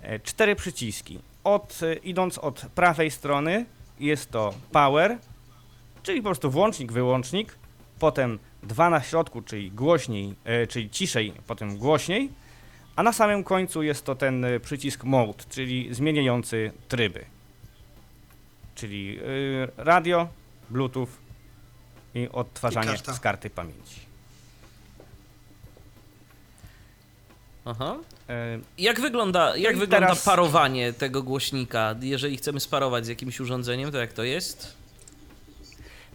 E, 0.01 0.19
cztery 0.19 0.55
przyciski. 0.55 1.19
Od, 1.43 1.79
e, 1.83 1.95
idąc 1.95 2.37
od 2.37 2.61
prawej 2.75 3.11
strony 3.11 3.65
jest 3.99 4.31
to 4.31 4.53
power, 4.71 5.17
czyli 6.03 6.21
po 6.21 6.25
prostu 6.25 6.51
włącznik, 6.51 6.91
wyłącznik, 6.91 7.55
potem 7.99 8.39
dwa 8.63 8.89
na 8.89 9.01
środku, 9.01 9.41
czyli 9.41 9.71
głośniej, 9.71 10.35
e, 10.43 10.67
czyli 10.67 10.89
ciszej, 10.89 11.33
potem 11.47 11.77
głośniej, 11.77 12.29
a 12.95 13.03
na 13.03 13.13
samym 13.13 13.43
końcu 13.43 13.83
jest 13.83 14.05
to 14.05 14.15
ten 14.15 14.45
przycisk 14.63 15.03
Mode, 15.03 15.43
czyli 15.49 15.93
zmieniający 15.93 16.71
tryby. 16.87 17.25
Czyli 18.75 19.19
y, 19.19 19.71
radio, 19.77 20.27
Bluetooth 20.69 21.07
i 22.15 22.29
odtwarzanie 22.29 22.93
I 22.93 23.13
z 23.13 23.19
karty 23.19 23.49
pamięci. 23.49 24.06
Aha. 27.68 27.95
E, 28.30 28.59
Jak 28.78 28.99
wygląda, 29.01 29.57
jak 29.57 29.78
wygląda 29.78 30.07
teraz- 30.07 30.24
parowanie 30.24 30.93
tego 30.93 31.24
głośnika? 31.24 31.95
Jeżeli 32.01 32.38
chcemy 32.38 32.59
sparować 32.59 33.05
z 33.05 33.07
jakimś 33.07 33.39
urządzeniem, 33.39 33.91
to 33.91 33.97
jak 33.97 34.13
to 34.13 34.24
jest? 34.24 34.78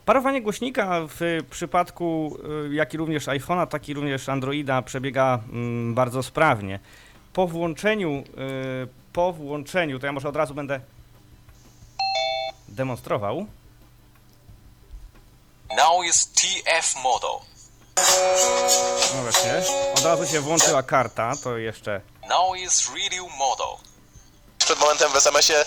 Parowanie 0.05 0.43
głośnika 0.43 1.01
w 1.09 1.41
przypadku 1.51 2.39
y, 2.71 2.75
jak 2.75 2.95
i 2.95 2.97
również 2.97 3.27
iPhone'a, 3.27 3.67
tak 3.67 3.89
i 3.89 3.95
również 3.95 4.29
Androida 4.29 4.83
przebiega 4.83 5.41
mm, 5.53 5.95
bardzo 5.95 6.23
sprawnie. 6.23 6.79
Po 7.33 7.47
włączeniu, 7.47 8.11
y, 8.85 8.89
po 9.13 9.33
włączeniu, 9.33 9.99
to 9.99 10.07
ja 10.07 10.13
może 10.13 10.29
od 10.29 10.37
razu 10.37 10.55
będę 10.55 10.81
demonstrował. 12.69 13.47
Now 15.77 16.07
is 16.09 16.27
TF 16.33 16.95
model. 17.05 17.52
No 19.17 19.23
właśnie, 19.23 19.63
od 19.95 20.05
razu 20.05 20.27
się 20.27 20.41
włączyła 20.41 20.83
karta, 20.83 21.33
to 21.45 21.59
jeszcze 21.59 22.01
Now 22.29 22.57
is 22.57 22.91
radio 22.95 23.23
model. 23.23 23.87
Przed 24.59 24.81
momentem 24.81 25.11
w 25.11 25.17
SMS-ie 25.17 25.65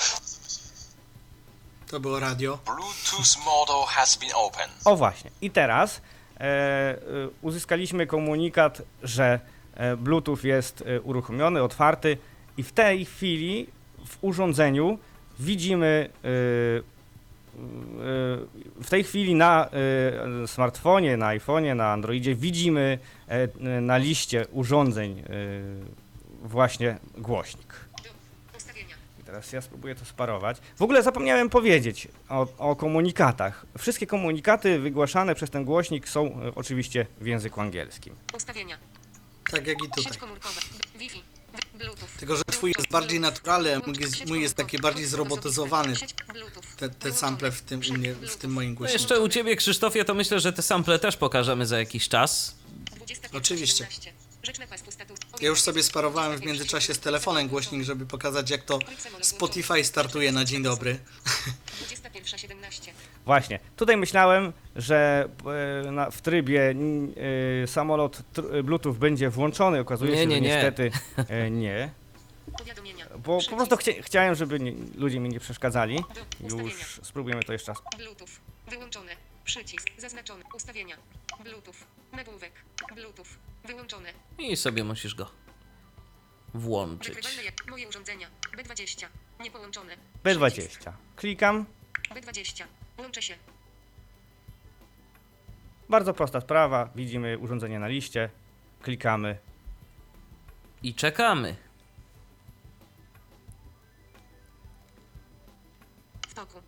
To 1.91 1.99
było 1.99 2.19
radio. 2.19 2.59
Bluetooth 2.65 3.45
model 3.45 3.85
has 3.87 4.15
been 4.17 4.31
open. 4.35 4.69
O 4.85 4.95
właśnie. 4.95 5.31
I 5.41 5.51
teraz 5.51 6.01
e, 6.39 6.95
y, 6.95 7.29
uzyskaliśmy 7.41 8.07
komunikat, 8.07 8.81
że 9.03 9.39
e, 9.73 9.97
Bluetooth 9.97 10.43
jest 10.43 10.81
e, 10.81 11.01
uruchomiony, 11.01 11.63
otwarty 11.63 12.17
i 12.57 12.63
w 12.63 12.71
tej 12.71 13.05
chwili 13.05 13.67
w 14.07 14.17
urządzeniu 14.21 14.99
widzimy 15.39 16.09
e, 16.23 16.27
e, 16.27 16.94
w 18.81 18.89
tej 18.89 19.03
chwili 19.03 19.35
na 19.35 19.69
e, 20.43 20.47
smartfonie, 20.47 21.17
na 21.17 21.37
iPhone'ie, 21.37 21.75
na 21.75 21.91
Androidzie 21.91 22.35
widzimy 22.35 22.99
e, 23.27 23.81
na 23.81 23.97
liście 23.97 24.47
urządzeń 24.51 25.23
właśnie 26.43 26.97
głośnik. 27.17 27.73
I 29.19 29.23
teraz 29.23 29.53
ja 29.53 29.61
spróbuję 29.61 29.95
to 29.95 30.05
sparować. 30.05 30.57
W 30.77 30.81
ogóle 30.81 31.03
zapomniałem 31.03 31.49
powiedzieć 31.49 32.07
o, 32.29 32.47
o 32.57 32.75
komunikatach. 32.75 33.65
Wszystkie 33.77 34.07
komunikaty 34.07 34.79
wygłaszane 34.79 35.35
przez 35.35 35.49
ten 35.49 35.65
głośnik 35.65 36.09
są 36.09 36.39
oczywiście 36.55 37.05
w 37.21 37.25
języku 37.25 37.61
angielskim. 37.61 38.15
Ustawienia. 38.33 38.77
Tak 39.51 39.67
jak 39.67 39.77
i 39.77 40.01
Sieć 40.03 40.17
tutaj. 40.17 40.84
Bluetooth. 41.77 42.07
Tylko, 42.19 42.35
że 42.35 42.43
twój 42.43 42.73
jest 42.77 42.91
bardziej 42.91 43.19
naturalny, 43.19 43.75
a 43.75 43.79
mój 43.87 43.95
jest, 43.99 44.25
mój 44.25 44.41
jest 44.41 44.55
taki 44.55 44.79
bardziej 44.79 45.05
zrobotyzowany. 45.05 45.93
Te, 46.77 46.89
te 46.89 47.13
sample 47.13 47.51
w 47.51 47.61
tym, 47.61 47.81
u 47.89 47.93
mnie, 47.93 48.13
w 48.13 48.35
tym 48.35 48.51
moim 48.53 48.69
No 48.69 48.75
głośniku. 48.75 49.01
jeszcze 49.01 49.19
u 49.21 49.29
ciebie, 49.29 49.55
Krzysztofie, 49.55 50.05
to 50.05 50.13
myślę, 50.13 50.39
że 50.39 50.53
te 50.53 50.61
sample 50.61 50.99
też 50.99 51.17
pokażemy 51.17 51.65
za 51.65 51.79
jakiś 51.79 52.09
czas. 52.09 52.55
21, 52.95 53.37
Oczywiście. 53.41 53.77
17. 53.91 54.13
Rzeczne 54.43 54.67
państwo 54.67 54.91
status. 54.91 55.17
Ja 55.41 55.47
już 55.47 55.61
sobie 55.61 55.83
sparowałem 55.83 56.37
w 56.39 56.45
międzyczasie 56.45 56.93
z 56.93 56.99
telefonem 56.99 57.47
głośnik, 57.47 57.83
żeby 57.83 58.05
pokazać 58.05 58.49
jak 58.49 58.65
to 58.65 58.79
Spotify 59.21 59.83
startuje 59.83 60.31
na 60.31 60.45
dzień 60.45 60.63
dobry. 60.63 60.99
21, 62.25 62.71
17. 62.71 62.91
Właśnie. 63.25 63.59
Tutaj 63.75 63.97
myślałem, 63.97 64.53
że 64.75 65.29
e, 65.85 65.91
na, 65.91 66.11
w 66.11 66.21
trybie 66.21 66.69
n- 66.69 67.13
e, 67.63 67.67
samolot 67.67 68.21
tr, 68.33 68.63
Bluetooth 68.63 68.93
będzie 68.93 69.29
włączony. 69.29 69.79
Okazuje 69.79 70.11
Nie, 70.11 70.17
się, 70.17 70.27
nie, 70.27 70.35
że 70.35 70.41
nie. 70.41 70.47
niestety 70.49 70.91
e, 71.29 71.51
nie. 71.65 71.89
Powiadomienia. 72.57 73.05
Bo 73.25 73.39
po 73.49 73.55
prostu 73.55 73.77
chcia, 73.77 73.91
chciałem, 74.01 74.35
żeby 74.35 74.59
nie, 74.59 74.73
ludzie 74.95 75.19
mi 75.19 75.29
nie 75.29 75.39
przeszkadzali. 75.39 75.95
Do 76.39 76.45
ustawienia. 76.45 76.69
Już 76.73 76.99
spróbujemy 77.03 77.43
to 77.43 77.53
jeszcze 77.53 77.71
raz. 77.71 77.81
Bluetooth. 77.97 78.27
Wyłączone. 78.67 79.11
Przycisk. 79.43 79.87
Zaznaczony. 79.97 80.43
Ustawienia. 80.55 80.95
Bluetooth. 81.43 81.75
Nagłówek. 82.13 82.51
Bluetooth. 82.95 83.25
Wyłączone. 83.65 84.09
I 84.37 84.57
sobie 84.57 84.83
musisz 84.83 85.15
go 85.15 85.29
włączyć. 86.53 87.15
Wykrywalne 87.15 87.43
jak 87.43 87.67
moje 87.71 87.87
urządzenia. 87.87 88.27
B20. 88.57 89.05
Niepołączone. 89.43 89.97
B20. 90.23 90.91
Klikam. 91.15 91.65
Przycisk. 92.13 92.29
B20. 92.31 92.63
Łączę 92.97 93.21
się. 93.21 93.35
Bardzo 95.89 96.13
prosta 96.13 96.41
sprawa. 96.41 96.89
Widzimy 96.95 97.37
urządzenie 97.37 97.79
na 97.79 97.87
liście. 97.87 98.29
Klikamy. 98.81 99.37
I 100.83 100.93
czekamy. 100.95 101.55
W 106.27 106.33
toku. 106.33 106.61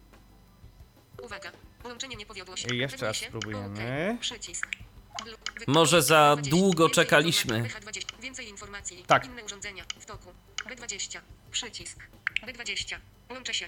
Uwaga. 1.24 1.52
Łączenie 1.84 2.16
nie 2.16 2.26
powiodło 2.26 2.56
się. 2.58 2.76
I 2.76 2.78
jeszcze 2.78 3.06
raz 3.06 3.16
się. 3.18 3.26
spróbujemy. 3.28 4.12
OK. 4.16 4.22
Przycisk. 4.22 4.68
Blu- 5.26 5.38
wy- 5.60 5.66
Może 5.68 6.02
za 6.02 6.36
B20. 6.40 6.50
długo 6.50 6.84
Więcej 6.88 7.06
czekaliśmy. 7.06 7.58
informacji. 7.60 8.02
BH20. 8.02 8.22
Więcej 8.22 8.48
informacji. 8.50 9.04
Tak. 9.08 9.26
Inne 9.26 9.44
urządzenia. 9.44 9.84
W 10.00 10.06
toku. 10.06 10.30
B20. 10.66 11.20
Przycisk. 11.52 12.00
B20. 12.48 12.98
Łączę 13.30 13.54
się. 13.54 13.68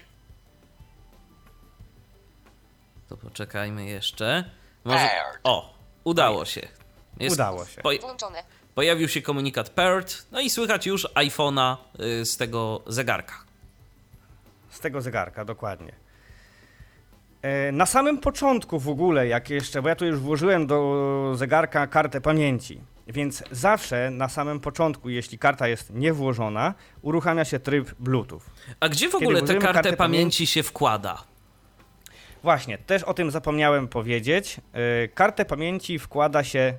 To 3.10 3.16
poczekajmy 3.16 3.84
jeszcze. 3.84 4.44
Może... 4.84 5.08
O, 5.44 5.74
udało 6.04 6.44
się. 6.44 6.68
Jest... 7.20 7.34
Udało 7.34 7.66
się. 7.66 7.82
Po... 7.82 7.90
Włączone. 8.00 8.42
Pojawił 8.74 9.08
się 9.08 9.22
komunikat 9.22 9.70
paired, 9.70 10.26
no 10.32 10.40
i 10.40 10.50
słychać 10.50 10.86
już 10.86 11.08
iPhone'a 11.14 11.76
y, 12.00 12.24
z 12.24 12.36
tego 12.36 12.82
zegarka. 12.86 13.34
Z 14.70 14.80
tego 14.80 15.00
zegarka, 15.00 15.44
dokładnie. 15.44 15.92
E, 17.42 17.72
Na 17.72 17.86
samym 17.86 18.18
początku 18.18 18.78
w 18.78 18.88
ogóle, 18.88 19.26
jak 19.26 19.50
jeszcze, 19.50 19.82
bo 19.82 19.88
ja 19.88 19.96
tu 19.96 20.06
już 20.06 20.18
włożyłem 20.18 20.66
do 20.66 21.32
zegarka 21.34 21.86
kartę 21.86 22.20
pamięci, 22.20 22.80
więc 23.06 23.42
zawsze 23.50 24.10
na 24.10 24.28
samym 24.28 24.60
początku, 24.60 25.08
jeśli 25.08 25.38
karta 25.38 25.68
jest 25.68 25.90
niewłożona, 25.94 26.74
uruchamia 27.02 27.44
się 27.44 27.58
tryb 27.60 27.94
Bluetooth. 27.98 28.40
A 28.80 28.88
gdzie 28.88 29.08
w 29.08 29.14
ogóle 29.14 29.42
tę 29.42 29.54
kartę 29.54 29.72
kartę 29.72 29.96
pamięci 29.96 30.46
się 30.46 30.62
wkłada? 30.62 31.30
Właśnie, 32.42 32.78
też 32.78 33.02
o 33.02 33.14
tym 33.14 33.30
zapomniałem 33.30 33.88
powiedzieć. 33.88 34.60
E, 34.72 35.08
Kartę 35.08 35.44
pamięci 35.44 35.98
wkłada 35.98 36.44
się 36.44 36.74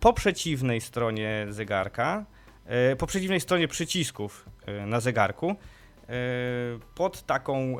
po 0.00 0.12
przeciwnej 0.12 0.80
stronie 0.80 1.46
zegarka, 1.50 2.24
e, 2.66 2.96
po 2.96 3.06
przeciwnej 3.06 3.40
stronie 3.40 3.68
przycisków 3.68 4.46
e, 4.66 4.86
na 4.86 5.00
zegarku, 5.00 5.56
pod 6.94 7.26
taką, 7.26 7.76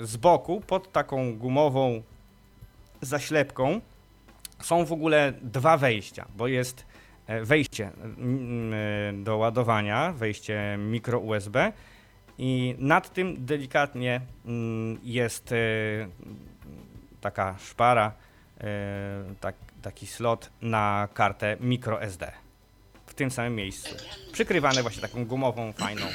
z 0.00 0.16
boku, 0.16 0.60
pod 0.60 0.92
taką 0.92 1.36
gumową 1.36 2.02
zaślepką 3.02 3.80
są 4.64 4.84
w 4.84 4.92
ogóle 4.92 5.32
dwa 5.42 5.76
wejścia, 5.76 6.26
bo 6.36 6.48
jest 6.48 6.86
e, 7.26 7.44
wejście 7.44 7.90
mm, 8.02 8.72
e, 8.74 9.24
do 9.24 9.36
ładowania, 9.36 10.12
wejście 10.12 10.76
mikro 10.78 11.18
USB 11.18 11.72
i 12.42 12.74
nad 12.78 13.12
tym 13.12 13.46
delikatnie 13.46 14.20
mm, 14.46 14.98
jest 15.02 15.52
e, 15.52 15.56
taka 17.20 17.56
szpara, 17.58 18.12
e, 18.60 18.64
tak, 19.40 19.54
taki 19.82 20.06
slot 20.06 20.50
na 20.62 21.08
kartę 21.14 21.56
micro 21.60 22.02
SD. 22.02 22.32
W 23.06 23.14
tym 23.14 23.30
samym 23.30 23.54
miejscu. 23.54 23.96
Przykrywane 24.32 24.82
właśnie 24.82 25.02
taką 25.02 25.24
gumową, 25.24 25.72
fajną 25.72 26.06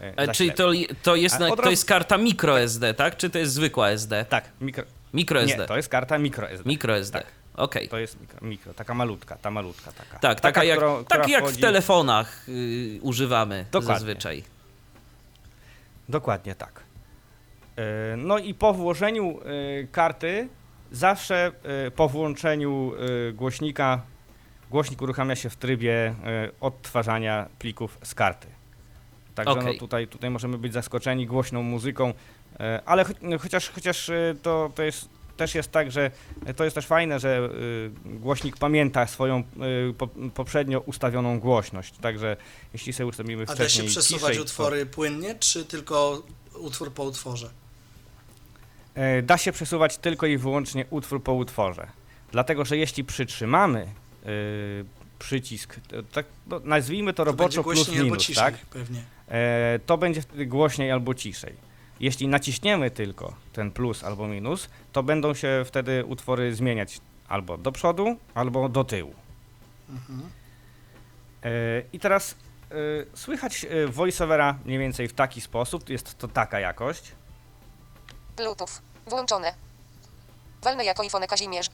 e, 0.00 0.32
czyli 0.32 0.52
to, 0.52 0.70
to, 1.02 1.16
jest, 1.16 1.38
na, 1.38 1.56
to 1.56 1.70
jest 1.70 1.84
karta 1.84 2.18
micro 2.18 2.60
SD, 2.60 2.94
tak? 2.94 3.16
Czy 3.16 3.30
to 3.30 3.38
jest 3.38 3.52
zwykła 3.52 3.90
SD? 3.90 4.24
Tak, 4.28 4.44
mikro... 4.60 4.84
Micro 5.12 5.40
SD. 5.40 5.58
Nie, 5.58 5.66
to 5.66 5.76
jest 5.76 5.88
karta 5.88 6.18
micro 6.18 6.50
SD. 6.50 6.68
Micro 6.68 6.96
SD. 6.96 7.18
Tak. 7.18 7.26
Okej. 7.54 7.88
To 7.88 7.98
jest 7.98 8.20
mikro, 8.20 8.38
mikro, 8.42 8.74
taka 8.74 8.94
malutka, 8.94 9.36
ta 9.36 9.50
malutka 9.50 9.92
taka. 9.92 10.18
Tak, 10.18 10.20
taka, 10.20 10.40
taka 10.40 10.64
jak, 10.64 10.78
która- 10.78 10.96
tak 10.96 11.04
która 11.04 11.28
jak 11.28 11.44
w 11.44 11.48
wchodzi- 11.48 11.60
telefonach 11.60 12.48
y, 12.48 12.98
używamy 13.02 13.64
Dokładnie. 13.70 13.94
zazwyczaj. 13.94 14.55
Dokładnie 16.08 16.54
tak. 16.54 16.82
E, 17.76 18.16
No 18.16 18.38
i 18.38 18.54
po 18.54 18.72
włożeniu 18.74 19.38
e, 19.40 19.86
karty, 19.86 20.48
zawsze 20.92 21.52
e, 21.86 21.90
po 21.90 22.08
włączeniu 22.08 22.92
głośnika, 23.34 24.02
głośnik 24.70 25.02
uruchamia 25.02 25.36
się 25.36 25.50
w 25.50 25.56
trybie 25.56 26.14
odtwarzania 26.60 27.48
plików 27.58 27.98
z 28.02 28.14
karty. 28.14 28.46
Także 29.34 29.52
Okej. 29.52 29.66
no 29.66 29.78
tutaj, 29.80 30.08
tutaj 30.08 30.30
możemy 30.30 30.58
być 30.58 30.72
zaskoczeni 30.72 31.26
głośną 31.26 31.62
muzyką, 31.62 32.12
ale 32.86 33.04
cho- 33.04 33.38
chociaż, 33.38 33.70
chociaż 33.70 34.10
to, 34.42 34.70
to 34.74 34.82
jest, 34.82 35.08
też 35.36 35.54
jest 35.54 35.70
tak, 35.72 35.90
że 35.92 36.10
to 36.56 36.64
jest 36.64 36.74
też 36.74 36.86
fajne, 36.86 37.20
że 37.20 37.50
e, 38.06 38.18
głośnik 38.18 38.56
pamięta 38.56 39.06
swoją 39.06 39.42
po, 39.98 40.06
poprzednio 40.34 40.80
ustawioną 40.80 41.40
głośność. 41.40 41.94
Także 42.00 42.36
jeśli 42.72 42.92
sobie 42.92 43.06
ustawimy 43.06 43.42
A 43.42 43.46
da 43.46 43.54
wcześniej 43.54 43.86
się 43.88 43.90
przesuwać 43.90 44.20
ciszej, 44.20 44.36
to- 44.36 44.42
utwory 44.42 44.86
płynnie, 44.86 45.34
czy 45.34 45.64
tylko 45.64 46.22
utwór 46.58 46.92
po 46.92 47.04
utworze? 47.04 47.50
E, 48.94 49.22
Da 49.22 49.38
się 49.38 49.52
przesuwać 49.52 49.98
tylko 49.98 50.26
i 50.26 50.36
wyłącznie 50.38 50.86
utwór 50.90 51.22
po 51.22 51.32
utworze. 51.32 51.86
Dlatego, 52.32 52.64
że 52.64 52.76
jeśli 52.76 53.04
przytrzymamy 53.04 53.86
y, 54.26 54.84
przycisk, 55.18 55.76
to, 55.88 56.02
tak, 56.02 56.26
no, 56.46 56.60
nazwijmy 56.64 57.12
to 57.12 57.16
To 57.16 57.24
roboczo 57.24 57.62
plus 57.64 57.88
minus, 57.88 58.18
ciszej 58.26 58.44
tak? 58.44 58.56
pewnie. 58.66 59.02
E, 59.28 59.78
to 59.86 59.98
będzie 59.98 60.22
wtedy 60.22 60.46
głośniej 60.46 60.90
albo 60.90 61.14
ciszej. 61.14 61.65
Jeśli 62.00 62.28
naciśniemy 62.28 62.90
tylko 62.90 63.34
ten 63.52 63.70
plus 63.70 64.04
albo 64.04 64.28
minus, 64.28 64.68
to 64.92 65.02
będą 65.02 65.34
się 65.34 65.62
wtedy 65.66 66.04
utwory 66.04 66.54
zmieniać 66.54 67.00
albo 67.28 67.58
do 67.58 67.72
przodu, 67.72 68.16
albo 68.34 68.68
do 68.68 68.84
tyłu. 68.84 69.14
Mhm. 69.88 70.30
E, 71.44 71.48
I 71.92 72.00
teraz 72.00 72.30
e, 72.70 72.74
słychać 73.14 73.64
e, 73.64 73.86
voiceovera 73.86 74.58
mniej 74.64 74.78
więcej 74.78 75.08
w 75.08 75.12
taki 75.12 75.40
sposób, 75.40 75.88
jest 75.88 76.18
to 76.18 76.28
taka 76.28 76.60
jakość. 76.60 77.12
Bluetooth. 78.36 78.68
Włączone. 79.06 79.54
Walne 80.62 80.84
jako 80.84 81.02
iPhone 81.02 81.26
Kazimierz. 81.26 81.66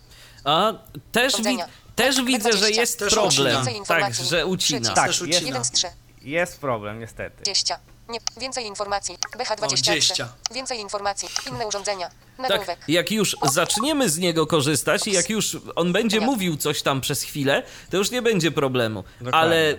A 0.44 0.72
też, 1.12 1.36
wi- 1.36 1.58
też 1.96 2.16
Tak, 2.16 2.24
widzę, 2.24 2.52
że 2.52 2.58
20. 2.58 2.80
jest 2.80 2.98
Też 2.98 3.14
problem. 3.14 3.66
Tak, 3.86 4.14
że 4.14 4.46
ucina. 4.46 4.94
Tak, 4.94 5.06
jest, 5.06 5.22
ucina. 5.22 5.38
1 5.38 5.64
z 5.64 5.70
3. 5.70 5.86
jest 6.22 6.60
problem 6.60 7.00
niestety. 7.00 7.42
20. 7.42 7.78
Nie. 8.09 8.18
Więcej 8.40 8.66
informacji. 8.66 9.18
O, 9.34 9.38
BH23. 9.38 9.57
20. 9.82 10.32
Więcej 10.55 10.78
informacji. 10.80 11.28
Inne 11.50 11.66
urządzenia. 11.66 12.09
Tak, 12.36 12.50
Nagłówek. 12.50 12.78
jak 12.88 13.11
już 13.11 13.36
zaczniemy 13.53 14.11
z 14.11 14.18
niego 14.18 14.46
korzystać 14.46 15.07
i 15.07 15.12
jak 15.12 15.30
już 15.30 15.57
on 15.76 15.92
będzie 15.92 16.16
Ja. 16.18 16.26
mówił 16.26 16.57
coś 16.57 16.82
tam 16.82 17.00
przez 17.00 17.22
chwilę, 17.22 17.62
to 17.90 17.96
już 17.96 18.11
nie 18.11 18.22
będzie 18.22 18.50
problemu. 18.50 19.05
Dokładnie. 19.20 19.40
Ale 19.40 19.72
y, 19.72 19.78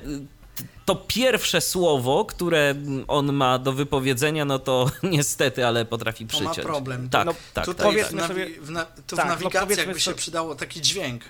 to 0.85 0.95
pierwsze 0.95 1.61
słowo, 1.61 2.25
które 2.25 2.75
on 3.07 3.33
ma 3.33 3.59
do 3.59 3.73
wypowiedzenia, 3.73 4.45
no 4.45 4.59
to 4.59 4.91
niestety, 5.03 5.65
ale 5.67 5.85
potrafi 5.85 6.25
To 6.25 6.33
ma 6.33 6.49
przyciąć. 6.49 6.67
problem. 6.67 7.09
Tak, 7.09 7.25
No, 7.25 7.33
tak, 7.53 7.65
Tutaj 7.65 7.83
tak, 7.85 7.93
powiedzmy 7.93 8.17
w, 8.17 8.21
tak. 8.21 8.27
sobie- 8.27 8.49
w, 8.61 8.69
na- 8.69 8.85
tu 8.85 9.15
tak, 9.15 9.25
w 9.25 9.29
no 9.29 9.33
nawigacji 9.35 9.59
powiedzmy 9.59 9.83
jakby 9.85 9.99
się 9.99 10.05
sobie- 10.05 10.17
przydało 10.17 10.55
taki 10.55 10.81
dźwięk, 10.81 11.21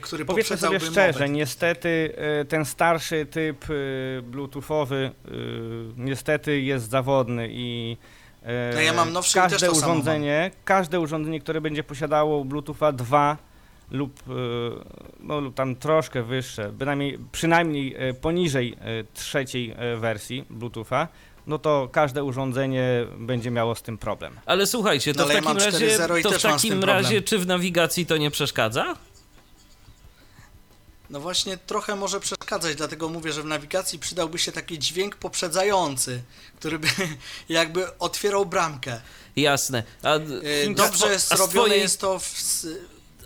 który 0.00 0.24
Powiedzmy 0.24 0.56
sobie 0.56 0.80
szczerze, 0.80 1.12
mowę. 1.12 1.28
niestety 1.28 2.14
e, 2.16 2.44
ten 2.44 2.64
starszy 2.64 3.26
typ 3.26 3.64
e, 3.64 4.22
bluetoothowy 4.22 5.10
niestety 5.96 6.60
jest 6.60 6.90
zawodny 6.90 7.48
i 7.50 7.96
No 8.74 8.80
ja 8.80 8.92
mam 8.92 9.12
nowszy 9.12 9.34
każde 9.34 9.58
też 9.58 9.68
to 9.68 9.74
samo 9.74 9.92
urządzenie, 9.92 10.50
każde 10.64 11.00
urządzenie, 11.00 11.40
które 11.40 11.60
będzie 11.60 11.84
posiadało 11.84 12.44
Bluetootha 12.44 12.92
2 12.92 13.36
lub, 13.90 14.22
no, 15.20 15.40
lub 15.40 15.54
tam 15.54 15.76
troszkę 15.76 16.22
wyższe, 16.22 16.72
bynajmniej 16.72 17.18
przynajmniej 17.32 17.96
poniżej 18.20 18.76
trzeciej 19.14 19.74
wersji 19.96 20.44
Bluetootha, 20.50 21.08
no 21.46 21.58
to 21.58 21.88
każde 21.92 22.24
urządzenie 22.24 23.06
będzie 23.18 23.50
miało 23.50 23.74
z 23.74 23.82
tym 23.82 23.98
problem. 23.98 24.32
Ale 24.46 24.66
słuchajcie, 24.66 25.14
to 25.14 25.20
No, 25.20 25.26
w 25.26 25.28
takim 25.28 25.44
mam 25.44 25.56
razie, 25.56 25.88
4.0 25.88 26.18
i 26.18 26.22
to 26.22 26.30
w 26.30 26.42
takim 26.42 26.84
razie 26.84 27.22
czy 27.22 27.38
w 27.38 27.46
nawigacji 27.46 28.06
to 28.06 28.16
nie 28.16 28.30
przeszkadza? 28.30 28.96
No 31.10 31.20
właśnie 31.20 31.56
trochę 31.56 31.96
może 31.96 32.20
przeszkadzać, 32.20 32.76
dlatego 32.76 33.08
mówię, 33.08 33.32
że 33.32 33.42
w 33.42 33.46
nawigacji 33.46 33.98
przydałby 33.98 34.38
się 34.38 34.52
taki 34.52 34.78
dźwięk 34.78 35.16
poprzedzający, 35.16 36.22
który 36.56 36.78
by 36.78 36.88
jakby 37.48 37.98
otwierał 37.98 38.46
bramkę. 38.46 39.00
Jasne. 39.36 39.82
A, 40.02 40.16
Y, 40.16 40.66
a 40.70 40.74
Dobrze 40.74 41.04
swo- 41.06 41.10
jest 41.10 41.32
a 41.32 41.36
z 41.36 41.38
zrobione 41.38 41.66
twojej, 41.66 41.80
jest 41.82 42.00
to 42.00 42.18
w, 42.18 42.32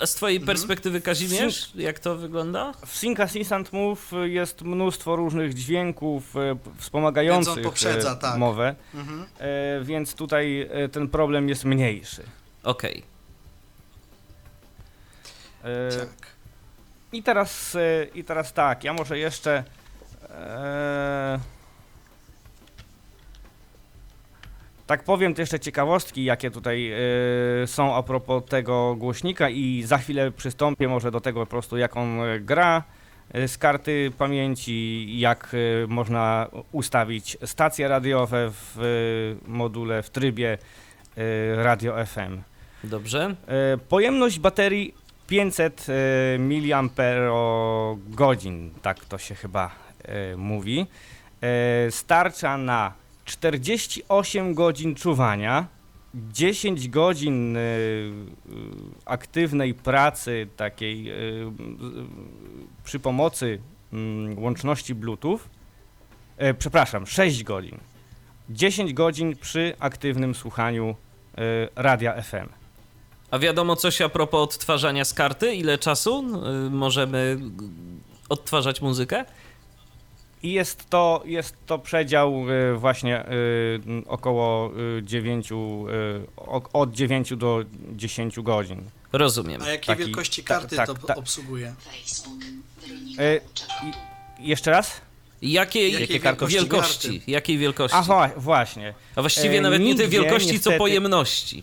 a 0.01 0.07
z 0.07 0.15
twojej 0.15 0.37
Mhm. 0.37 0.47
perspektywy, 0.57 1.01
Kazimierz, 1.01 1.71
jak 1.75 1.99
to 1.99 2.17
wygląda? 2.17 2.73
W 2.87 2.97
Sync 2.97 3.21
Assistant 3.21 3.73
Move 3.73 4.13
jest 4.25 4.63
mnóstwo 4.63 5.17
różnych 5.17 5.55
dźwięków 5.55 6.37
e, 6.37 6.57
wspomagających 6.79 7.55
Więc 7.55 7.67
poprzedza, 7.67 8.13
e, 8.13 8.17
tak. 8.17 8.37
mowę, 8.39 8.75
mhm. 8.95 9.25
e, 9.39 9.85
więc 9.85 10.15
tutaj 10.15 10.69
e, 10.71 10.89
ten 10.89 11.09
problem 11.09 11.49
jest 11.49 11.65
mniejszy. 11.65 12.23
Okej. 12.63 13.03
E, 15.65 15.99
tak. 15.99 16.33
I 17.13 17.23
teraz, 17.23 17.77
e, 17.77 18.07
I 18.15 18.25
teraz 18.25 18.53
tak, 18.53 18.85
ja 18.85 18.93
może 18.93 19.19
jeszcze. 19.19 19.65
E, 20.31 21.39
tak 24.87 25.05
powiem, 25.05 25.35
to 25.35 25.43
jeszcze 25.43 25.61
ciekawostki, 25.61 26.25
jakie 26.25 26.51
tutaj 26.51 26.93
e, 26.93 26.97
są 27.67 27.95
a 27.97 28.03
propos 28.03 28.45
tego 28.45 28.95
głośnika, 28.95 29.51
i 29.51 29.83
za 29.87 29.99
chwilę 29.99 30.31
przystąpię 30.31 30.89
może 30.89 31.11
do 31.11 31.21
tego 31.21 31.41
po 31.41 31.47
prostu, 31.47 31.77
jak 31.77 31.97
on 31.97 32.21
e, 32.21 32.41
gra 32.41 32.83
z 33.47 33.59
karty 33.59 34.13
pamięci, 34.19 35.07
jak 35.19 35.57
można 35.89 36.47
ustawić 36.73 37.39
stacje 37.45 37.89
radiowe 37.89 38.51
w 38.51 39.37
module, 39.47 40.03
w 40.03 40.11
trybie 40.11 40.59
radio 41.55 42.07
FM. 42.07 42.43
Dobrze. 42.85 43.35
Pojemność 43.89 44.39
baterii 44.39 44.95
500 45.33 45.87
e, 45.89 46.39
mAh, 46.39 46.91
tak 48.83 49.05
to 49.05 49.19
się 49.19 49.35
chyba 49.35 49.71
e, 50.05 50.37
mówi. 50.37 50.87
E, 51.41 51.91
Starcza 51.91 52.57
na 52.57 52.93
48 53.25 54.55
godzin 54.55 54.95
czuwania, 54.95 55.67
10 56.15 56.89
godzin 56.89 57.59
aktywnej 59.05 59.75
pracy 59.75 60.49
takiej 60.57 61.13
przy 62.85 63.01
pomocy 63.01 63.59
mm, 63.93 64.39
łączności 64.39 64.95
Bluetooth. 64.95 65.41
Przepraszam, 66.59 67.07
6 67.07 67.45
godzin. 67.45 67.79
10 68.51 68.93
godzin 68.93 69.37
przy 69.37 69.77
aktywnym 69.79 70.35
słuchaniu 70.35 70.97
radia 71.77 72.23
FM. 72.23 72.62
A 73.33 73.39
wiadomo 73.39 73.77
coś 73.77 74.01
a 74.01 74.09
propos 74.09 74.41
odtwarzania 74.43 75.05
z 75.05 75.15
karty? 75.15 75.55
Ile 75.55 75.79
czasu 75.79 76.25
y, 76.67 76.71
możemy 76.71 77.39
odtwarzać 78.29 78.81
muzykę? 78.81 79.25
I 80.43 80.53
jest 80.53 80.91
to, 80.91 81.23
jest 81.25 81.57
to 81.67 81.79
przedział 81.79 82.45
y, 82.51 82.77
właśnie 82.79 83.25
y, 83.27 83.81
około 84.07 84.71
y, 84.99 85.03
9, 85.03 85.53
y, 85.53 85.55
o- 86.37 86.63
od 86.73 86.93
9 86.93 87.37
do 87.37 87.65
10 87.97 88.41
godzin. 88.41 88.83
A 89.13 89.19
Rozumiem. 89.19 89.61
jakiej 89.61 89.81
Taki- 89.87 89.99
wielkości 90.05 90.45
tak, 90.45 90.59
karty 90.61 90.77
tak, 90.77 90.87
to 90.87 90.95
tak. 90.95 91.19
obsługuje? 91.19 91.75
Y, 93.21 93.41
jeszcze 94.41 94.71
raz? 94.71 95.01
Jakiej, 95.43 95.93
Jakiej 95.93 96.21
wielkości? 96.21 96.57
wielkości 96.59 97.09
wielkości? 97.09 97.31
Jakiej 97.31 97.59
wielkości? 97.59 97.97
A 97.97 98.03
wła- 98.03 98.31
właśnie. 98.37 98.95
A 99.17 99.21
właściwie 99.21 99.59
E, 99.59 99.61
nawet 99.61 99.83
nie 99.83 99.95
tej 99.95 100.09
wielkości, 100.09 100.49
co 100.49 100.53
niestety- 100.71 100.79
pojemności. 100.79 101.63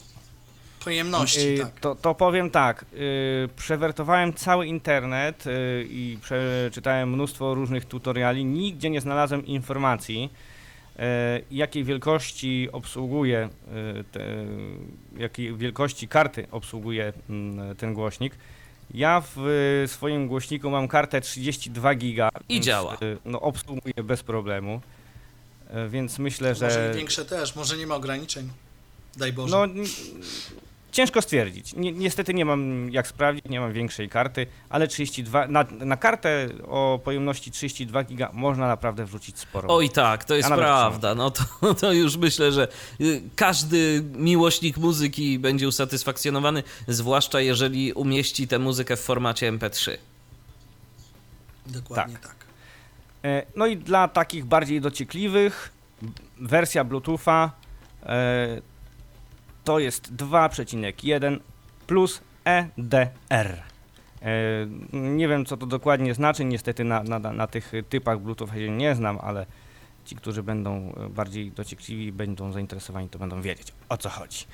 Pojemności, 0.90 1.40
Y, 1.40 1.60
tak. 1.60 1.80
to, 1.80 1.96
to 1.96 2.16
powiem 2.16 2.50
tak, 2.52 2.86
y, 2.94 3.50
przewertowałem 3.56 4.34
cały 4.34 4.68
internet 4.68 5.48
y, 5.48 5.88
i 5.90 6.18
przeczytałem 6.22 7.10
mnóstwo 7.14 7.54
różnych 7.54 7.86
tutoriali, 7.86 8.46
nigdzie 8.46 8.90
nie 8.90 9.02
znalazłem 9.02 9.46
informacji, 9.46 10.30
y, 10.96 11.00
jakiej 11.52 11.84
wielkości 11.84 12.70
obsługuje, 12.72 13.50
y, 14.00 14.04
te, 14.12 14.26
jakiej 15.18 15.58
wielkości 15.58 16.08
karty 16.08 16.48
obsługuje 16.52 17.14
mm, 17.30 17.76
ten 17.76 17.94
głośnik. 17.94 18.34
Ja 18.94 19.22
w 19.36 19.38
y, 19.84 19.88
swoim 19.88 20.28
głośniku 20.28 20.70
mam 20.70 20.88
kartę 20.88 21.22
32 21.22 21.96
giga. 21.96 22.30
I 22.50 22.54
więc, 22.54 22.66
działa. 22.66 22.98
No, 23.26 23.42
obsługuje 23.42 24.04
bez 24.04 24.24
problemu. 24.24 24.82
Więc 25.90 26.20
myślę, 26.20 26.50
Może 26.50 26.72
że. 26.72 26.92
i 26.94 26.98
większe 26.98 27.26
też, 27.26 27.56
może 27.56 27.78
nie 27.78 27.88
ma 27.88 27.96
ograniczeń. 27.96 28.50
Daj 29.18 29.34
Boże. 29.34 29.58
No, 29.68 29.84
ciężko 31.00 31.22
stwierdzić. 31.22 31.74
Ni 31.74 31.94
niestety 31.94 32.34
nie 32.34 32.46
mam 32.46 32.90
jak 32.92 33.08
sprawdzić, 33.08 33.46
nie 33.46 33.60
mam 33.60 33.74
większej 33.74 34.10
karty, 34.10 34.48
ale 34.70 34.88
32, 34.88 35.48
na, 35.48 35.66
na 35.72 35.98
kartę 35.98 36.50
o 36.68 37.00
pojemności 37.04 37.52
32 37.52 38.04
giga 38.04 38.30
można 38.34 38.68
naprawdę 38.68 39.06
wrzucić 39.06 39.40
sporo. 39.40 39.76
Oj 39.76 39.90
tak, 39.90 40.24
to 40.24 40.36
jest 40.36 40.50
Ja 40.50 40.56
prawda. 40.56 41.16
No 41.16 41.32
to, 41.32 41.44
to 41.82 41.94
już 41.94 42.18
myślę, 42.18 42.52
że 42.52 42.68
y, 43.02 43.22
każdy 43.36 44.04
miłośnik 44.14 44.78
muzyki 44.78 45.40
będzie 45.40 45.68
usatysfakcjonowany, 45.68 46.64
zwłaszcza 46.88 47.42
jeżeli 47.42 47.94
umieści 47.94 48.48
tę 48.48 48.60
muzykę 48.60 48.96
w 48.96 49.02
formacie 49.02 49.52
MP3. 49.54 49.98
Dokładnie 51.66 52.18
tak. 52.18 52.36
E, 53.26 53.46
No 53.56 53.68
i 53.68 53.78
dla 53.78 54.08
takich 54.08 54.46
bardziej 54.46 54.82
dociekliwych 54.82 55.72
wersja 56.42 56.84
Bluetootha 56.84 57.52
e, 58.04 58.62
to 59.70 59.80
jest 59.80 60.16
2,1 60.16 61.40
plus 61.88 62.22
EDR. 62.46 63.62
E, 64.22 64.68
Nie 64.94 65.28
wiem, 65.28 65.46
co 65.46 65.58
to 65.58 65.66
dokładnie 65.66 66.14
znaczy. 66.14 66.46
Niestety 66.46 66.84
na, 66.84 67.04
na, 67.04 67.20
na 67.20 67.48
tych 67.48 67.72
typach 67.90 68.20
Bluetooth 68.20 68.48
się 68.48 68.70
nie 68.70 68.96
znam, 68.96 69.20
ale 69.22 69.46
ci, 70.06 70.16
którzy 70.16 70.44
będą 70.44 70.94
e, 70.98 71.10
bardziej 71.10 71.52
dociekliwi, 71.52 72.12
będą 72.12 72.52
zainteresowani, 72.52 73.10
to 73.10 73.20
będą 73.20 73.42
wiedzieć 73.42 73.74
o 73.90 73.98
co 73.98 74.10
chodzi. 74.10 74.46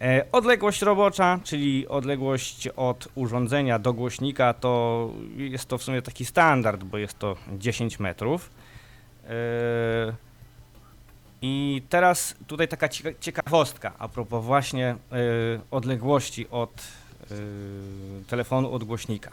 E, 0.00 0.26
Odległość 0.32 0.82
robocza, 0.82 1.40
czyli 1.44 1.88
odległość 1.88 2.68
od 2.68 3.08
urządzenia 3.14 3.78
do 3.78 3.92
głośnika, 3.92 4.54
to 4.54 5.10
jest 5.36 5.66
to 5.68 5.78
w 5.78 5.82
sumie 5.82 6.02
taki 6.02 6.24
standard, 6.24 6.84
bo 6.84 6.98
jest 6.98 7.18
to 7.18 7.36
10 7.58 8.00
metrów. 8.00 8.50
I 11.42 11.82
teraz 11.88 12.34
tutaj 12.46 12.68
taka 12.68 12.88
cieka- 12.88 13.14
ciekawostka 13.20 13.92
a 13.98 14.08
propos 14.08 14.44
właśnie 14.44 14.86
e, 14.86 14.96
odległości 15.70 16.46
od 16.50 16.70
y, 17.30 18.24
telefonu 18.28 18.72
od 18.72 18.84
głośnika. 18.84 19.30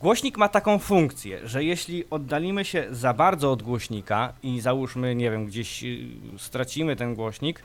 Głośnik 0.00 0.38
ma 0.38 0.48
taką 0.48 0.78
funkcję, 0.78 1.48
że 1.48 1.64
jeśli 1.64 2.04
oddalimy 2.10 2.64
się 2.64 2.86
za 2.90 3.14
bardzo 3.14 3.52
od 3.52 3.62
głośnika 3.62 4.32
i 4.42 4.60
załóżmy, 4.60 5.14
nie 5.14 5.30
wiem, 5.30 5.46
gdzieś 5.46 5.84
y, 5.84 6.08
stracimy 6.38 6.96
ten 6.96 7.14
głośnik, 7.14 7.62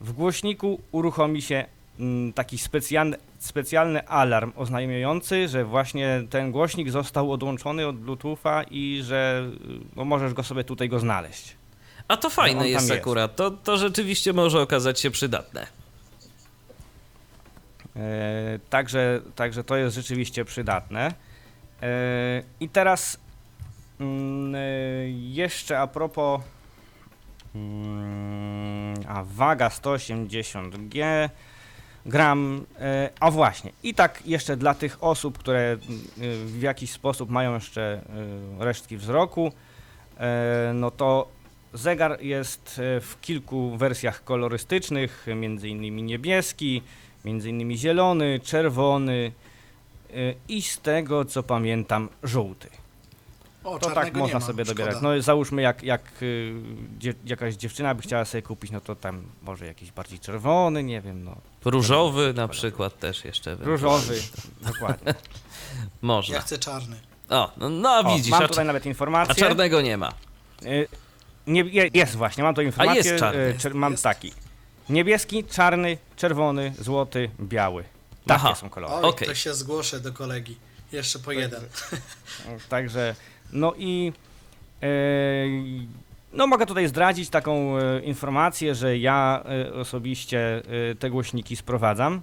w 0.00 0.12
głośniku 0.12 0.80
uruchomi 0.92 1.42
się 1.42 1.64
mm, 2.00 2.32
taki 2.32 2.58
specjalny, 2.58 3.16
specjalny 3.38 4.08
alarm 4.08 4.52
oznajmiający, 4.56 5.48
że 5.48 5.64
właśnie 5.64 6.22
ten 6.30 6.52
głośnik 6.52 6.90
został 6.90 7.32
odłączony 7.32 7.86
od 7.86 7.96
Bluetootha 7.96 8.62
i 8.70 9.00
że 9.02 9.50
y, 9.64 9.80
no, 9.96 10.04
możesz 10.04 10.34
go 10.34 10.42
sobie 10.42 10.64
tutaj 10.64 10.88
go 10.88 10.98
znaleźć. 10.98 11.61
A 12.08 12.16
to 12.16 12.30
fajne 12.30 12.60
tam 12.60 12.68
jest 12.68 12.88
jest. 12.88 13.00
akurat. 13.00 13.36
To, 13.36 13.50
to 13.50 13.76
rzeczywiście 13.76 14.32
może 14.32 14.60
okazać 14.60 15.00
się 15.00 15.10
przydatne. 15.10 15.66
E, 17.96 18.58
Także, 18.70 19.20
także 19.36 19.64
to 19.64 19.76
jest 19.76 19.94
rzeczywiście 19.94 20.44
przydatne. 20.44 21.14
E, 21.82 22.42
I 22.60 22.68
teraz 22.68 23.18
mm, 24.00 24.54
e, 24.54 24.58
jeszcze 25.10 25.80
a 25.80 25.86
propos 25.86 26.40
mm, 27.54 28.94
a 29.08 29.24
waga 29.24 29.68
180G 29.68 31.28
gram, 32.06 32.66
a 33.20 33.30
właśnie 33.30 33.72
i 33.82 33.94
tak 33.94 34.26
jeszcze 34.26 34.56
dla 34.56 34.74
tych 34.74 35.04
osób, 35.04 35.38
które 35.38 35.76
w 36.46 36.62
jakiś 36.62 36.90
sposób 36.90 37.30
mają 37.30 37.54
jeszcze 37.54 38.02
resztki 38.58 38.96
wzroku, 38.96 39.52
no 40.74 40.90
to 40.90 41.28
zegar 41.74 42.22
jest 42.22 42.80
e, 42.96 43.00
w 43.00 43.20
kilku 43.20 43.76
wersjach 43.76 44.24
kolorystycznych, 44.24 45.26
między 45.36 45.68
innymi 45.68 46.02
niebieski, 46.02 46.82
między 47.24 47.50
innymi 47.50 47.78
zielony, 47.78 48.40
czerwony 48.44 49.32
y, 50.10 50.34
i 50.48 50.62
z 50.62 50.78
tego 50.78 51.24
co 51.24 51.42
pamiętam 51.42 52.08
żółty. 52.22 52.68
O, 53.64 53.78
To 53.78 53.90
tak 53.90 54.14
można 54.14 54.26
nie 54.26 54.34
ma, 54.34 54.46
sobie 54.46 54.64
szkoda. 54.64 54.82
dobierać. 54.84 55.02
No 55.02 55.22
załóżmy 55.22 55.62
jak, 55.62 55.82
jak 55.82 56.02
dzie, 56.98 57.14
jakaś 57.24 57.54
dziewczyna 57.54 57.94
by 57.94 58.02
chciała 58.02 58.24
sobie 58.24 58.42
kupić, 58.42 58.70
no 58.70 58.80
to 58.80 58.94
tam 58.96 59.22
może 59.42 59.66
jakiś 59.66 59.92
bardziej 59.92 60.18
czerwony, 60.18 60.82
nie 60.84 61.00
wiem, 61.00 61.24
no 61.24 61.36
Różowy 61.64 62.32
na 62.36 62.48
przykład 62.48 62.98
też 62.98 63.24
jeszcze. 63.24 63.54
różowy, 63.60 64.14
dokładnie. 64.60 65.14
Można. 66.02 66.34
Ja 66.34 66.40
chcę 66.40 66.58
czarny. 66.58 66.96
O, 67.28 67.52
no, 67.56 67.68
no 67.68 67.98
O, 67.98 68.14
widzisz, 68.16 68.30
mam 68.30 68.42
a, 68.42 68.48
tutaj 68.48 68.64
nawet 68.64 68.86
a 68.86 68.88
informację. 68.88 69.34
czarnego 69.34 69.80
nie 69.80 69.96
ma. 69.96 70.12
Nie, 71.46 71.60
je, 71.60 71.90
jest 71.94 72.16
właśnie, 72.16 72.44
mam 72.44 72.54
tu 72.54 72.62
informację. 72.62 73.02
jest 73.10 73.18
czarny. 73.20 73.40
y, 73.42 73.54
czer- 73.54 73.74
mam 73.74 73.92
Jest. 73.92 74.04
taki. 74.04 74.32
Niebieski, 74.88 75.44
czarny, 75.44 75.98
czerwony, 76.16 76.72
złoty, 76.78 77.30
biały. 77.40 77.84
Takie 78.26 78.40
Aha. 78.44 78.54
są 78.54 78.70
kolory. 78.70 78.94
Oj, 78.94 79.02
Okej. 79.04 79.28
to 79.28 79.34
się 79.34 79.54
zgłoszę 79.54 80.00
do 80.00 80.12
kolegi. 80.12 80.56
Jeszcze 80.92 81.18
po 81.18 81.32
jeden. 81.32 81.60
Także, 82.68 83.14
no 83.52 83.72
i 83.78 84.12
e, 84.82 84.86
no 86.32 86.46
mogę 86.46 86.66
tutaj 86.66 86.88
zdradzić 86.88 87.30
taką 87.30 87.78
e, 87.78 88.00
informację, 88.00 88.74
że 88.74 88.98
ja 88.98 89.44
e, 89.68 89.74
osobiście 89.74 90.62
e, 90.90 90.94
te 90.94 91.10
głośniki 91.10 91.56
sprowadzam 91.56 92.14
e, 92.14 92.20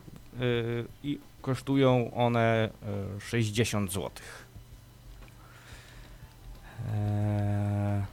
i 1.04 1.20
kosztują 1.42 2.12
one 2.14 2.70
e, 3.18 3.22
60 3.22 3.92
zł. 3.92 4.10
E, 6.96 8.06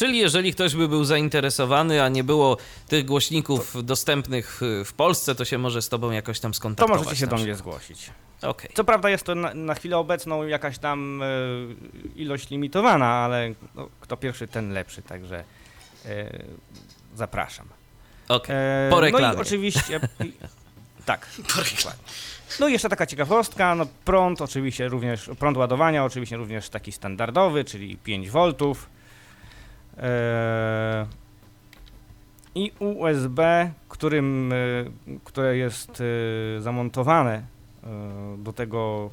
Czyli 0.00 0.18
jeżeli 0.18 0.52
ktoś 0.52 0.74
by 0.74 0.88
był 0.88 1.04
zainteresowany, 1.04 2.02
a 2.02 2.08
nie 2.08 2.24
było 2.24 2.56
tych 2.88 3.04
głośników 3.04 3.84
dostępnych 3.84 4.62
y, 4.62 4.84
w 4.84 4.92
Polsce, 4.92 5.34
to 5.34 5.44
się 5.44 5.58
może 5.58 5.82
z 5.82 5.88
tobą 5.88 6.10
jakoś 6.10 6.40
tam 6.40 6.52
to 6.52 6.56
skontaktować. 6.56 7.04
możecie 7.04 7.20
się 7.20 7.26
do 7.26 7.36
mnie 7.36 7.54
zgłosić. 7.54 8.10
Okej. 8.42 8.70
Co 8.74 8.84
prawda 8.84 9.10
jest 9.10 9.24
to 9.24 9.34
na, 9.34 9.54
na 9.54 9.74
chwilę 9.74 9.98
obecną 9.98 10.46
jakaś 10.46 10.78
tam 10.78 11.22
e, 11.22 11.26
ilość 12.16 12.50
limitowana, 12.50 13.06
ale 13.06 13.54
no, 13.74 13.88
kto 14.00 14.16
pierwszy, 14.16 14.48
ten 14.48 14.72
lepszy, 14.72 15.02
także 15.02 15.44
e, 16.06 16.42
zapraszam. 17.16 17.66
okej. 18.28 18.56
E, 18.56 18.90
Po 18.90 18.96
No 18.96 19.00
reklamie. 19.00 19.36
i 19.38 19.40
oczywiście. 19.40 20.00
tak. 21.06 21.26
Po 21.54 21.60
reklamie. 21.60 21.98
No 22.60 22.68
i 22.68 22.72
jeszcze 22.72 22.88
taka 22.88 23.06
ciekawostka, 23.06 23.74
no 23.74 23.86
prąd 24.04 24.40
oczywiście 24.42 24.88
również, 24.88 25.30
prąd 25.38 25.56
ładowania 25.56 26.04
oczywiście 26.04 26.36
również 26.36 26.68
taki 26.68 26.92
standardowy, 26.92 27.64
czyli 27.64 27.96
5 27.96 28.30
V. 28.30 28.52
E, 30.00 31.06
I 32.54 32.72
USB, 32.78 33.70
którym, 33.88 34.52
e, 34.52 34.56
które 35.24 35.56
jest 35.56 36.02
e, 36.58 36.60
zamontowane 36.60 37.42
do 38.38 38.52
tego 38.52 39.10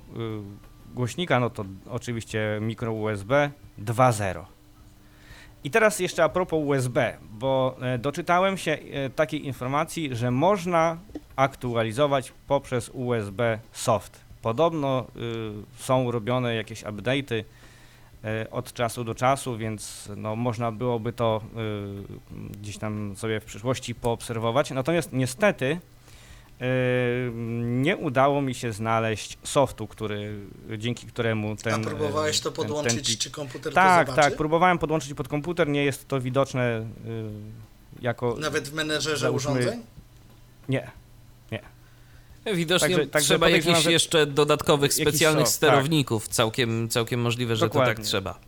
głośnika, 0.96 1.40
no 1.40 1.50
to 1.50 1.66
oczywiście 1.90 2.60
mikro 2.62 2.94
USB 2.94 3.52
2.0. 3.80 4.44
I 5.64 5.72
teraz 5.72 6.00
jeszcze 6.00 6.24
a 6.24 6.30
propos 6.30 6.60
USB, 6.66 7.18
bo 7.32 7.78
doczytałem 8.00 8.58
się 8.58 8.78
takiej 9.16 9.46
informacji, 9.46 10.16
że 10.16 10.32
można 10.32 10.98
aktualizować 11.36 12.34
poprzez 12.48 12.90
USB 12.94 13.60
soft. 13.72 14.28
Podobno 14.42 15.06
y, 15.16 15.84
są 15.84 16.12
robione 16.12 16.56
jakieś 16.56 16.84
update'y 16.84 17.44
od 18.52 18.74
czasu 18.74 19.04
do 19.04 19.16
czasu, 19.16 19.58
więc 19.58 20.10
no, 20.18 20.36
można 20.36 20.72
byłoby 20.72 21.14
to 21.14 21.42
y, 22.32 22.52
gdzieś 22.62 22.78
tam 22.78 23.16
sobie 23.16 23.40
w 23.40 23.46
przyszłości 23.46 23.96
poobserwować. 23.96 24.72
Natomiast 24.72 25.14
niestety 25.14 25.66
y, 26.62 27.32
nie 27.62 27.98
udało 27.98 28.42
mi 28.42 28.56
się 28.56 28.72
znaleźć 28.74 29.38
softu, 29.44 29.88
który, 29.88 30.40
dzięki 30.78 31.08
któremu 31.08 31.56
ten... 31.56 31.74
A 31.74 31.80
próbowałeś 31.80 32.40
to 32.40 32.52
ten- 32.52 32.56
ten 32.56 32.66
podłączyć, 32.66 33.10
plik- 33.10 33.18
czy 33.18 33.32
komputer 33.32 33.74
tak, 33.74 34.14
tak, 34.16 34.36
próbowałem 34.36 34.78
podłączyć 34.78 35.14
pod 35.14 35.28
komputer, 35.28 35.68
nie 35.70 35.84
jest 35.86 36.08
to 36.08 36.22
widoczne 36.22 36.86
jako... 38.02 38.36
Nawet 38.40 38.68
w 38.70 38.74
menedżerze 38.74 39.28
Załóżmy- 39.28 39.52
urządzeń? 39.52 39.82
Nie. 40.70 40.92
Widocznie 42.54 42.90
Także- 42.90 43.08
także 43.08 43.28
trzeba 43.28 43.50
jakichś 43.50 43.80
że- 43.82 43.92
jeszcze 43.92 44.26
dodatkowych 44.26 44.92
jakiś 44.92 45.04
specjalnych 45.14 45.46
tak. 45.46 45.54
sterowników. 45.54 46.28
Całkiem, 46.28 46.90
całkiem 46.90 47.20
możliwe, 47.22 47.56
że 47.56 47.60
to 47.60 47.66
Dokładnie. 47.68 47.96
tak 47.96 48.04
trzeba 48.06 48.32
mm, 48.32 48.42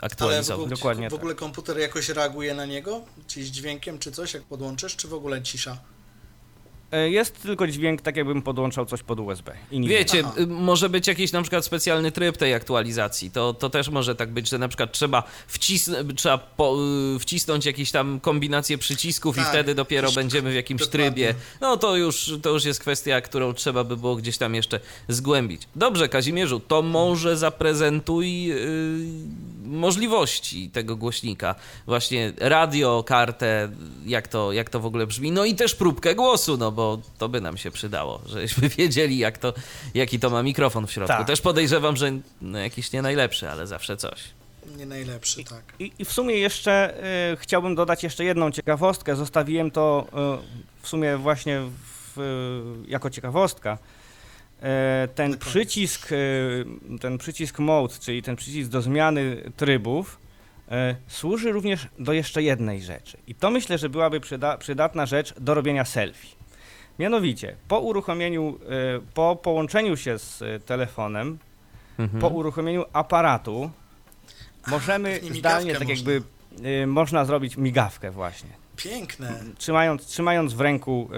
Ale 0.00 0.08
w 0.10 0.12
aktualizować. 0.12 0.50
ogóle, 0.60 0.76
Dokładnie 0.76 1.10
w 1.10 1.14
ogóle 1.14 1.34
komputer 1.34 1.78
jakoś 1.78 2.08
reaguje 2.08 2.54
na 2.54 2.66
niego? 2.66 3.00
Czy 3.26 3.44
z 3.44 3.46
dźwiękiem, 3.50 3.98
czy 3.98 4.12
coś, 4.12 4.34
jak 4.34 4.42
podłączysz, 4.42 4.96
czy 4.96 5.08
w 5.08 5.14
ogóle 5.14 5.42
cisza? 5.42 5.78
E, 6.94 7.10
Jest 7.10 7.42
tylko 7.42 7.66
dźwięk, 7.66 8.02
tak 8.02 8.16
jakbym 8.16 8.42
podłączał 8.42 8.86
coś 8.86 9.02
pod 9.02 9.20
USB. 9.20 9.52
I 9.70 9.80
Wiecie, 9.88 10.22
Aha. 10.26 10.34
y, 10.40 10.46
może 10.46 10.88
być 10.88 11.06
jakiś 11.06 11.32
na 11.32 11.42
przykład 11.42 11.64
specjalny 11.64 12.12
tryb 12.12 12.36
tej 12.36 12.54
aktualizacji. 12.54 13.30
To, 13.30 13.54
to 13.54 13.70
też 13.70 13.88
może 13.88 14.14
tak 14.14 14.30
być, 14.32 14.48
że 14.48 14.58
na 14.58 14.68
przykład 14.68 14.92
trzeba, 14.92 15.22
wcisn- 15.52 16.14
trzeba 16.14 16.38
po, 16.38 16.76
y, 17.16 17.18
wcisnąć 17.18 17.66
jakieś 17.66 17.90
tam 17.90 18.20
kombinacje 18.20 18.78
przycisków 18.78 19.36
i 19.36 19.40
Tak, 19.40 19.48
wtedy 19.48 19.74
dopiero 19.74 20.12
będziemy 20.12 20.50
w 20.50 20.54
jakimś 20.54 20.80
dokładnie. 20.80 21.04
trybie. 21.10 21.34
No 21.60 21.76
to 21.76 21.96
już, 21.96 22.32
to 22.42 22.50
już 22.50 22.64
jest 22.64 22.80
kwestia, 22.80 23.20
którą 23.20 23.52
trzeba 23.54 23.84
by 23.84 23.96
było 23.96 24.16
gdzieś 24.16 24.38
tam 24.38 24.54
jeszcze 24.54 24.80
zgłębić. 25.08 25.62
Dobrze, 25.76 26.08
Kazimierzu, 26.08 26.60
to 26.60 26.82
może 26.82 27.36
zaprezentuj 27.36 28.52
y, 28.52 28.64
możliwości 29.64 30.70
tego 30.70 30.96
głośnika. 30.96 31.54
Właśnie 31.86 32.32
radio, 32.38 33.04
kartę, 33.06 33.68
jak 34.06 34.28
to, 34.28 34.52
jak 34.52 34.70
to 34.70 34.80
w 34.80 34.86
ogóle 34.86 35.06
brzmi. 35.06 35.32
No 35.32 35.44
i 35.44 35.54
też 35.54 35.74
próbkę 35.74 36.14
głosu, 36.14 36.56
no 36.56 36.72
bo 36.72 36.83
to 37.18 37.28
by 37.28 37.40
nam 37.40 37.56
się 37.56 37.70
przydało, 37.70 38.20
żebyśmy 38.26 38.68
wiedzieli, 38.78 39.18
jak 39.18 39.38
to, 39.38 39.52
jaki 39.94 40.18
to 40.18 40.30
ma 40.30 40.42
mikrofon 40.42 40.86
w 40.86 40.92
środku. 40.92 41.16
Tak. 41.16 41.26
Też 41.26 41.40
podejrzewam, 41.40 41.96
że 41.96 42.12
no, 42.42 42.58
jakiś 42.58 42.92
nie 42.92 43.02
najlepszy, 43.02 43.50
ale 43.50 43.66
zawsze 43.66 43.96
coś. 43.96 44.20
Nie 44.76 44.86
najlepszy, 44.86 45.44
tak. 45.44 45.62
I, 45.78 45.92
I 45.98 46.04
w 46.04 46.12
sumie 46.12 46.34
jeszcze 46.34 46.72
e, 47.32 47.36
chciałbym 47.36 47.74
dodać 47.74 48.02
jeszcze 48.02 48.24
jedną 48.24 48.50
ciekawostkę. 48.50 49.16
Zostawiłem 49.16 49.70
to 49.70 50.06
e, 50.12 50.38
w 50.82 50.88
sumie 50.88 51.16
właśnie 51.16 51.60
w, 52.16 52.18
e, 52.18 52.90
jako 52.90 53.10
ciekawostka. 53.10 53.78
E, 54.62 55.08
ten 55.14 55.38
przycisk, 55.38 56.12
e, 56.12 56.16
ten 56.98 57.18
przycisk 57.18 57.58
mode, 57.58 57.94
czyli 58.00 58.22
ten 58.22 58.36
przycisk 58.36 58.70
do 58.70 58.82
zmiany 58.82 59.50
trybów, 59.56 60.18
e, 60.70 60.96
służy 61.08 61.52
również 61.52 61.88
do 61.98 62.12
jeszcze 62.12 62.42
jednej 62.42 62.82
rzeczy. 62.82 63.18
I 63.26 63.34
to 63.34 63.50
myślę, 63.50 63.78
że 63.78 63.88
byłaby 63.88 64.20
przyda, 64.20 64.58
przydatna 64.58 65.06
rzecz 65.06 65.34
do 65.40 65.54
robienia 65.54 65.84
selfie. 65.84 66.28
Mianowicie, 66.98 67.56
po 67.68 67.80
uruchomieniu, 67.80 68.58
e, 68.96 69.00
po 69.14 69.36
połączeniu 69.36 69.96
się 69.96 70.18
z 70.18 70.42
e, 70.42 70.60
telefonem, 70.60 71.38
Mhm. 71.98 72.20
po 72.20 72.28
uruchomieniu 72.28 72.84
aparatu 72.92 73.70
możemy 74.66 75.10
migawkę 75.22 75.38
zdalnie, 75.38 75.74
tak 75.76 75.88
jakby 75.88 76.22
y, 76.82 76.86
można 76.86 77.24
zrobić 77.24 77.56
migawkę 77.56 78.10
właśnie. 78.10 78.48
Piękne. 78.76 79.42
Trzymając, 79.58 80.06
trzymając 80.06 80.52
w 80.52 80.60
ręku 80.60 81.10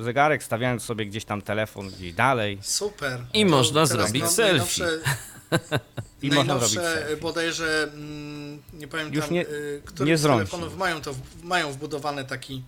y, 0.00 0.02
zegarek, 0.04 0.42
stawiając 0.42 0.82
sobie 0.82 1.06
gdzieś 1.06 1.24
tam 1.24 1.42
telefon 1.42 1.88
gdzieś 1.88 2.12
dalej 2.12 2.58
Super. 2.62 3.20
I 3.34 3.44
To 3.44 3.50
można 3.50 3.86
zrobić 3.86 4.26
selfie. 4.26 4.84
i 6.22 6.30
można 6.30 6.58
zrobić 6.58 6.76
Najnowsze 6.76 6.94
selfie. 7.04 7.16
bodajże, 7.22 7.88
mm, 7.94 8.62
nie 8.72 8.88
pamiętam, 8.88 9.14
Już 9.14 9.30
nie- 9.30 9.46
y, 9.48 9.82
których 9.84 10.08
nie 10.22 10.28
telefonów 10.28 10.76
mają 10.76 11.00
to, 11.00 11.12
w- 11.12 11.44
mają 11.44 11.72
wbudowany 11.72 12.24
taki 12.24 12.62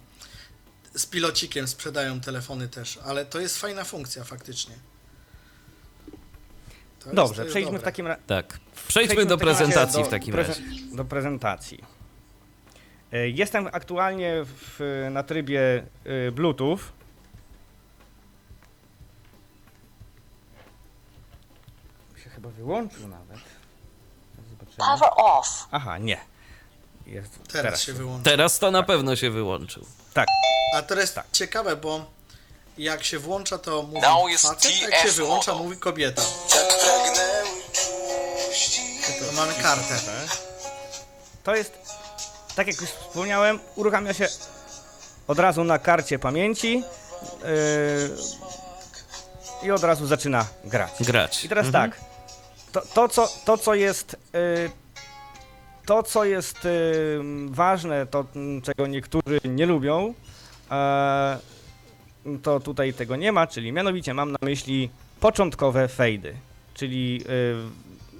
z 0.94 1.06
pilocikiem 1.06 1.68
sprzedają 1.68 2.20
telefony 2.20 2.68
też, 2.68 2.98
ale 3.04 3.26
to 3.26 3.40
jest 3.40 3.58
fajna 3.58 3.84
funkcja 3.84 4.24
faktycznie. 4.24 4.74
To 7.04 7.14
Dobrze, 7.14 7.42
jest 7.42 7.50
przejdźmy 7.52 7.70
w 7.70 7.74
dobre. 7.74 7.84
takim 7.84 8.06
razie. 8.06 8.22
Tak. 8.26 8.58
Przejdźmy 8.88 9.26
do 9.26 9.36
w 9.36 9.40
takim 9.40 9.48
razie 9.48 9.64
prezentacji 9.64 10.02
do 10.02 10.08
w 10.08 10.10
takim 10.10 10.34
razie. 10.34 10.62
Do 10.92 11.04
prezentacji. 11.04 11.84
E, 13.12 13.28
Jestem 13.28 13.66
aktualnie 13.72 14.44
w, 14.44 15.06
na 15.10 15.22
trybie 15.22 15.86
e, 16.04 16.32
Bluetooth. 16.32 16.78
Się 22.24 22.30
chyba 22.30 22.48
wyłączył 22.50 23.08
nawet. 23.08 23.38
Zobaczymy. 24.50 24.76
Power 24.78 25.10
off. 25.16 25.68
Aha, 25.70 25.98
nie. 25.98 26.20
Jest 27.06 27.38
Teraz, 27.52 27.82
się 27.82 27.92
wyłączy. 27.92 28.24
Teraz 28.24 28.58
to 28.58 28.70
na 28.70 28.82
pewno 28.82 29.16
się 29.16 29.30
wyłączył. 29.30 29.86
Tak. 30.14 30.28
A 30.76 30.82
to 30.82 30.94
jest 30.94 31.14
Tak. 31.14 31.26
ciekawe, 31.32 31.76
bo 31.76 32.04
jak 32.78 33.04
się 33.04 33.18
włącza, 33.18 33.58
to 33.58 33.82
mówi 33.82 34.38
facet, 34.38 34.80
jak 34.80 34.94
się 35.02 35.12
wyłącza, 35.12 35.52
model. 35.52 35.66
mówi 35.66 35.76
kobieta. 35.80 36.22
To 39.26 39.32
mamy 39.36 39.54
kartę. 39.54 39.94
To 41.44 41.54
jest, 41.56 41.72
tak 42.56 42.66
jak 42.66 42.80
już 42.80 42.90
wspomniałem, 42.90 43.60
uruchamia 43.76 44.14
się 44.14 44.28
od 45.28 45.38
razu 45.38 45.64
na 45.64 45.78
karcie 45.78 46.18
pamięci 46.18 46.72
yy, 47.42 48.16
i 49.62 49.70
od 49.70 49.84
razu 49.84 50.06
zaczyna 50.06 50.46
grać. 50.64 50.90
Grać. 51.00 51.44
I 51.44 51.48
teraz 51.48 51.66
Mhm. 51.66 51.90
tak, 51.90 52.00
to, 52.72 52.80
to, 52.94 53.08
co, 53.08 53.28
to 53.44 53.58
co 53.58 53.74
jest 53.74 54.16
yy, 54.32 54.70
to 55.86 56.02
co 56.02 56.24
jest 56.24 56.64
yy, 56.64 57.22
ważne, 57.50 58.06
to 58.06 58.24
mm, 58.36 58.62
czego 58.62 58.86
niektórzy 58.86 59.40
nie 59.44 59.66
lubią, 59.66 60.14
e, 60.70 61.38
to 62.42 62.60
tutaj 62.60 62.94
tego 62.94 63.16
nie 63.16 63.32
ma, 63.32 63.46
czyli 63.46 63.72
mianowicie 63.72 64.14
mam 64.14 64.32
na 64.32 64.38
myśli 64.42 64.90
początkowe 65.20 65.88
fejdy, 65.88 66.34
czyli 66.74 67.18
yy, 67.18 67.24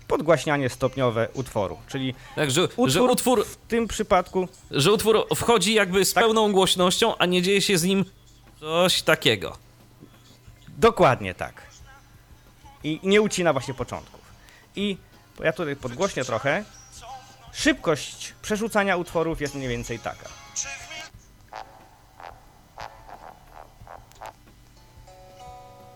podgłaśnianie 0.08 0.68
stopniowe 0.68 1.28
utworu, 1.34 1.78
czyli 1.88 2.14
Tak, 2.36 2.50
że, 2.50 2.62
że 2.62 2.68
Utwór- 2.76 3.10
utwór, 3.10 3.44
w 3.46 3.56
tym 3.56 3.88
przypadku 3.88 4.48
że 4.70 4.92
utwór 4.92 5.26
wchodzi 5.36 5.74
jakby 5.74 6.04
z 6.04 6.12
Tak. 6.12 6.24
pełną 6.24 6.52
głośnością, 6.52 7.16
a 7.18 7.26
nie 7.26 7.42
dzieje 7.42 7.60
się 7.62 7.78
z 7.78 7.84
nim 7.84 8.04
coś 8.60 9.02
takiego. 9.02 9.56
dokładnie 10.78 11.34
tak. 11.34 11.62
I 12.84 13.00
nie 13.02 13.22
ucina 13.22 13.52
właśnie 13.52 13.74
początków. 13.74 14.20
I 14.76 14.96
ja 15.40 15.52
tutaj 15.52 15.76
podgłośnię 15.76 16.24
trochę. 16.24 16.64
Szybkość 17.55 18.34
przerzucania 18.42 18.96
utworów 18.96 19.40
jest 19.40 19.55
mniej 19.55 19.68
więcej 19.68 19.98
taka. 19.98 20.28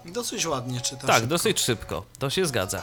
Dosyć 0.05 0.47
ładnie 0.47 0.81
czyta. 0.81 1.07
Tak, 1.07 1.17
szybko. 1.17 1.29
dosyć 1.29 1.61
szybko. 1.61 2.05
To 2.19 2.31
się 2.31 2.47
zgadza. 2.47 2.83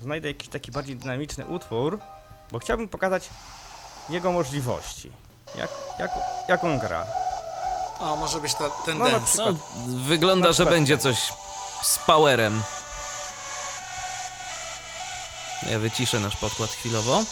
Znajdę 0.00 0.28
jakiś 0.28 0.48
taki 0.48 0.72
bardziej 0.72 0.96
dynamiczny 0.96 1.46
utwór, 1.46 1.98
bo 2.52 2.58
chciałbym 2.58 2.88
pokazać 2.88 3.30
jego 4.08 4.32
możliwości. 4.32 5.12
Jak, 5.58 5.70
jak, 5.98 6.10
jak 6.48 6.64
on 6.64 6.78
gra. 6.78 7.06
A 8.00 8.16
może 8.16 8.40
być 8.40 8.54
ta, 8.54 8.70
ten 8.70 8.98
No, 8.98 9.10
dance. 9.10 9.42
No, 9.44 9.54
wygląda, 9.86 10.52
że 10.52 10.66
będzie 10.66 10.98
coś 10.98 11.18
z 11.82 11.98
powerem. 11.98 12.62
Ja 15.70 15.78
wyciszę 15.78 16.20
nasz 16.20 16.36
podkład 16.36 16.70
chwilowo. 16.70 17.18
O. 17.18 17.24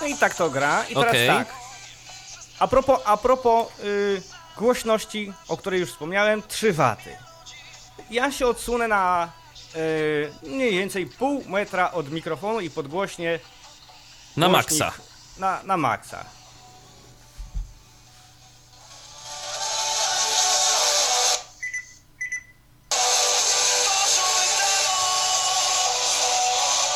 No 0.00 0.06
i 0.06 0.16
tak 0.16 0.34
to 0.34 0.50
gra. 0.50 0.84
I 0.88 0.94
teraz 0.94 1.08
Okej. 1.10 1.28
tak. 1.28 1.48
A 2.58 2.66
propos, 2.68 3.00
a 3.04 3.16
propos 3.16 3.66
y, 3.80 4.22
głośności, 4.58 5.32
o 5.48 5.56
której 5.56 5.80
już 5.80 5.90
wspomniałem, 5.90 6.42
3 6.48 6.72
waty. 6.72 7.16
Ja 8.10 8.32
się 8.32 8.46
odsunę 8.46 8.88
na 8.88 9.32
y, 9.76 10.32
mniej 10.42 10.70
więcej 10.70 11.06
pół 11.06 11.44
metra 11.48 11.92
od 11.92 12.10
mikrofonu 12.10 12.60
i 12.60 12.70
podgłośnie 12.70 13.38
Na 14.36 14.48
głośnik 14.48 14.80
maksa. 14.80 14.92
Na, 15.38 15.62
na 15.62 15.76
maksa. 15.76 16.24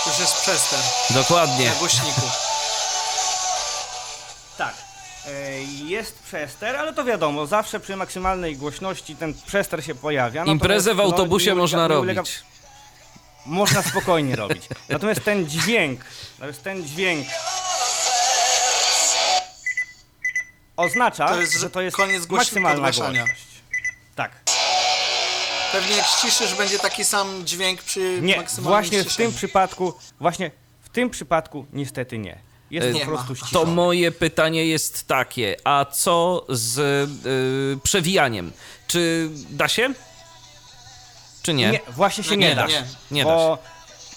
Już 0.06 0.18
jest 0.18 0.34
przester 0.40 0.78
Dokładnie. 1.10 1.68
na 1.68 1.74
głośniku. 1.74 2.20
Jest 5.84 6.18
przester, 6.18 6.76
ale 6.76 6.92
to 6.94 7.04
wiadomo, 7.04 7.46
zawsze 7.46 7.80
przy 7.80 7.96
maksymalnej 7.96 8.56
głośności 8.56 9.16
ten 9.16 9.34
przester 9.46 9.84
się 9.84 9.94
pojawia. 9.94 10.44
Imprezę 10.44 10.94
w 10.94 10.96
Natomiast, 10.96 11.10
no, 11.16 11.22
autobusie 11.22 11.46
nie 11.46 11.52
ulega- 11.52 11.58
można 11.58 11.88
nie 11.88 11.94
ulega- 11.94 12.16
robić. 12.16 12.42
Można 13.46 13.82
spokojnie 13.82 14.36
robić. 14.36 14.62
Natomiast 14.88 15.24
ten 15.24 15.46
dźwięk, 15.48 16.00
natomiast 16.38 16.62
ten 16.62 16.84
dźwięk 16.86 17.26
oznacza, 20.76 21.28
To 21.28 21.40
jest, 21.40 21.52
że 21.52 21.70
to 21.70 21.80
jest 21.80 21.96
koniec 21.96 22.28
maksymalna 22.28 22.90
głośność. 22.92 23.46
Tak. 24.14 24.32
Pewnie 25.72 25.96
jak 25.96 26.06
ściszysz, 26.06 26.54
będzie 26.54 26.78
taki 26.78 27.04
sam 27.04 27.46
dźwięk 27.46 27.82
przy 27.82 28.18
Nie, 28.22 28.36
maksymalnym 28.36 28.72
właśnie 28.82 28.98
w 28.98 29.02
tym 29.02 29.10
ściszeniu. 29.10 29.32
przypadku, 29.32 29.94
właśnie 30.20 30.50
w 30.82 30.88
tym 30.88 31.10
przypadku 31.10 31.66
niestety 31.72 32.18
nie. 32.18 32.38
Jest 32.70 32.86
E, 32.88 32.92
po 32.92 32.98
nie 32.98 33.06
prostu 33.06 33.36
ściszone. 33.36 33.64
To 33.66 33.70
moje 33.72 34.12
pytanie 34.12 34.66
jest 34.66 35.06
takie, 35.06 35.56
a 35.64 35.84
co 35.84 36.46
z 36.48 36.78
y, 37.78 37.78
przewijaniem? 37.82 38.52
Czy 38.86 39.30
da 39.50 39.68
się? 39.68 39.94
Czy 41.42 41.54
nie? 41.54 41.70
Nie, 41.70 41.80
właśnie 41.88 42.24
się 42.24 42.30
No 42.30 42.36
nie, 42.36 42.48
nie 42.48 42.54
da. 42.56 42.66
Nie 43.10 43.24
da 43.24 43.30
bo 43.30 43.58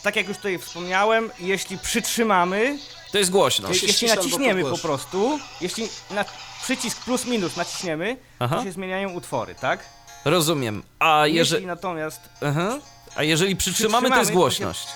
tak 0.03 0.15
jak 0.15 0.27
już 0.27 0.37
tutaj 0.37 0.59
wspomniałem, 0.59 1.31
jeśli 1.39 1.77
przytrzymamy, 1.77 2.77
To 3.11 3.17
jest 3.17 3.31
głośno. 3.31 3.69
jeśli 3.69 4.07
naciśniemy 4.07 4.63
po 4.63 4.77
prostu, 4.77 5.39
jeśli 5.61 5.89
na 6.09 6.25
przycisk 6.63 6.99
plus 7.05 7.25
minus 7.25 7.55
naciśniemy, 7.55 8.17
Aha. 8.39 8.57
to 8.57 8.63
się 8.63 8.71
zmieniają 8.71 9.09
utwory, 9.09 9.55
tak? 9.55 9.85
Rozumiem. 10.25 10.83
A 10.99 11.27
jeżeli, 11.27 11.65
natomiast 11.65 12.19
aha. 12.41 12.79
A 13.15 13.23
jeżeli 13.23 13.55
przytrzymamy, 13.55 14.09
to 14.09 14.15
jest 14.17 14.31
Przytrzymamy, 14.31 14.49
to 14.49 14.55
się- 14.55 14.63
głośność. 14.63 14.87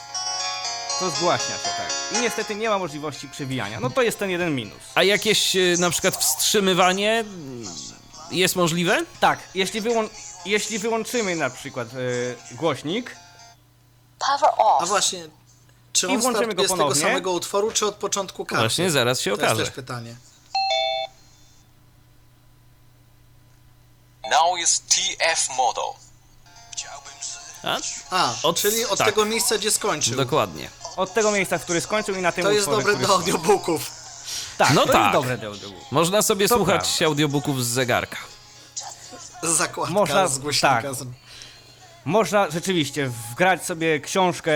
to 0.99 1.09
zgłaśnia 1.09 1.55
się, 1.55 1.63
tak. 1.77 1.94
I 2.11 2.21
niestety 2.21 2.55
nie 2.55 2.69
ma 2.69 2.79
możliwości 2.79 3.27
przewijania. 3.29 3.79
No 3.79 3.89
to 3.89 4.01
jest 4.01 4.19
ten 4.19 4.29
jeden 4.29 4.55
minus. 4.55 4.77
A 4.95 5.03
jakieś 5.03 5.55
y, 5.55 5.75
na 5.79 5.89
przykład 5.89 6.17
wstrzymywanie 6.17 7.11
mm, 7.19 7.65
jest 8.31 8.55
możliwe? 8.55 9.05
Tak, 9.19 9.39
jeśli, 9.55 9.81
wyłą- 9.81 10.09
jeśli 10.45 10.79
wyłączymy 10.79 11.35
na 11.35 11.49
przykład 11.49 11.87
e, 12.51 12.55
głośnik, 12.55 13.15
Power 14.19 14.49
A 14.57 14.63
off. 14.77 14.87
właśnie, 14.87 15.27
czy 15.93 16.07
I 16.07 16.09
on 16.09 16.21
włączymy 16.21 16.45
go 16.55 16.63
startuje 16.63 16.67
z 16.67 16.71
tego 16.71 16.83
ponownie. 16.83 17.01
samego 17.01 17.31
utworu, 17.31 17.71
czy 17.71 17.85
od 17.85 17.95
początku 17.95 18.45
karty? 18.45 18.61
Właśnie, 18.63 18.91
zaraz 18.91 19.19
się 19.21 19.31
To 19.31 19.35
jest 19.37 19.43
okaże. 19.43 19.65
też 19.65 19.73
pytanie. 19.75 20.15
Now 24.31 24.59
is 24.63 24.81
TF 24.81 25.49
model. 25.57 25.83
A? 27.63 27.77
A, 28.09 28.33
Od- 28.43 28.59
czyli 28.59 28.85
od 28.85 28.97
tak. 28.99 29.07
tego 29.07 29.25
miejsca, 29.25 29.57
gdzie 29.57 29.71
skończył. 29.71 30.15
Dokładnie. 30.17 30.69
Od 30.95 31.13
tego 31.13 31.31
miejsca, 31.31 31.57
w 31.57 31.63
który 31.63 31.81
skończył 31.81 32.15
i 32.15 32.21
na 32.21 32.31
tym 32.31 32.43
To 32.43 32.51
jest 32.51 32.67
utworze, 32.67 32.81
dobre 32.81 32.93
który 32.93 33.07
do 33.07 33.13
audiobooków. 33.15 33.91
Tak, 34.57 34.73
No 34.73 34.85
to 34.85 34.91
tak. 34.93 35.01
jest 35.01 35.13
dobre 35.13 35.37
do 35.37 35.47
audiobooku. 35.47 35.85
Można 35.91 36.21
sobie 36.21 36.47
To 36.47 36.55
słuchać 36.55 36.81
prawda. 36.87 37.05
audiobooków 37.05 37.65
z 37.65 37.67
zegarka. 37.67 38.17
Zakładka 39.43 39.93
Można- 39.93 40.27
z 40.27 40.39
głośnika. 40.39 40.81
tak. 40.81 40.93
z- 40.95 41.05
Można 42.05 42.49
rzeczywiście 42.51 43.11
wgrać 43.31 43.65
sobie 43.65 43.99
książkę 43.99 44.51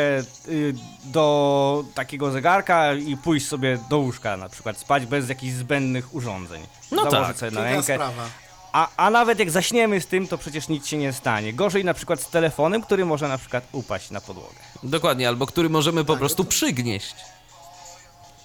y, 0.47 0.75
do 1.03 1.83
takiego 1.95 2.31
zegarka 2.31 2.93
i 2.93 3.17
pójść 3.17 3.47
sobie 3.47 3.79
do 3.89 3.97
łóżka 3.97 4.37
na 4.37 4.49
przykład, 4.49 4.77
spać 4.77 5.05
bez 5.05 5.29
jakichś 5.29 5.53
zbędnych 5.53 6.13
urządzeń. 6.15 6.61
No 6.91 7.01
Założyć 7.11 7.27
tak, 7.27 7.37
sobie 7.37 7.51
na 7.51 7.63
rękę. 7.63 7.83
sprawa. 7.93 8.23
A, 8.71 8.87
a 8.97 9.09
nawet 9.09 9.39
jak 9.39 9.51
zaśniemy 9.51 10.01
z 10.01 10.07
tym, 10.07 10.27
to 10.27 10.37
przecież 10.37 10.67
nic 10.67 10.87
się 10.87 10.97
nie 10.97 11.13
stanie. 11.13 11.53
Gorzej 11.53 11.85
na 11.85 11.93
przykład 11.93 12.21
z 12.21 12.27
telefonem, 12.29 12.81
który 12.81 13.05
może 13.05 13.27
na 13.27 13.37
przykład 13.37 13.63
upaść 13.71 14.11
na 14.11 14.21
podłogę. 14.21 14.59
Dokładnie, 14.83 15.27
albo 15.27 15.47
który 15.47 15.69
możemy 15.69 16.05
po 16.05 16.13
Tak, 16.13 16.19
prostu 16.19 16.43
to- 16.43 16.49
przygnieść. 16.49 17.15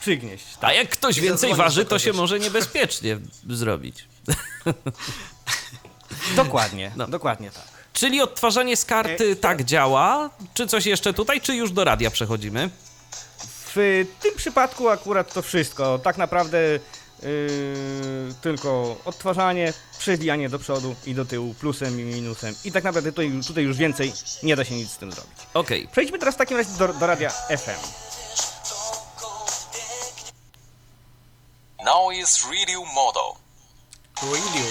Przygnieść. 0.00 0.44
A 0.58 0.60
Tak. 0.60 0.76
jak 0.76 0.88
ktoś 0.88 1.18
I 1.18 1.20
więcej 1.20 1.54
waży, 1.54 1.84
to 1.84 1.98
się 1.98 2.12
może 2.12 2.38
niebezpiecznie 2.38 3.18
zrobić. 3.48 4.04
Dokładnie, 6.36 6.92
No. 6.96 7.06
dokładnie 7.08 7.50
tak. 7.50 7.64
Czyli 7.92 8.20
odtwarzanie 8.20 8.76
z 8.76 8.84
karty 8.84 9.30
E, 9.32 9.36
tak 9.36 9.64
działa? 9.64 10.30
Czy 10.54 10.66
coś 10.66 10.86
jeszcze 10.86 11.12
tutaj, 11.12 11.40
czy 11.40 11.54
już 11.56 11.72
do 11.72 11.84
radia 11.84 12.10
przechodzimy? 12.10 12.70
w 13.76 14.06
tym 14.20 14.34
przypadku 14.36 14.88
akurat 14.88 15.32
to 15.34 15.42
wszystko. 15.42 15.98
Tak 15.98 16.16
naprawdę 16.18 16.58
yy, 17.24 18.34
tylko 18.40 18.96
odtwarzanie, 19.04 19.72
przewijanie 19.98 20.48
do 20.48 20.58
przodu 20.58 20.94
i 21.06 21.14
do 21.14 21.24
tyłu, 21.24 21.54
plusem 21.54 22.00
i 22.00 22.02
minusem. 22.02 22.54
I 22.64 22.72
tak 22.72 22.84
naprawdę 22.84 23.12
tutaj, 23.12 23.32
tutaj 23.46 23.64
już 23.64 23.76
więcej 23.76 24.12
nie 24.42 24.56
da 24.56 24.64
się 24.64 24.74
nic 24.74 24.90
z 24.90 24.96
tym 24.96 25.12
zrobić. 25.12 25.34
Okej, 25.54 25.88
Przejdźmy 25.92 26.18
teraz 26.18 26.34
w 26.34 26.38
takim 26.38 26.56
razie 26.56 26.70
do, 26.78 26.88
do 26.88 27.06
radia 27.06 27.30
FM. 27.30 27.80
Now 31.84 32.12
is 32.12 32.46
Radio 32.50 32.84
Modo. 32.94 33.36
Radio. 34.22 34.66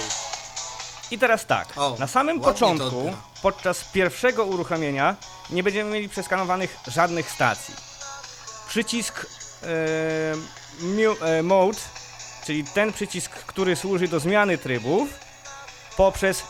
I 1.10 1.18
teraz 1.18 1.46
tak, 1.46 1.68
O, 1.76 1.96
na 1.98 2.06
samym 2.06 2.40
początku, 2.40 3.12
podczas 3.42 3.84
pierwszego 3.84 4.44
uruchomienia, 4.44 5.16
nie 5.50 5.62
będziemy 5.62 5.90
mieli 5.90 6.08
przeskanowanych 6.08 6.76
żadnych 6.86 7.30
stacji. 7.30 7.74
Przycisk 8.68 9.26
e, 9.62 9.66
mu, 10.84 11.26
e, 11.26 11.42
Mode, 11.42 11.78
czyli 12.46 12.64
ten 12.64 12.92
przycisk, 12.92 13.30
który 13.30 13.76
służy 13.76 14.08
do 14.08 14.20
zmiany 14.20 14.58
trybów, 14.58 15.08
poprzez 15.96 16.42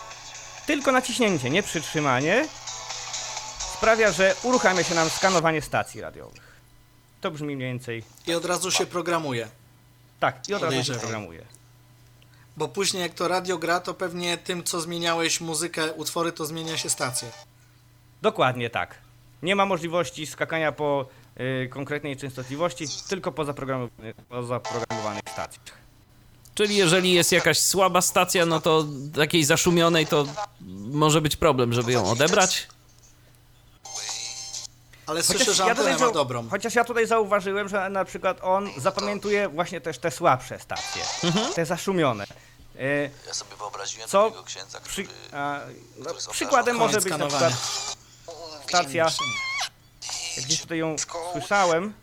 tylko 0.67 0.93
naciśnięcie, 0.93 1.51
nie 1.51 1.63
przytrzymanie, 1.63 2.49
sprawia, 3.59 4.13
że 4.13 4.35
uruchamia 4.43 4.83
się 4.83 4.95
nam 4.95 5.11
skanowanie 5.11 5.63
stacji 5.63 6.01
radiowych. 6.01 6.55
To 7.21 7.31
brzmi 7.31 7.57
mniej 7.57 7.69
więcej 7.69 8.05
I 8.27 8.35
od 8.35 8.45
razu 8.45 8.71
się 8.71 8.87
programuje. 8.87 9.49
tak, 10.21 10.49
i 10.49 10.55
od 10.55 10.63
razu 10.63 10.85
się 10.85 10.95
programuje. 10.95 11.45
Bo 12.57 12.69
później 12.69 13.03
jak 13.03 13.15
to 13.15 13.29
radio 13.29 13.59
gra, 13.59 13.81
to 13.81 13.95
pewnie 13.95 14.39
tym, 14.39 14.65
co 14.65 14.81
zmieniałeś 14.81 15.41
muzykę, 15.41 15.93
utwory, 15.93 16.33
to 16.33 16.47
zmienia 16.47 16.77
się 16.79 16.91
stację. 16.91 17.29
Dokładnie 18.23 18.71
tak. 18.71 18.95
Nie 19.43 19.57
ma 19.57 19.67
możliwości 19.67 20.27
skakania 20.27 20.73
po 20.73 21.07
y, 21.65 21.69
konkretnej 21.69 22.17
częstotliwości, 22.17 22.85
tylko 23.09 23.33
po, 23.33 23.43
zaprogramu- 23.45 23.89
po 24.29 24.43
zaprogramowanych 24.43 25.23
stacjach. 25.33 25.84
Czyli 26.55 26.77
jeżeli 26.77 27.13
jest 27.13 27.33
jakaś 27.33 27.59
słaba 27.61 28.01
stacja, 28.01 28.47
no 28.47 28.61
to 28.61 28.85
takiej 29.17 29.45
zaszumionej, 29.45 30.07
to 30.07 30.27
może 30.91 31.21
być 31.21 31.37
problem, 31.37 31.73
żeby 31.73 31.93
ją 31.93 32.11
odebrać. 32.11 32.67
Ale 35.07 35.23
słyszę, 35.23 35.55
że 35.55 35.63
ja 35.65 35.71
antenę 35.71 35.99
ma 35.99 36.11
dobrą. 36.13 36.49
chociaż 36.51 36.75
ja 36.75 36.85
tutaj 36.85 37.07
zauważyłem, 37.07 37.69
że 37.69 37.89
na 37.91 38.05
przykład 38.05 38.39
on 38.43 38.71
zapamiętuje 38.77 39.49
właśnie 39.49 39.81
też 39.81 39.99
te 39.99 40.11
słabsze 40.11 40.59
stacje, 40.59 41.03
te 41.55 41.67
zaszumione. 41.67 42.25
Y, 42.77 43.11
Ja 43.27 43.35
sobie 43.35 43.57
wyobraziłem 43.57 44.09
Co 44.09 44.25
takiego 44.25 44.43
księdza, 44.45 44.81
przy, 44.81 45.05
który... 45.05 45.19
a, 45.33 45.61
no, 45.99 46.11
przykładem 46.33 46.77
może 46.77 47.01
być 47.01 47.19
na 47.19 47.27
przykład 47.27 47.53
stacja, 48.69 49.07
gdzieś 50.37 50.61
tutaj 50.61 50.79
ją 50.79 50.97
słyszałem, 51.33 51.95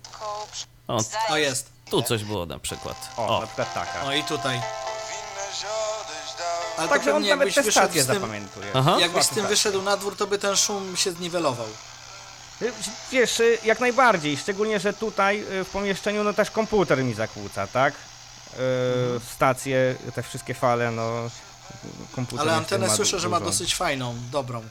O, 0.88 1.02
O, 1.30 1.38
jest. 1.38 1.70
Tu 1.92 2.02
coś 2.04 2.24
było 2.24 2.46
na 2.46 2.60
przykład. 2.60 3.10
o, 3.18 3.38
O, 3.38 3.42
na 3.42 3.48
przykład 3.48 3.74
taka. 3.74 4.04
O, 4.04 4.14
i 4.14 4.24
tutaj. 4.24 4.62
Ale 6.78 6.88
to 6.88 6.94
Także 6.94 7.16
on 7.16 7.24
nawet 7.28 7.56
te 7.56 7.62
wyszedł 7.64 7.72
stacje 7.72 8.04
z 8.04 8.08
tym, 8.08 8.16
zapamiętuje. 8.16 8.68
Aha. 8.74 8.98
jakbyś 9.00 9.24
z 9.24 9.30
tym 9.30 9.38
Tak. 9.44 9.48
wyszedł 9.50 9.82
na 9.82 9.98
dwór, 9.98 10.18
to 10.18 10.28
by 10.28 10.38
ten 10.38 10.56
szum 10.58 10.98
się 10.98 11.12
zniwelował. 11.12 11.68
Wiesz, 13.12 13.40
y, 13.40 13.58
jak 13.66 13.80
najbardziej, 13.80 14.38
szczególnie, 14.38 14.80
że 14.80 14.94
tutaj 14.94 15.42
y, 15.42 15.64
w 15.64 15.70
pomieszczeniu 15.70 16.24
no 16.24 16.34
też 16.34 16.52
komputer 16.52 17.04
mi 17.04 17.14
zakłóca, 17.14 17.68
tak? 17.68 17.94
Y, 17.94 18.58
Stacje, 19.36 19.96
te 20.16 20.24
wszystkie 20.24 20.54
fale, 20.54 20.92
no 20.92 21.12
komputer 22.16 22.48
Ale 22.48 22.58
antenę 22.58 22.90
słyszę, 22.90 23.20
że 23.20 23.30
ma 23.30 23.40
dosyć 23.40 23.76
fajną, 23.76 24.16
dobrą. 24.32 24.62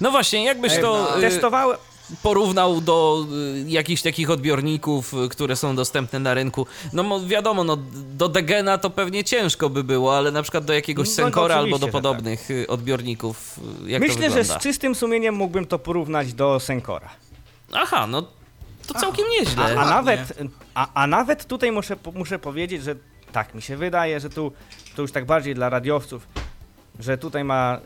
No 0.00 0.10
właśnie, 0.10 0.44
jakbyś 0.44 0.80
to 0.80 1.18
y, 1.18 1.20
Testowałem, 1.20 1.78
porównał 2.22 2.80
do 2.80 3.26
y, 3.66 3.70
jakichś 3.70 4.02
takich 4.02 4.30
odbiorników, 4.30 5.14
y, 5.14 5.28
które 5.28 5.56
są 5.56 5.76
dostępne 5.76 6.18
na 6.18 6.34
rynku. 6.34 6.66
No 6.92 7.02
mo- 7.02 7.26
wiadomo, 7.26 7.64
no 7.64 7.78
do 7.92 8.28
Degena 8.28 8.78
to 8.78 8.90
pewnie 8.90 9.24
ciężko 9.24 9.70
by 9.70 9.84
było, 9.84 10.16
ale 10.16 10.30
na 10.30 10.42
przykład 10.42 10.64
do 10.64 10.72
jakiegoś 10.72 11.08
No, 11.08 11.14
Senkora 11.14 11.56
albo 11.56 11.78
do 11.78 11.86
tak. 11.86 11.92
podobnych 11.92 12.50
y, 12.50 12.66
odbiorników, 12.68 13.60
myślę, 14.00 14.30
że 14.30 14.44
z 14.44 14.58
czystym 14.58 14.94
sumieniem 14.94 15.34
mógłbym 15.34 15.66
to 15.66 15.78
porównać 15.78 16.32
do 16.34 16.60
Senkora. 16.60 17.10
Aha, 17.72 18.06
no 18.06 18.22
to 18.86 18.94
całkiem 18.94 19.24
nieźle. 19.38 19.64
A, 19.64 19.80
a, 19.82 19.90
nawet, 19.90 20.38
a, 20.74 20.88
a 20.94 21.06
nawet 21.06 21.44
tutaj 21.46 21.72
muszę, 21.72 21.96
muszę 22.14 22.38
powiedzieć, 22.38 22.82
że 22.82 22.94
tak 23.32 23.54
mi 23.54 23.62
się 23.62 23.76
wydaje, 23.76 24.20
że 24.20 24.30
tu 24.30 24.52
to 24.96 25.02
już 25.02 25.12
tak 25.12 25.26
bardziej 25.26 25.54
dla 25.54 25.68
radiowców, 25.68 26.26
że 27.00 27.18
tutaj 27.18 27.44
ma, 27.44 27.78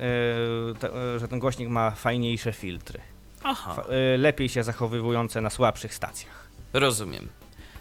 y, 0.72 0.74
te, 0.74 0.90
że 1.18 1.28
ten 1.28 1.38
głośnik 1.38 1.68
ma 1.68 1.90
fajniejsze 1.90 2.52
filtry. 2.52 3.00
Aha. 3.42 3.84
Y, 4.14 4.18
lepiej 4.18 4.48
się 4.48 4.62
zachowywujące 4.62 5.40
na 5.40 5.50
słabszych 5.50 5.94
stacjach. 5.94 6.48
Rozumiem. 6.72 7.28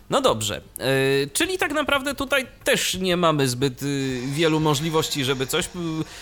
No 0.09 0.21
dobrze, 0.21 0.61
yy, 0.77 1.29
czyli 1.33 1.57
tak 1.57 1.71
naprawdę 1.71 2.15
tutaj 2.15 2.47
też 2.63 2.93
nie 2.93 3.17
mamy 3.17 3.47
zbyt 3.47 3.83
y, 3.83 4.21
wielu 4.27 4.59
możliwości, 4.59 5.25
żeby 5.25 5.47
coś. 5.47 5.65
y, 5.65 5.69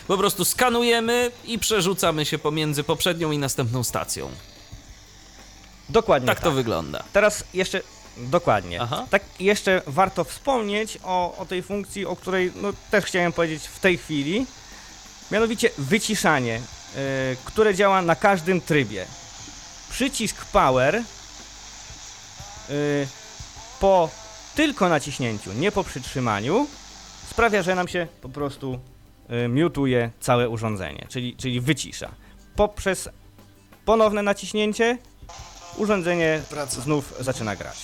po 0.08 0.18
prostu 0.18 0.46
skanujemy 0.46 1.32
i 1.46 1.60
przerzucamy 1.60 2.26
się 2.26 2.38
pomiędzy 2.38 2.84
poprzednią 2.84 3.32
i 3.32 3.38
następną 3.38 3.84
stacją. 3.84 4.30
Dokładnie 5.90 6.28
Tak 6.28 6.40
to 6.40 6.52
wygląda. 6.52 7.04
Teraz 7.14 7.44
jeszcze 7.54 7.82
dokładnie. 8.18 8.82
Aha. 8.82 9.08
Tak 9.10 9.24
jeszcze 9.40 9.82
warto 9.88 10.24
wspomnieć 10.24 10.98
o, 11.04 11.38
o 11.38 11.46
tej 11.46 11.64
funkcji, 11.64 12.06
o 12.06 12.16
której 12.16 12.52
no, 12.56 12.74
też 12.92 13.06
chciałem 13.06 13.34
powiedzieć 13.34 13.68
w 13.68 13.80
tej 13.80 13.98
chwili. 13.98 14.46
Mianowicie 15.32 15.70
wyciszanie, 15.78 16.58
y, 16.58 17.38
które 17.46 17.76
działa 17.76 18.02
na 18.02 18.16
każdym 18.16 18.62
trybie. 18.62 19.06
Przycisk 19.94 20.46
power 20.46 20.96
y, 20.96 21.04
po 23.80 24.10
tylko 24.56 24.90
naciśnięciu, 24.90 25.54
nie 25.54 25.72
po 25.72 25.84
przytrzymaniu, 25.84 26.68
sprawia, 27.30 27.64
że 27.64 27.76
nam 27.76 27.88
się 27.88 28.08
po 28.22 28.30
prostu 28.30 28.80
y, 29.46 29.48
miutuje 29.48 30.12
całe 30.20 30.50
urządzenie, 30.50 31.06
czyli, 31.10 31.36
czyli 31.36 31.62
wycisza. 31.62 32.12
Poprzez 32.56 33.10
ponowne 33.86 34.24
naciśnięcie 34.24 34.98
urządzenie 35.78 36.42
Wraca. 36.50 36.82
znów 36.82 37.14
zaczyna 37.20 37.56
grać. 37.56 37.78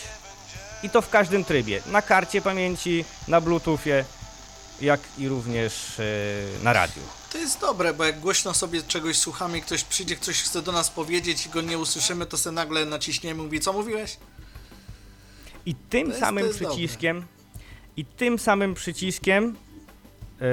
I 0.84 0.89
to 0.89 1.01
w 1.01 1.10
każdym 1.10 1.43
trybie. 1.43 1.82
Na 1.91 2.01
karcie 2.01 2.41
pamięci, 2.41 3.05
na 3.28 3.41
bluetoothie, 3.41 4.05
jak 4.82 4.99
i 5.18 5.28
również 5.28 5.99
e, 5.99 6.03
na 6.64 6.74
radiu. 6.74 7.18
To 7.32 7.38
jest 7.38 7.62
dobre, 7.62 7.94
bo 7.94 8.04
jak 8.06 8.20
głośno 8.20 8.54
sobie 8.54 8.82
czegoś 8.84 9.18
słuchamy 9.18 9.58
i 9.58 9.62
ktoś 9.62 9.84
przyjdzie, 9.84 10.16
ktoś 10.16 10.42
chce 10.44 10.62
do 10.62 10.72
nas 10.72 10.90
powiedzieć 10.90 11.46
i 11.46 11.50
go 11.50 11.62
nie 11.62 11.78
usłyszymy, 11.78 12.26
to 12.26 12.38
sobie 12.38 12.56
nagle 12.56 12.86
naciśniemy 12.86 13.42
i 13.42 13.46
mówi, 13.46 13.60
co 13.60 13.74
mówiłeś? 13.74 14.18
I 15.66 15.76
tym 15.76 16.08
jest- 16.08 16.20
samym 16.20 16.50
przyciskiem 16.50 17.26
i 17.98 18.06
tym 18.06 18.40
samym 18.40 18.74
przyciskiem 18.74 19.56
e, 20.42 20.46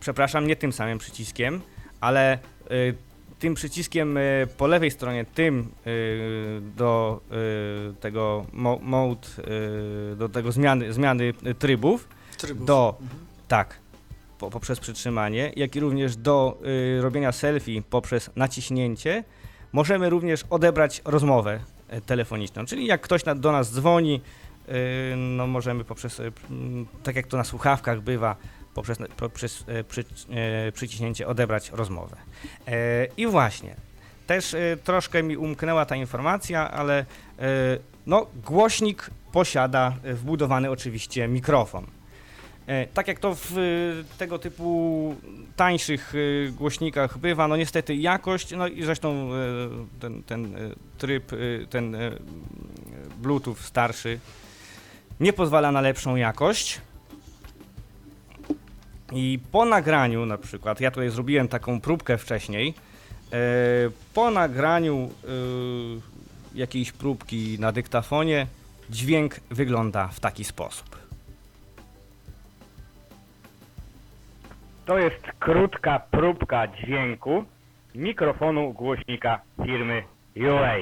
przepraszam, 0.00 0.46
nie 0.46 0.56
tym 0.56 0.72
samym 0.72 0.98
przyciskiem, 0.98 1.60
ale 2.00 2.32
e, 2.32 2.38
tym 3.38 3.54
przyciskiem 3.54 4.16
e, 4.16 4.20
po 4.56 4.66
lewej 4.66 4.90
stronie, 4.90 5.24
tym 5.24 5.70
do 6.76 7.20
tego 8.00 8.46
mo, 8.52 8.78
mode, 8.82 9.28
do 10.16 10.28
tego 10.28 10.52
zmiany, 10.52 10.92
zmiany 10.92 11.32
trybów, 11.58 12.08
Trybów. 12.38 12.66
do, 12.66 12.98
tak, 13.48 13.78
po, 14.38 14.50
poprzez 14.50 14.80
przytrzymanie, 14.80 15.52
jak 15.56 15.76
i 15.76 15.80
również 15.80 16.16
do 16.16 16.58
y, 16.98 17.02
robienia 17.02 17.32
selfie 17.32 17.82
poprzez 17.90 18.30
naciśnięcie, 18.36 19.24
możemy 19.72 20.10
również 20.10 20.44
odebrać 20.50 21.02
rozmowę 21.04 21.60
e, 21.88 22.00
telefoniczną. 22.00 22.66
Czyli 22.66 22.86
jak 22.86 23.00
ktoś 23.00 23.24
na, 23.24 23.34
do 23.34 23.52
nas 23.52 23.72
dzwoni, 23.72 24.20
y, 24.68 24.72
no 25.16 25.46
możemy 25.46 25.84
poprzez, 25.84 26.20
y, 26.20 26.32
mm, 26.50 26.86
tak 27.02 27.16
jak 27.16 27.26
to 27.26 27.36
na 27.36 27.44
słuchawkach 27.44 28.00
bywa, 28.00 28.36
poprzez, 28.74 28.98
poprzez 29.16 29.64
e, 29.66 29.84
przy, 29.84 30.04
e, 30.30 30.72
przyciśnięcie 30.72 31.26
odebrać 31.26 31.70
rozmowę. 31.70 32.16
I 33.16 33.26
właśnie, 33.26 33.76
też 34.28 34.54
e, 34.54 34.76
troszkę 34.84 35.22
mi 35.22 35.36
umknęła 35.36 35.84
ta 35.84 35.96
informacja, 35.96 36.70
ale 36.70 36.98
e, 36.98 37.04
no, 38.06 38.26
głośnik 38.46 39.10
posiada 39.32 39.92
e, 40.02 40.14
wbudowany 40.14 40.70
oczywiście 40.70 41.28
mikrofon. 41.28 41.86
E, 42.68 42.86
Tak 42.86 43.08
jak 43.08 43.18
to 43.18 43.34
w 43.34 43.58
e, 43.58 44.18
tego 44.18 44.38
typu 44.38 45.14
tańszych 45.56 46.12
e, 46.14 46.50
głośnikach 46.50 47.18
bywa, 47.18 47.48
no 47.48 47.56
niestety 47.56 47.96
jakość, 47.96 48.50
no 48.56 48.68
i 48.68 48.82
zresztą 48.82 49.30
ten, 50.00 50.22
ten 50.22 50.56
tryb, 50.98 51.32
ten 51.70 51.96
Bluetooth 53.16 53.56
starszy 53.60 54.20
nie 55.20 55.32
pozwala 55.32 55.72
na 55.72 55.80
lepszą 55.80 56.16
jakość. 56.16 56.80
I 59.12 59.38
po 59.52 59.64
nagraniu 59.64 60.26
na 60.26 60.38
przykład, 60.38 60.80
ja 60.80 60.90
tutaj 60.90 61.10
zrobiłem 61.10 61.48
taką 61.48 61.80
próbkę 61.80 62.18
wcześniej, 62.18 62.74
po 64.14 64.30
nagraniu 64.30 65.10
jakiejś 66.54 66.92
próbki 66.92 67.56
na 67.60 67.72
dyktafonie 67.72 68.46
dźwięk 68.90 69.40
wygląda 69.50 70.08
w 70.08 70.20
taki 70.20 70.44
sposób. 70.44 70.97
To 74.88 74.98
jest 74.98 75.22
krótka 75.38 75.98
próbka 76.10 76.66
dźwięku 76.66 77.44
mikrofonu 77.94 78.72
głośnika 78.72 79.40
firmy 79.64 80.02
UA. 80.36 80.74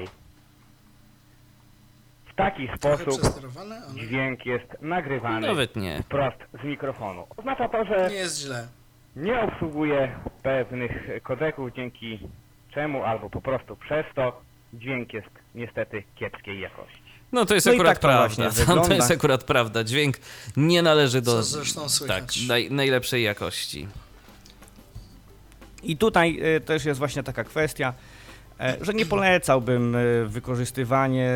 W 2.26 2.34
taki 2.36 2.68
Trochę 2.80 2.96
sposób 3.04 3.50
dźwięk 3.94 4.46
jest 4.46 4.82
nagrywany 4.82 5.46
Nawet 5.46 5.76
nie. 5.76 6.02
wprost 6.02 6.36
z 6.62 6.64
mikrofonu. 6.64 7.26
Oznacza 7.36 7.68
to, 7.68 7.84
że 7.84 8.09
nie 8.11 8.14
jest 8.16 8.40
źle. 8.40 8.68
nie 9.16 9.40
obsługuje 9.40 10.18
pewnych 10.42 11.22
kodeków, 11.22 11.72
dzięki 11.72 12.28
czemu 12.74 13.04
albo 13.04 13.30
po 13.30 13.40
prostu 13.40 13.76
przez 13.76 14.07
to 14.14 14.40
dźwięk 14.74 15.12
jest 15.14 15.30
niestety 15.54 16.02
kiepskiej 16.14 16.61
jakości. 16.61 17.05
No 17.37 17.47
to 17.47 17.55
jest 17.55 17.66
No 17.66 17.72
akurat 17.72 17.93
tak 17.93 17.99
to 17.99 18.18
właśnie 18.18 18.45
prawda. 18.45 18.61
To 18.64 18.66
wygląda. 18.66 18.95
jest 18.95 19.11
akurat 19.11 19.45
prawda. 19.45 19.84
Dźwięk 19.84 20.16
nie 20.57 20.82
należy 20.82 21.20
do 21.20 21.32
Co 21.32 21.43
zresztą 21.43 21.80
tak, 21.80 21.91
słychać. 21.91 22.47
naj, 22.47 22.70
najlepszej 22.70 23.22
jakości. 23.22 23.89
I 25.82 25.97
tutaj 25.97 26.41
e, 26.57 26.61
też 26.61 26.84
jest 26.84 26.99
właśnie 26.99 27.22
taka 27.22 27.45
kwestia, 27.45 27.93
e, 28.61 28.76
że 28.80 28.95
nie 28.95 29.07
polecałbym 29.07 29.97
e, 29.97 29.99
wykorzystywanie 30.26 31.30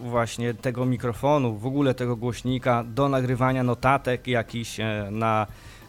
właśnie 0.00 0.54
tego 0.54 0.86
mikrofonu, 0.86 1.56
w 1.56 1.66
ogóle 1.66 1.94
tego 1.94 2.16
głośnika 2.16 2.84
do 2.84 3.08
nagrywania 3.08 3.62
notatek 3.62 4.26
jakichś 4.26 4.76
na 5.10 5.46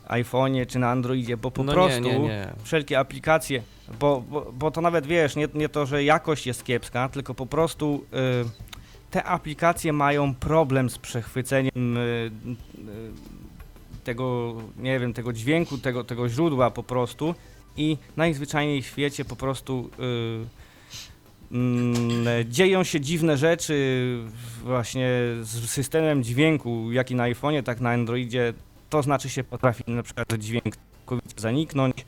iPhone'ie 0.07 0.65
czy 0.68 0.80
na 0.80 0.89
Androidzie, 0.91 1.38
bo 1.38 1.51
po 1.51 1.63
no 1.63 1.74
prostu 1.74 2.01
nie, 2.01 2.20
nie, 2.20 2.28
nie. 2.28 2.47
wszelkie 2.63 2.99
aplikacje, 2.99 3.63
bo, 3.99 4.24
bo, 4.30 4.51
bo 4.53 4.72
to 4.72 4.82
nawet 4.82 5.07
wiesz, 5.07 5.36
nie, 5.36 5.47
nie 5.53 5.70
to, 5.70 5.86
że 5.86 6.03
jakość 6.03 6.47
jest 6.47 6.63
kiepska, 6.63 7.09
tylko 7.09 7.34
po 7.34 7.45
prostu 7.45 8.05
y, 8.43 8.76
te 9.11 9.23
aplikacje 9.23 9.93
mają 9.93 10.35
problem 10.35 10.89
z 10.89 10.97
przechwyceniem 10.97 11.97
y, 11.97 11.99
y, 11.99 12.31
tego, 14.03 14.55
nie 14.77 14.99
wiem, 14.99 15.13
tego 15.13 15.33
dźwięku, 15.33 15.77
tego, 15.77 16.03
tego 16.03 16.29
źródła 16.29 16.71
po 16.71 16.83
prostu 16.83 17.35
i 17.77 17.97
najzwyczajniej 18.17 18.81
w 18.81 18.85
świecie 18.85 19.25
po 19.25 19.35
prostu 19.35 19.89
y, 21.51 21.55
mm, 21.55 22.51
dzieją 22.51 22.83
się 22.83 23.01
dziwne 23.01 23.37
rzeczy 23.37 24.17
właśnie 24.63 25.09
z 25.41 25.69
systemem 25.69 26.23
dźwięku, 26.23 26.91
jak 26.91 27.11
i 27.11 27.15
na 27.15 27.23
iPhone'ie, 27.23 27.63
tak 27.63 27.79
na 27.79 27.89
Androidzie. 27.89 28.53
To 28.89 29.03
znaczy 29.03 29.29
się 29.29 29.43
potrafi 29.43 29.83
na 29.87 30.03
przykład 30.03 30.33
dźwięk 30.33 30.75
zaniknąć. 31.37 32.05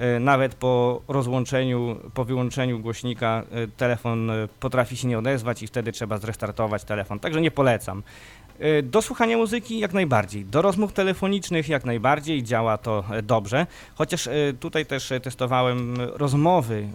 E, 0.00 0.20
Nawet 0.20 0.54
po 0.54 1.02
rozłączeniu, 1.08 1.96
po 2.14 2.24
wyłączeniu 2.24 2.78
głośnika 2.78 3.42
e, 3.50 3.68
telefon 3.68 4.30
e, 4.30 4.48
potrafi 4.60 4.96
się 4.96 5.08
nie 5.08 5.18
odezwać 5.18 5.62
i 5.62 5.66
wtedy 5.66 5.92
trzeba 5.92 6.18
zrestartować 6.18 6.84
telefon. 6.84 7.20
Także 7.20 7.40
nie 7.40 7.50
polecam. 7.50 8.02
Do 8.82 9.02
słuchania 9.02 9.36
muzyki 9.36 9.78
jak 9.78 9.92
najbardziej. 9.92 10.44
Do 10.44 10.62
rozmów 10.62 10.92
telefonicznych 10.92 11.68
jak 11.68 11.84
najbardziej 11.84 12.42
działa 12.42 12.78
to 12.78 13.04
dobrze. 13.22 13.66
Chociaż 13.94 14.28
tutaj 14.60 14.86
też 14.86 15.12
testowałem 15.22 15.96
rozmowy 16.00 16.88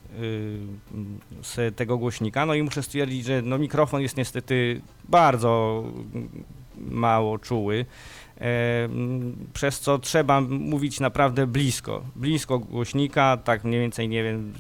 z 1.42 1.76
tego 1.76 1.98
głośnika, 1.98 2.46
no 2.46 2.54
i 2.54 2.64
muszę 2.64 2.84
stwierdzić, 2.84 3.26
że 3.26 3.42
no 3.42 3.58
mikrofon 3.58 4.02
jest 4.02 4.18
niestety 4.18 4.82
bardzo 5.10 5.84
mało 6.78 7.40
czuły. 7.40 7.86
E, 8.42 8.90
przez 9.54 9.80
co 9.80 10.00
trzeba 10.00 10.42
mówić 10.42 11.00
naprawdę 11.00 11.48
blisko, 11.48 12.06
blisko 12.16 12.60
głośnika, 12.60 13.38
tak 13.38 13.64
mniej 13.64 13.82
więcej, 13.82 14.10
nie 14.10 14.24
wiem, 14.24 14.54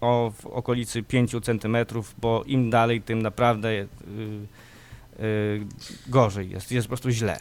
o 0.00 0.32
w 0.40 0.46
okolicy 0.46 1.02
5 1.02 1.30
cm, 1.44 1.76
bo 2.18 2.44
im 2.46 2.70
dalej, 2.70 3.02
tym 3.02 3.22
naprawdę 3.22 3.68
y, 3.68 3.88
y, 5.20 5.66
gorzej 6.06 6.50
jest, 6.50 6.72
jest 6.72 6.86
po 6.86 6.88
prostu 6.88 7.10
źle. 7.10 7.40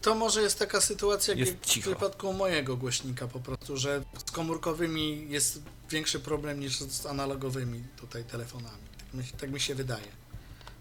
To 0.00 0.14
może 0.14 0.42
jest 0.42 0.58
taka 0.58 0.80
sytuacja, 0.80 1.32
jak 1.34 1.38
Jest 1.38 1.52
w 1.60 1.66
cicho. 1.66 1.90
przypadku 1.90 2.32
mojego 2.32 2.76
głośnika 2.76 3.28
po 3.28 3.40
prostu, 3.40 3.76
że 3.76 4.02
z 4.26 4.30
komórkowymi 4.30 5.26
jest 5.30 5.62
większy 5.90 6.20
problem 6.20 6.60
niż 6.60 6.78
z 6.78 7.06
analogowymi 7.06 7.84
tutaj 7.96 8.24
telefonami. 8.24 8.84
Tak 8.98 9.14
mi, 9.14 9.24
tak 9.40 9.50
mi 9.50 9.60
się 9.60 9.74
wydaje. 9.74 10.08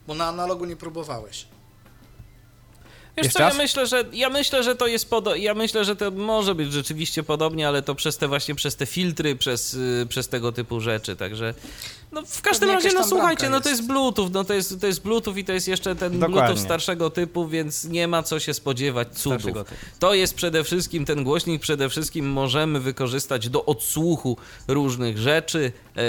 Bo 0.08 0.16
na 0.16 0.26
analogu 0.28 0.66
nie 0.66 0.76
próbowałeś. 0.76 1.48
Wiesz 3.18 3.26
Jeszcze 3.26 3.40
co, 3.40 3.46
ja 3.46 3.54
myślę, 3.54 3.88
że 3.88 4.06
ja 4.14 4.30
myślę, 4.30 4.64
że 4.64 4.76
to 4.76 4.88
jest 4.88 5.10
podo- 5.10 5.36
ja 5.36 5.54
myślę, 5.54 5.86
że 5.86 5.96
to 5.96 6.12
może 6.12 6.56
być 6.56 6.74
rzeczywiście 6.74 7.24
podobnie, 7.24 7.68
ale 7.68 7.82
to 7.82 7.96
przez 7.96 8.18
te 8.18 8.28
właśnie 8.28 8.56
przez 8.56 8.76
te 8.76 8.86
filtry, 8.86 9.36
przez, 9.36 9.74
y, 9.74 10.06
przez 10.10 10.28
tego 10.28 10.52
typu 10.52 10.82
rzeczy, 10.82 11.16
także 11.16 11.54
no 12.12 12.22
w 12.26 12.42
każdym 12.42 12.70
Pewnie 12.70 12.84
razie 12.84 12.98
no 12.98 13.08
słuchajcie, 13.08 13.50
no 13.50 13.62
to 13.62 13.70
jest. 13.70 13.88
Bluetooth, 13.88 14.30
no 14.32 14.44
to 14.44 14.54
jest 14.54 14.82
to 14.82 14.88
jest 14.88 15.02
Bluetooth 15.02 15.34
i 15.38 15.46
to 15.46 15.54
jest 15.54 15.68
jeszcze 15.68 15.96
ten 15.96 16.20
Dokładnie. 16.20 16.36
Bluetooth 16.42 16.66
starszego 16.66 17.10
typu, 17.10 17.48
więc 17.48 17.86
nie 17.86 18.08
ma 18.08 18.24
co 18.24 18.40
się 18.40 18.54
spodziewać 18.54 19.08
cudów. 19.20 19.58
To 20.00 20.14
jest 20.14 20.34
przede 20.36 20.64
wszystkim 20.64 21.06
ten 21.06 21.24
głośnik, 21.24 21.62
przede 21.62 21.90
wszystkim 21.90 22.30
możemy 22.30 22.80
wykorzystać 22.80 23.50
do 23.50 23.66
odsłuchu 23.66 24.38
różnych 24.68 25.18
rzeczy, 25.18 25.72
e, 25.96 26.02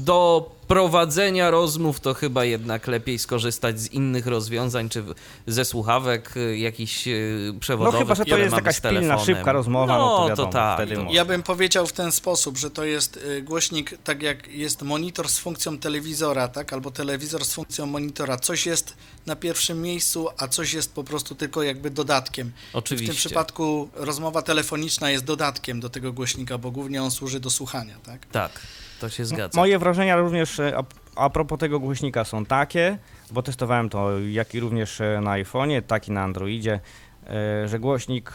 do 0.00 0.50
prowadzenia 0.68 1.50
rozmów 1.50 2.00
to 2.00 2.14
chyba 2.14 2.44
jednak 2.44 2.86
lepiej 2.86 3.18
skorzystać 3.18 3.80
z 3.80 3.92
innych 3.92 4.26
rozwiązań, 4.26 4.88
czy 4.88 5.04
ze 5.46 5.64
słuchawek 5.64 6.34
e, 6.36 6.56
jakichś 6.58 7.08
No 7.52 7.60
przewodowych, 7.60 8.00
chyba, 8.00 8.14
że 8.14 8.24
to 8.24 8.38
jest 8.38 8.54
jakaś 8.54 8.80
pilna, 8.80 9.18
szybka 9.18 9.52
rozmowa, 9.52 9.98
no, 9.98 10.18
to 10.18 10.28
wiadomo, 10.28 10.52
tak. 10.52 10.78
wtedy 10.78 10.94
to- 10.94 11.02
może. 11.02 11.16
Ja 11.16 11.24
bym 11.24 11.42
powiedział 11.42 11.86
w 11.86 11.92
ten 11.92 12.12
sposób, 12.12 12.58
że 12.58 12.70
to 12.70 12.84
jest 12.84 13.16
y, 13.16 13.42
głośnik, 13.42 13.98
tak 14.04 14.22
jak 14.22 14.48
jest 14.48 14.82
monitor 14.82 15.28
z 15.28 15.38
funkcją 15.38 15.78
telewizora, 15.78 16.48
tak, 16.48 16.72
albo 16.72 16.90
telewizor 16.90 17.44
z 17.44 17.54
funkcją 17.54 17.86
monitora. 17.86 18.36
Coś 18.36 18.66
jest 18.66 18.96
na 19.26 19.36
pierwszym 19.36 19.82
miejscu, 19.82 20.28
a 20.38 20.48
coś 20.48 20.72
jest 20.72 20.94
po 20.94 21.04
prostu 21.04 21.34
tylko 21.34 21.62
jakby 21.62 21.90
dodatkiem. 21.90 22.52
W 22.72 22.76
Oczywiście. 22.76 23.06
tym 23.06 23.16
przypadku 23.16 23.88
rozmowa 23.94 24.42
telefoniczna 24.42 25.10
jest 25.10 25.24
dodatkiem 25.24 25.80
do 25.80 25.88
tego 25.88 26.12
głośnika, 26.12 26.58
bo 26.58 26.70
głównie 26.70 27.02
on 27.02 27.10
służy 27.10 27.40
do 27.40 27.50
słuchania, 27.50 27.94
tak? 28.06 28.26
Tak, 28.26 28.60
to 29.00 29.08
się 29.08 29.24
zgadza. 29.24 29.60
Moje 29.60 29.78
wrażenia 29.78 30.16
również 30.16 30.60
e, 30.60 30.78
a, 30.78 30.84
a 31.16 31.30
propos 31.30 31.58
tego 31.58 31.80
głośnika 31.80 32.24
są 32.24 32.46
takie, 32.46 32.98
bo 33.30 33.42
testowałem 33.42 33.88
to 33.88 34.18
jak 34.18 34.54
i 34.54 34.60
również 34.60 35.00
e, 35.00 35.20
na 35.20 35.30
iPhone'ie, 35.30 35.82
tak 35.82 36.08
i 36.08 36.12
na 36.12 36.22
Androidzie, 36.22 36.80
e, 37.26 37.68
że 37.68 37.78
głośnik 37.78 38.32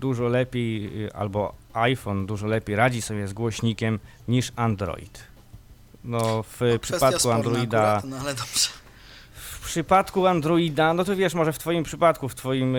dużo 0.00 0.28
lepiej, 0.28 0.90
albo 1.14 1.54
iPhone 1.72 2.26
dużo 2.26 2.46
lepiej 2.46 2.76
radzi 2.76 3.02
sobie 3.02 3.28
z 3.28 3.32
głośnikiem 3.32 3.98
niż 4.28 4.52
Android. 4.56 5.24
No 6.04 6.42
w 6.42 6.56
Kwestia 6.56 6.78
przypadku 6.78 7.30
Androida, 7.30 7.82
Akurat, 7.82 8.04
no 8.04 8.16
ale 8.16 8.34
dobrze. 8.34 8.83
W 9.64 9.66
przypadku 9.66 10.26
Androida, 10.26 10.94
no 10.94 11.04
to 11.04 11.16
wiesz, 11.16 11.34
może 11.34 11.52
w 11.52 11.58
twoim 11.58 11.84
przypadku, 11.84 12.28
w 12.28 12.34
twoim, 12.34 12.76
e, 12.76 12.78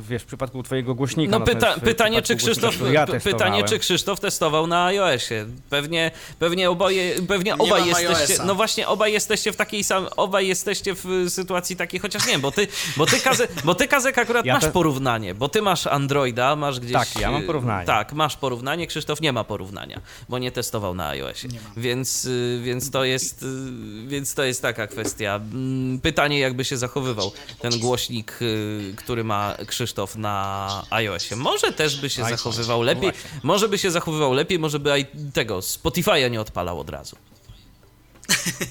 wiesz, 0.00 0.22
w 0.22 0.26
przypadku 0.26 0.62
twojego 0.62 0.94
głośnika. 0.94 1.38
No 1.38 1.44
pyta, 1.44 1.74
pytanie, 1.80 2.22
czy 2.22 2.36
Krzysztof, 2.36 2.74
ja 2.92 3.06
py- 3.06 3.20
pytanie, 3.20 3.64
czy 3.64 3.78
Krzysztof 3.78 4.20
testował 4.20 4.66
na 4.66 4.84
iOSie. 4.84 5.46
Pewnie, 5.70 6.10
pewnie 6.38 6.70
oboje, 6.70 7.22
pewnie 7.28 7.50
Nie 7.50 7.58
obaj 7.58 7.88
jesteście, 7.88 8.44
no 8.44 8.54
właśnie, 8.54 8.88
obaj 8.88 9.12
jesteście 9.12 9.52
w 9.52 9.56
takiej 9.56 9.84
sam, 9.84 10.06
obaj 10.16 10.46
jesteście 10.48 10.94
w 10.94 11.06
y, 11.06 11.30
sytuacji 11.30 11.76
takiej, 11.76 12.00
chociaż 12.00 12.26
nie 12.26 12.32
wiem, 12.32 12.40
bo 12.40 12.52
ty, 12.52 12.66
bo 12.96 13.06
ty, 13.06 13.20
Kaze, 13.20 13.48
bo 13.64 13.74
ty 13.74 13.88
Kazek 13.88 14.18
akurat 14.18 14.46
Ja 14.46 14.54
masz 14.54 14.62
te- 14.64 14.70
porównanie, 14.70 15.34
bo 15.34 15.48
ty 15.48 15.62
masz 15.62 15.86
Androida, 15.86 16.56
masz 16.56 16.80
gdzieś... 16.80 16.92
Tak, 16.92 17.20
ja 17.20 17.30
mam 17.30 17.42
y, 17.42 17.46
porównanie. 17.46 17.86
Tak, 17.86 18.12
masz 18.12 18.36
porównanie, 18.36 18.86
Krzysztof 18.86 19.20
nie 19.20 19.32
ma 19.32 19.44
porównania, 19.44 20.00
bo 20.28 20.38
nie 20.38 20.52
testował 20.52 20.94
na 20.94 21.08
iOSie. 21.08 21.48
Więc, 21.76 22.24
y, 22.24 22.60
więc 22.64 22.90
to 22.90 23.04
jest, 23.04 23.42
y, 23.42 23.46
więc 24.06 24.34
to 24.34 24.44
jest 24.44 24.62
taka 24.62 24.86
kwestia. 24.86 25.36
Mm, 25.52 26.00
Pytanie, 26.16 26.38
jakby 26.38 26.64
się 26.64 26.76
zachowywał 26.76 27.32
ten 27.60 27.78
głośnik, 27.78 28.38
y, 28.42 28.94
który 28.96 29.24
ma 29.24 29.54
Krzysztof 29.66 30.16
na 30.16 30.68
iOSie. 30.90 31.36
Może 31.36 31.72
też 31.72 32.00
by 32.00 32.10
się 32.10 32.24
zachowywał 32.24 32.82
lepiej, 32.82 33.12
No 33.34 33.40
może 33.42 33.68
by 33.68 33.78
się 33.78 33.90
zachowywał 33.90 34.32
lepiej, 34.32 34.58
może 34.58 34.78
by 34.78 35.00
i 35.00 35.06
tego 35.32 35.58
Spotify'a 35.58 36.30
nie 36.30 36.40
odpalał 36.40 36.80
od 36.80 36.90
razu. 36.90 37.16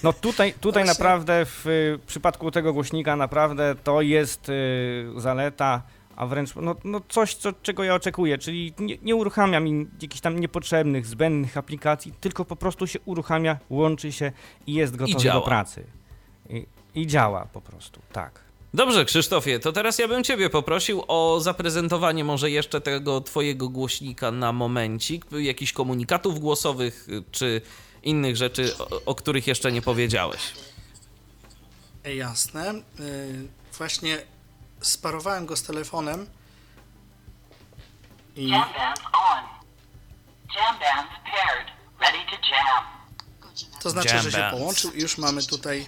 No 0.04 0.14
tutaj, 0.14 0.54
tutaj 0.54 0.84
Właśnie. 0.84 1.04
naprawdę 1.04 1.46
w 1.46 1.68
y, 1.68 2.00
przypadku 2.08 2.52
tego 2.52 2.74
głośnika 2.74 3.16
naprawdę 3.16 3.76
to 3.84 4.02
jest 4.02 4.50
y, 4.50 5.06
zaleta, 5.18 5.82
a 6.16 6.26
wręcz 6.26 6.56
no, 6.56 6.76
no 6.84 7.02
coś, 7.10 7.36
co, 7.36 7.54
czego 7.54 7.84
ja 7.84 7.96
oczekuję, 7.96 8.38
czyli 8.38 8.74
nie, 8.80 8.98
nie 9.02 9.16
uruchamia 9.16 9.60
mi 9.60 9.88
jakichś 10.02 10.22
tam 10.22 10.40
niepotrzebnych, 10.40 11.06
zbędnych 11.06 11.58
aplikacji, 11.58 12.14
tylko 12.22 12.46
po 12.46 12.56
prostu 12.56 12.88
się 12.88 13.00
uruchamia, 13.06 13.58
łączy 13.70 14.12
się 14.12 14.32
i 14.68 14.74
jest 14.74 14.96
gotowy 14.96 15.24
działa. 15.24 15.40
do 15.40 15.46
pracy. 15.46 15.86
I, 16.96 17.08
działa 17.08 17.48
po 17.54 17.62
prostu, 17.62 18.02
tak. 18.12 18.40
Dobrze, 18.74 19.06
Krzysztofie, 19.06 19.60
to 19.60 19.72
teraz 19.72 20.00
ja 20.00 20.08
bym 20.08 20.24
Ciebie 20.24 20.50
poprosił 20.50 21.04
o 21.08 21.40
zaprezentowanie 21.40 22.24
może 22.24 22.52
jeszcze 22.52 22.82
tego 22.82 23.22
Twojego 23.22 23.70
głośnika 23.70 24.32
na 24.32 24.52
momencik, 24.54 25.26
jakichś 25.32 25.74
komunikatów 25.74 26.40
głosowych, 26.40 27.10
y, 27.10 27.24
czy 27.32 27.62
innych 28.04 28.36
rzeczy, 28.36 28.78
o, 28.78 29.02
o 29.06 29.16
których 29.16 29.48
jeszcze 29.48 29.72
nie 29.72 29.82
powiedziałeś. 29.82 30.42
E, 32.06 32.16
Jasne. 32.16 32.74
Y, 33.00 33.48
Właśnie 33.78 34.18
sparowałem 34.82 35.46
go 35.46 35.56
z 35.56 35.64
telefonem 35.64 36.28
i 38.36 38.50
Jam 38.50 38.62
bands 38.62 39.02
on. 39.02 39.44
Jam 40.56 40.80
bands 40.80 41.14
paired. 41.24 41.68
Ready 42.00 42.26
to 42.32 42.48
jam. 42.50 42.84
to 43.82 43.90
znaczy, 43.90 44.16
Jam 44.16 44.24
że 44.24 44.32
się 44.32 44.48
połączył 44.52 44.92
i 44.92 45.02
już 45.02 45.18
mamy 45.18 45.44
tutaj 45.44 45.86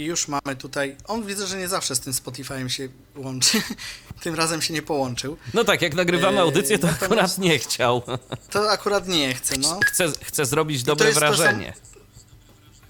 i 0.00 0.04
już 0.04 0.28
mamy 0.28 0.56
tutaj, 0.58 0.96
on 1.06 1.26
widzę, 1.26 1.46
że 1.46 1.58
nie 1.58 1.68
zawsze 1.68 1.96
z 1.96 2.00
tym 2.00 2.12
Spotify'em 2.12 2.68
się 2.68 2.88
łączy, 3.16 3.62
tym 4.22 4.34
razem 4.34 4.62
się 4.62 4.74
nie 4.74 4.82
połączył. 4.82 5.36
No 5.54 5.64
tak, 5.64 5.82
jak 5.82 5.94
nagrywamy 5.94 6.36
Eee, 6.36 6.42
audycję, 6.42 6.78
to 6.78 6.86
natomiast- 6.86 7.04
akurat 7.04 7.38
nie 7.38 7.58
chciał. 7.58 8.02
To 8.50 8.70
akurat 8.70 9.08
nie 9.08 9.34
chcę, 9.34 9.58
no. 9.58 9.80
Chce, 9.86 10.12
chce 10.22 10.46
zrobić 10.46 10.82
dobre 10.82 11.12
wrażenie. 11.12 11.72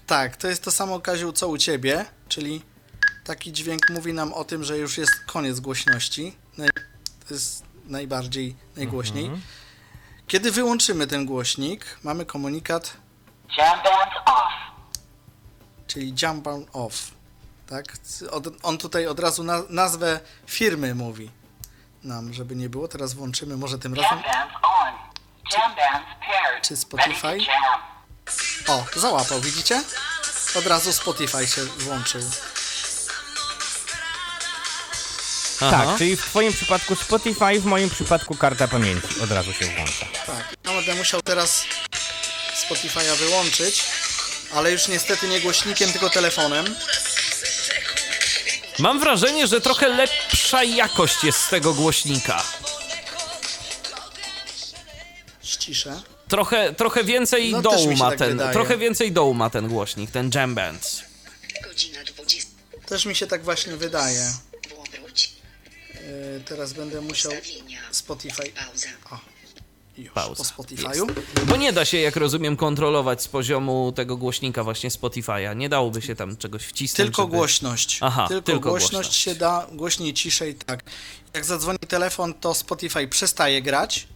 Tak, 0.07 0.37
to 0.37 0.47
jest 0.47 0.63
to 0.63 0.71
samo, 0.71 0.99
Kaziu, 0.99 1.33
co 1.33 1.47
u 1.47 1.57
ciebie, 1.57 2.05
czyli 2.27 2.61
Taki 3.23 3.51
dźwięk 3.51 3.89
mówi 3.89 4.13
nam 4.13 4.33
o 4.33 4.43
tym, 4.43 4.63
że 4.63 4.77
już 4.77 4.97
jest 4.97 5.11
koniec 5.27 5.59
głośności. 5.59 6.35
To 7.27 7.33
jest 7.33 7.63
najbardziej, 7.85 8.55
najgłośniej. 8.75 9.23
Mhm. 9.23 9.41
Kiedy 10.27 10.51
wyłączymy 10.51 11.07
ten 11.07 11.25
głośnik, 11.25 11.85
mamy 12.03 12.25
komunikat, 12.25 12.97
Jam 13.57 13.79
bands 13.83 14.15
off. 14.25 14.80
Czyli 15.93 16.13
jump 16.21 16.47
on 16.47 16.65
off. 16.73 17.11
Tak? 17.67 17.85
Od, 18.31 18.47
on 18.63 18.77
tutaj 18.77 19.07
od 19.07 19.19
razu 19.19 19.43
na, 19.43 19.63
nazwę 19.69 20.19
firmy 20.47 20.95
mówi 20.95 21.31
nam, 22.03 22.33
żeby 22.33 22.55
nie 22.55 22.69
było. 22.69 22.87
Teraz 22.87 23.13
włączymy 23.13 23.57
może 23.57 23.79
tym 23.79 23.93
razem. 23.93 24.19
Czy 26.61 26.75
Ready 26.75 26.81
Spotify? 26.81 27.37
O, 28.67 28.85
załapał, 28.95 29.41
widzicie? 29.41 29.83
Od 30.55 30.67
razu 30.67 30.93
Spotify 30.93 31.47
się 31.47 31.65
włączył. 31.65 32.21
Aha. 35.61 35.85
Tak, 35.85 35.97
czyli 35.97 36.17
w 36.17 36.25
twoim 36.25 36.53
przypadku 36.53 36.95
Spotify, 36.95 37.59
w 37.59 37.65
moim 37.65 37.89
przypadku 37.89 38.35
karta 38.35 38.67
pamięci 38.67 39.21
od 39.23 39.31
razu 39.31 39.53
się 39.53 39.65
włącza. 39.65 40.05
Tak, 40.25 40.55
ja 40.65 40.71
będę 40.73 40.95
musiał 40.95 41.21
teraz 41.21 41.65
Spotify'a 42.69 43.15
wyłączyć, 43.15 43.83
ale 44.53 44.71
już 44.71 44.87
niestety 44.87 45.27
nie 45.27 45.39
głośnikiem, 45.41 45.91
tylko 45.91 46.09
telefonem. 46.09 46.75
Mam 48.79 48.99
wrażenie, 48.99 49.47
że 49.47 49.61
trochę 49.61 49.87
lepsza 49.89 50.63
jakość 50.63 51.23
jest 51.23 51.39
z 51.39 51.49
tego 51.49 51.73
głośnika. 51.73 52.43
Ściszę. 55.43 56.01
Trochę, 56.27 56.73
trochę 56.73 57.03
więcej 57.03 57.51
No, 57.51 57.61
dołu 57.61 57.95
ma 57.95 58.09
tak 58.09 58.19
ten. 58.19 58.29
wydaje. 58.29 58.53
Trochę 58.53 58.77
więcej 58.77 59.11
dołu 59.11 59.33
ma 59.33 59.49
ten 59.49 59.67
głośnik, 59.67 60.11
ten 60.11 60.31
Jam 60.35 60.55
20. 60.55 61.03
Też 62.85 63.05
mi 63.05 63.15
się 63.15 63.27
tak 63.27 63.43
właśnie 63.43 63.77
wydaje. 63.77 64.31
Yy, 65.93 66.43
teraz 66.45 66.73
będę 66.73 67.01
musiał. 67.01 67.31
Spotify. 67.91 68.51
Pauza. 68.51 68.87
O, 69.11 69.19
już 70.03 70.13
Pauza. 70.13 70.43
po 70.43 70.63
Spotify'u. 70.63 71.11
Bo 71.45 71.55
nie 71.55 71.73
da 71.73 71.85
się, 71.85 71.97
jak 71.97 72.15
rozumiem, 72.15 72.57
kontrolować 72.57 73.21
z 73.21 73.27
poziomu 73.27 73.93
tego 73.95 74.17
głośnika 74.17 74.63
właśnie 74.63 74.89
Spotify'a. 74.89 75.55
Nie 75.55 75.69
dałoby 75.69 76.01
się 76.01 76.15
tam 76.15 76.37
czegoś 76.37 76.65
wcisnąć. 76.65 77.07
Tylko 77.07 77.21
żeby... 77.21 77.35
głośność. 77.35 77.99
Aha, 78.01 78.25
tylko, 78.27 78.41
tylko 78.41 78.69
głośność, 78.69 78.91
głośność. 78.91 79.19
się 79.19 79.35
da, 79.35 79.67
głośniej, 79.71 80.13
ciszej, 80.13 80.55
tak. 80.55 80.83
Jak 81.33 81.45
zadzwoni 81.45 81.79
telefon, 81.79 82.33
to 82.33 82.53
Spotify 82.53 83.07
przestaje 83.07 83.61
grać. 83.61 84.07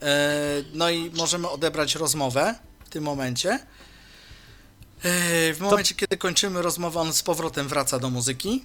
Yy, 0.00 0.06
no 0.74 0.90
i 0.90 1.10
możemy 1.10 1.48
odebrać 1.48 1.94
rozmowę 1.94 2.54
w 2.84 2.88
tym 2.88 3.04
momencie. 3.04 3.48
Yy, 3.48 5.54
w 5.54 5.58
momencie, 5.60 5.94
kiedy 5.94 6.16
kończymy 6.16 6.62
rozmowę, 6.62 7.00
on 7.00 7.12
z 7.12 7.22
powrotem 7.22 7.68
wraca 7.68 7.98
do 7.98 8.10
muzyki. 8.10 8.62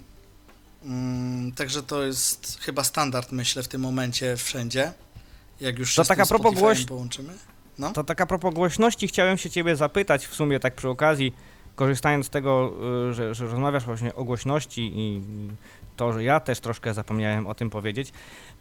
Mm, 0.83 1.51
także 1.51 1.83
to 1.83 2.03
jest 2.03 2.57
chyba 2.61 2.83
standard, 2.83 3.31
myślę, 3.31 3.63
w 3.63 3.67
tym 3.67 3.81
momencie 3.81 4.37
wszędzie. 4.37 4.93
Jak 5.63 5.79
już 5.79 5.95
To 5.95 6.01
się 6.01 6.05
z 6.05 6.07
tak 6.07 6.17
tym 6.17 6.23
a 6.23 6.27
propos 6.27 6.53
głoś- 6.55 6.85
połączymy. 6.85 7.33
No. 7.79 7.91
To 7.93 8.03
tak 8.03 8.21
a 8.21 8.25
propos 8.25 8.53
głośności, 8.53 9.07
chciałem 9.07 9.37
się 9.37 9.49
ciebie 9.49 9.75
zapytać 9.75 10.27
w 10.27 10.35
sumie 10.35 10.59
tak 10.59 10.75
przy 10.75 10.89
okazji, 10.89 11.33
korzystając 11.75 12.25
z 12.25 12.29
tego, 12.29 12.73
y, 13.09 13.13
że, 13.13 13.35
że 13.35 13.45
rozmawiasz 13.47 13.83
właśnie 13.85 14.15
o 14.15 14.23
głośności 14.23 14.91
i 14.95 15.21
to, 15.97 16.13
że 16.13 16.23
ja 16.23 16.39
też 16.39 16.59
troszkę 16.59 16.93
zapomniałem 16.93 17.47
o 17.47 17.55
tym 17.55 17.69
powiedzieć. 17.69 18.11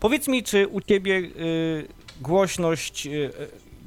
Powiedz 0.01 0.29
mi, 0.29 0.43
czy 0.43 0.69
u 0.69 0.81
ciebie 0.81 1.15
y, 1.19 1.89
głośność, 2.21 3.07
y, 3.07 3.11
y, 3.11 3.31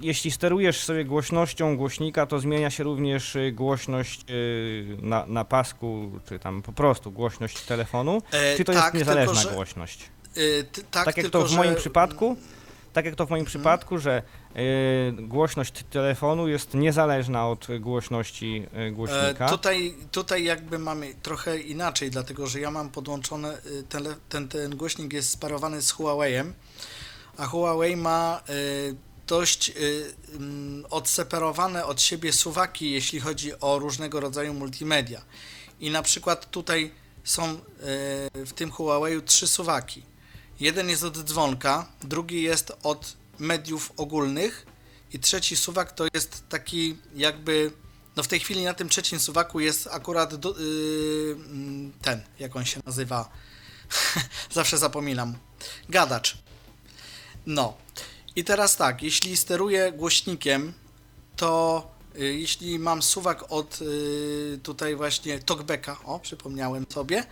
jeśli 0.01 0.31
sterujesz 0.31 0.83
sobie 0.83 1.05
głośnością 1.05 1.77
głośnika, 1.77 2.25
to 2.25 2.39
zmienia 2.39 2.69
się 2.69 2.83
również 2.83 3.35
y, 3.35 3.51
głośność 3.51 4.21
y, 4.29 4.97
na, 5.01 5.25
na 5.27 5.45
pasku, 5.45 6.11
czy 6.29 6.39
tam 6.39 6.61
po 6.61 6.71
prostu 6.71 7.11
głośność 7.11 7.61
telefonu? 7.61 8.21
E, 8.31 8.57
Czy 8.57 8.63
to 8.63 8.73
tak, 8.73 8.83
jest 8.83 8.93
niezależna 8.95 9.33
tylko, 9.33 9.49
że- 9.49 9.55
głośność? 9.55 10.09
Yy, 10.35 10.63
ty, 10.71 10.83
tak, 10.83 11.05
tak 11.05 11.17
jak 11.17 11.23
tylko, 11.23 11.39
to 11.39 11.45
w 11.45 11.49
że... 11.49 11.57
moim 11.57 11.75
przypadku, 11.75 12.37
tak 12.95 13.05
jak 13.05 13.15
to 13.15 13.25
w 13.25 13.29
moim 13.29 13.45
przypadku, 13.45 13.97
że 13.97 14.23
y, 14.55 15.13
głośność 15.21 15.83
telefonu 15.89 16.47
jest 16.47 16.73
niezależna 16.73 17.47
od 17.47 17.67
głośności 17.79 18.65
E, 18.73 18.91
głośnika. 18.91 19.49
tutaj, 19.49 19.95
tutaj 20.11 20.43
jakby 20.43 20.79
mamy 20.79 21.13
trochę 21.21 21.59
inaczej, 21.59 22.11
dlatego 22.11 22.47
że 22.47 22.59
ja 22.59 22.71
mam 22.71 22.89
podłączone, 22.89 23.57
tele, 23.89 24.15
ten, 24.29 24.47
ten 24.47 24.75
głośnik 24.75 25.13
jest 25.13 25.29
sparowany 25.29 25.81
z 25.81 25.93
Huawei'em, 25.93 26.51
a 27.37 27.45
Huawei 27.45 27.95
ma 27.95 28.41
dość 29.27 29.71
mm, 30.33 30.85
odseparowane 30.89 31.85
od 31.85 32.01
siebie 32.01 32.33
suwaki, 32.33 32.91
jeśli 32.91 33.19
chodzi 33.19 33.59
o 33.59 33.79
różnego 33.79 34.19
rodzaju 34.19 34.53
multimedia. 34.53 35.21
I 35.79 35.89
na 35.91 36.01
przykład 36.01 36.51
tutaj 36.51 36.91
są 37.23 37.59
w 38.33 38.53
tym 38.55 38.71
Huawei'u 38.71 39.21
trzy 39.21 39.47
suwaki. 39.47 40.14
Jeden 40.59 40.89
jest 40.89 41.03
od 41.03 41.17
dzwonka, 41.17 41.87
drugi 42.03 42.41
jest 42.41 42.71
od 42.83 43.13
mediów 43.39 43.91
ogólnych 43.97 44.65
i 45.13 45.19
trzeci 45.19 45.55
suwak 45.55 45.91
to 45.91 46.05
jest 46.13 46.43
taki 46.49 46.97
jakby 47.15 47.71
no 48.15 48.23
w 48.23 48.27
tej 48.27 48.39
chwili 48.39 48.63
na 48.63 48.73
tym 48.73 48.89
trzecim 48.89 49.19
suwaku 49.19 49.59
jest 49.59 49.87
akurat 49.91 50.35
do, 50.35 50.49
yy, 50.59 51.37
ten, 52.01 52.21
jak 52.39 52.55
on 52.55 52.65
się 52.65 52.81
nazywa. 52.85 53.29
Zawsze 54.51 54.77
zapominam. 54.77 55.35
Gadacz. 55.89 56.37
No. 57.45 57.77
I 58.35 58.43
teraz 58.43 58.77
tak, 58.77 59.03
jeśli 59.03 59.37
steruję 59.37 59.91
głośnikiem, 59.91 60.73
to 61.35 61.91
y, 62.19 62.33
jeśli 62.33 62.79
mam 62.79 63.01
suwak 63.01 63.51
od 63.51 63.81
y, 63.81 64.59
tutaj 64.63 64.95
właśnie 64.95 65.39
talkbacka, 65.39 65.97
o, 66.05 66.19
przypomniałem 66.19 66.85
sobie, 66.93 67.25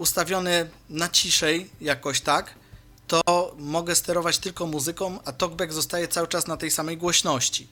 ustawiony 0.00 0.70
na 0.90 1.08
ciszej 1.08 1.70
jakoś 1.80 2.20
tak, 2.20 2.54
to 3.06 3.54
mogę 3.58 3.94
sterować 3.94 4.38
tylko 4.38 4.66
muzyką, 4.66 5.18
a 5.24 5.32
talkback 5.32 5.72
zostaje 5.72 6.08
cały 6.08 6.28
czas 6.28 6.46
na 6.46 6.56
tej 6.56 6.70
samej 6.70 6.96
głośności 6.96 7.68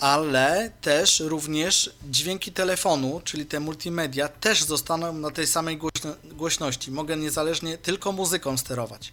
ale 0.00 0.70
też 0.80 1.20
również 1.20 1.90
dźwięki 2.10 2.52
telefonu, 2.52 3.20
czyli 3.24 3.46
te 3.46 3.60
multimedia, 3.60 4.28
też 4.28 4.64
zostaną 4.64 5.12
na 5.12 5.30
tej 5.30 5.46
samej 5.46 5.76
głośno 5.76 6.14
głośności. 6.24 6.90
Mogę 6.90 7.16
niezależnie 7.16 7.78
tylko 7.78 8.12
muzyką 8.12 8.56
sterować. 8.56 9.12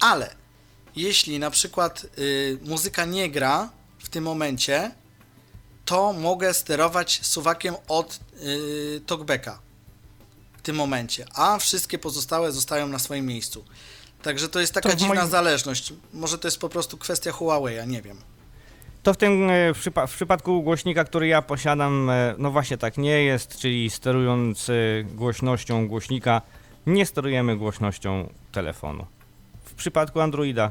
Ale 0.00 0.34
jeśli 0.96 1.38
na 1.38 1.50
przykład 1.50 2.06
y, 2.18 2.58
muzyka 2.64 3.04
nie 3.04 3.30
gra 3.30 3.70
w 3.98 4.08
tym 4.08 4.24
momencie, 4.24 4.90
to 5.84 6.12
mogę 6.12 6.54
sterować 6.54 7.20
suwakiem 7.22 7.74
od 7.88 8.20
y, 8.42 9.00
talkbacka 9.06 9.67
w 10.58 10.62
tym 10.62 10.76
momencie, 10.76 11.24
a 11.34 11.58
wszystkie 11.58 11.98
pozostałe 11.98 12.52
zostają 12.52 12.88
na 12.88 12.98
swoim 12.98 13.26
miejscu. 13.26 13.64
Także 14.22 14.48
to 14.48 14.60
jest 14.60 14.74
taka 14.74 14.88
To 14.90 14.96
dziwna 14.96 15.14
moim- 15.14 15.28
zależność. 15.30 15.92
Może 16.12 16.38
to 16.38 16.48
jest 16.48 16.58
po 16.60 16.68
prostu 16.68 16.98
kwestia 16.98 17.30
Huawei'a, 17.30 17.88
nie 17.88 18.02
wiem. 18.02 18.18
To 19.02 19.14
w 19.14 19.16
tym 19.16 19.50
e, 19.50 19.74
w, 19.74 19.78
przypa- 19.78 20.06
w 20.06 20.14
przypadku 20.14 20.62
głośnika, 20.62 21.04
który 21.04 21.26
ja 21.26 21.42
posiadam, 21.42 22.10
e, 22.10 22.34
no 22.38 22.50
właśnie 22.50 22.78
tak 22.78 22.98
nie 22.98 23.22
jest, 23.22 23.58
czyli 23.58 23.90
sterując 23.90 24.68
e, 24.70 24.72
głośnością 25.04 25.88
głośnika, 25.88 26.42
nie 26.86 27.06
sterujemy 27.06 27.56
głośnością 27.56 28.32
telefonu. 28.52 29.06
W 29.64 29.74
przypadku 29.74 30.20
Androida, 30.20 30.70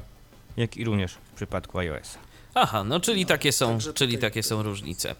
jak 0.58 0.78
i 0.78 0.84
również 0.86 1.14
w 1.14 1.36
przypadku 1.36 1.78
iOS. 1.80 2.18
Aha, 2.60 2.84
no 2.84 3.00
czyli 3.00 3.26
takie 3.26 3.52
są, 3.52 3.78
czyli 3.94 4.18
takie 4.18 4.44
są 4.44 4.64
różnice. 4.64 5.16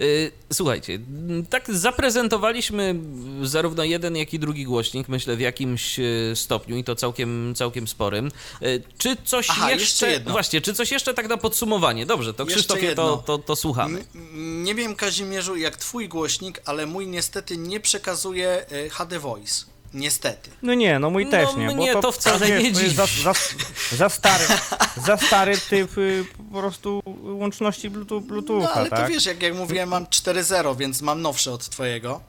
Y, 0.00 0.32
Słuchajcie, 0.52 0.94
m, 0.94 1.46
tak 1.46 1.74
zaprezentowaliśmy 1.74 2.94
zarówno 3.42 3.84
jeden, 3.84 4.16
jak 4.16 4.34
i 4.34 4.38
drugi 4.38 4.64
głośnik, 4.64 5.08
myślę 5.08 5.36
w 5.36 5.40
jakimś 5.40 5.98
y, 5.98 6.32
stopniu 6.34 6.76
i 6.76 6.84
to 6.84 6.94
całkiem, 6.96 7.54
całkiem 7.56 7.88
sporym. 7.88 8.30
Y, 8.62 8.82
Czy 8.98 9.16
coś 9.24 9.46
Aha, 9.50 9.70
jeszcze, 9.70 10.10
jeszcze 10.10 10.30
właśnie, 10.30 10.60
czy 10.60 10.74
coś 10.74 10.90
jeszcze 10.90 11.14
tak 11.14 11.28
na 11.28 11.36
podsumowanie? 11.36 12.06
Dobrze, 12.06 12.34
to 12.34 12.46
Krzysztofie, 12.46 12.94
to, 12.94 13.22
to, 13.26 13.38
to 13.38 13.56
słuchamy. 13.56 14.04
Nie 14.34 14.74
wiem, 14.74 14.94
Kazimierzu, 14.94 15.56
jak 15.56 15.76
twój 15.76 16.08
głośnik, 16.08 16.62
ale 16.64 16.86
mój 16.86 17.06
niestety 17.06 17.56
nie 17.56 17.80
przekazuje 17.80 18.66
HD 18.90 19.18
Voice. 19.18 19.71
Niestety. 19.94 20.50
No 20.62 20.74
nie, 20.74 20.98
no 20.98 21.10
mój 21.10 21.24
No 21.24 21.30
też 21.30 21.56
nie. 21.56 21.74
mnie 21.74 21.92
to 21.96 22.12
wcale 22.12 22.48
nie 22.48 22.54
jest 22.54 22.74
za, 22.96 23.06
dziwi. 23.06 23.22
za, 23.22 23.32
za, 23.96 24.08
stary, 24.08 24.44
za 25.06 25.16
stary 25.16 25.58
typ 25.70 25.98
y, 25.98 26.24
po 26.52 26.60
prostu 26.60 27.02
łączności 27.22 27.90
Bluetooth, 27.90 28.20
No 28.20 28.26
Bluetootha, 28.26 28.72
ale 28.74 28.90
tak? 28.90 29.00
to 29.00 29.08
wiesz, 29.08 29.26
jak, 29.26 29.42
jak 29.42 29.54
mówiłem, 29.54 29.88
mam 29.88 30.04
4.0, 30.06 30.76
więc 30.76 31.02
mam 31.02 31.22
nowsze 31.22 31.52
od 31.52 31.68
twojego. 31.68 32.20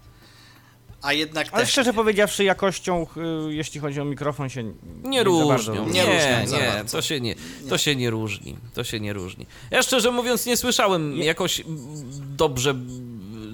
A 1.02 1.14
jednak 1.14 1.48
Ale 1.52 1.64
też. 1.64 1.72
szczerze 1.72 1.94
powiedziawszy, 1.94 2.44
jakością, 2.44 3.08
y, 3.50 3.54
jeśli 3.54 3.80
chodzi 3.80 4.02
o 4.02 4.06
mikrofon, 4.06 4.50
się 4.50 4.64
nie, 4.64 4.74
Nie 5.04 5.18
za 5.20 5.24
różnią. 5.24 5.86
Nie, 5.86 5.92
Nie 6.06 6.08
nie, 6.08 6.48
za 6.48 6.58
to 6.92 7.02
się 7.02 7.22
nie, 7.22 7.36
to 7.70 7.78
się 7.78 7.96
nie 7.96 8.10
różni. 8.10 8.58
To 8.74 8.84
się 8.84 9.00
nie 9.00 9.14
różni. 9.14 9.46
Ja 9.72 9.84
szczerze 9.84 10.12
mówiąc 10.12 10.46
nie 10.46 10.58
słyszałem 10.58 11.18
jakoś 11.18 11.64
dobrze, 12.38 12.76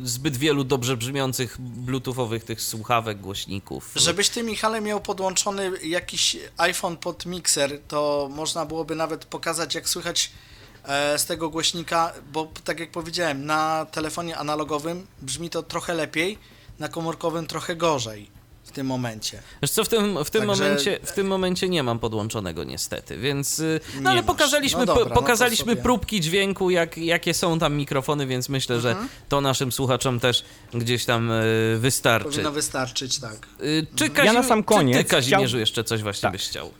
zbyt 0.09 0.37
wielu 0.37 0.63
dobrze 0.63 0.97
brzmiących 0.97 1.61
bluetoothowych 1.61 2.43
tych 2.43 2.61
słuchawek, 2.61 3.21
głośników. 3.21 3.91
Żebyś 3.95 4.29
ty, 4.29 4.43
Michale, 4.43 4.81
miał 4.81 5.01
podłączony 5.01 5.71
jakiś 5.83 6.37
iPhone 6.57 6.97
pod 6.97 7.25
mikser, 7.25 7.79
to 7.87 8.29
można 8.31 8.65
byłoby 8.65 8.95
nawet 8.95 9.25
pokazać, 9.25 9.75
jak 9.75 9.89
słychać 9.89 10.31
e, 10.83 11.19
z 11.19 11.25
tego 11.25 11.49
głośnika, 11.49 12.13
bo 12.33 12.51
tak 12.63 12.79
jak 12.79 12.91
powiedziałem, 12.91 13.45
na 13.45 13.85
telefonie 13.91 14.37
analogowym 14.37 15.07
brzmi 15.21 15.49
to 15.49 15.63
trochę 15.63 15.93
lepiej, 15.93 16.37
na 16.79 16.89
komórkowym 16.89 17.47
trochę 17.47 17.75
gorzej 17.75 18.38
w 18.69 18.71
tym 18.71 18.87
momencie. 18.87 19.41
Wiesz 19.61 19.71
co, 19.71 19.83
w 19.83 19.87
tym, 19.89 20.23
w 20.23 20.29
tym, 20.29 20.47
Także- 20.47 20.63
momencie, 20.63 20.99
w 21.03 21.11
tym 21.11 21.27
momencie 21.27 21.69
nie 21.69 21.83
mam 21.83 21.99
podłączonego 21.99 22.63
niestety, 22.63 23.17
więc... 23.17 23.59
y, 23.59 23.79
Nie 23.95 24.01
No 24.01 24.09
ale 24.09 24.19
masz. 24.21 24.27
pokazaliśmy, 24.27 24.79
No 24.79 24.85
dobra, 24.85 25.05
no 25.09 25.15
pokazaliśmy 25.15 25.71
sobie- 25.71 25.81
próbki 25.83 26.21
dźwięku, 26.21 26.69
jak, 26.69 26.97
jakie 26.97 27.33
są 27.33 27.59
tam 27.59 27.73
mikrofony, 27.75 28.27
więc 28.27 28.49
myślę, 28.49 28.75
Mhm. 28.75 28.97
że 28.97 29.07
to 29.29 29.41
naszym 29.41 29.71
słuchaczom 29.71 30.19
też 30.19 30.43
gdzieś 30.73 31.05
tam 31.05 31.31
y, 31.31 31.77
wystarczy. 31.79 32.29
Powinno 32.29 32.51
wystarczyć, 32.51 33.19
tak. 33.19 33.47
Y, 33.63 33.87
Czy, 33.95 34.03
Ja 34.03 34.09
na 34.09 34.15
Kazim... 34.23 34.43
sam 34.43 34.63
koniec 34.63 34.97
czy 34.97 35.03
ty, 35.03 35.09
Kazimierzu, 35.09 35.47
chciał- 35.47 35.59
jeszcze 35.59 35.83
coś 35.83 36.03
właśnie 36.03 36.21
Tak. 36.21 36.31
byś 36.31 36.47
chciał 36.47 36.71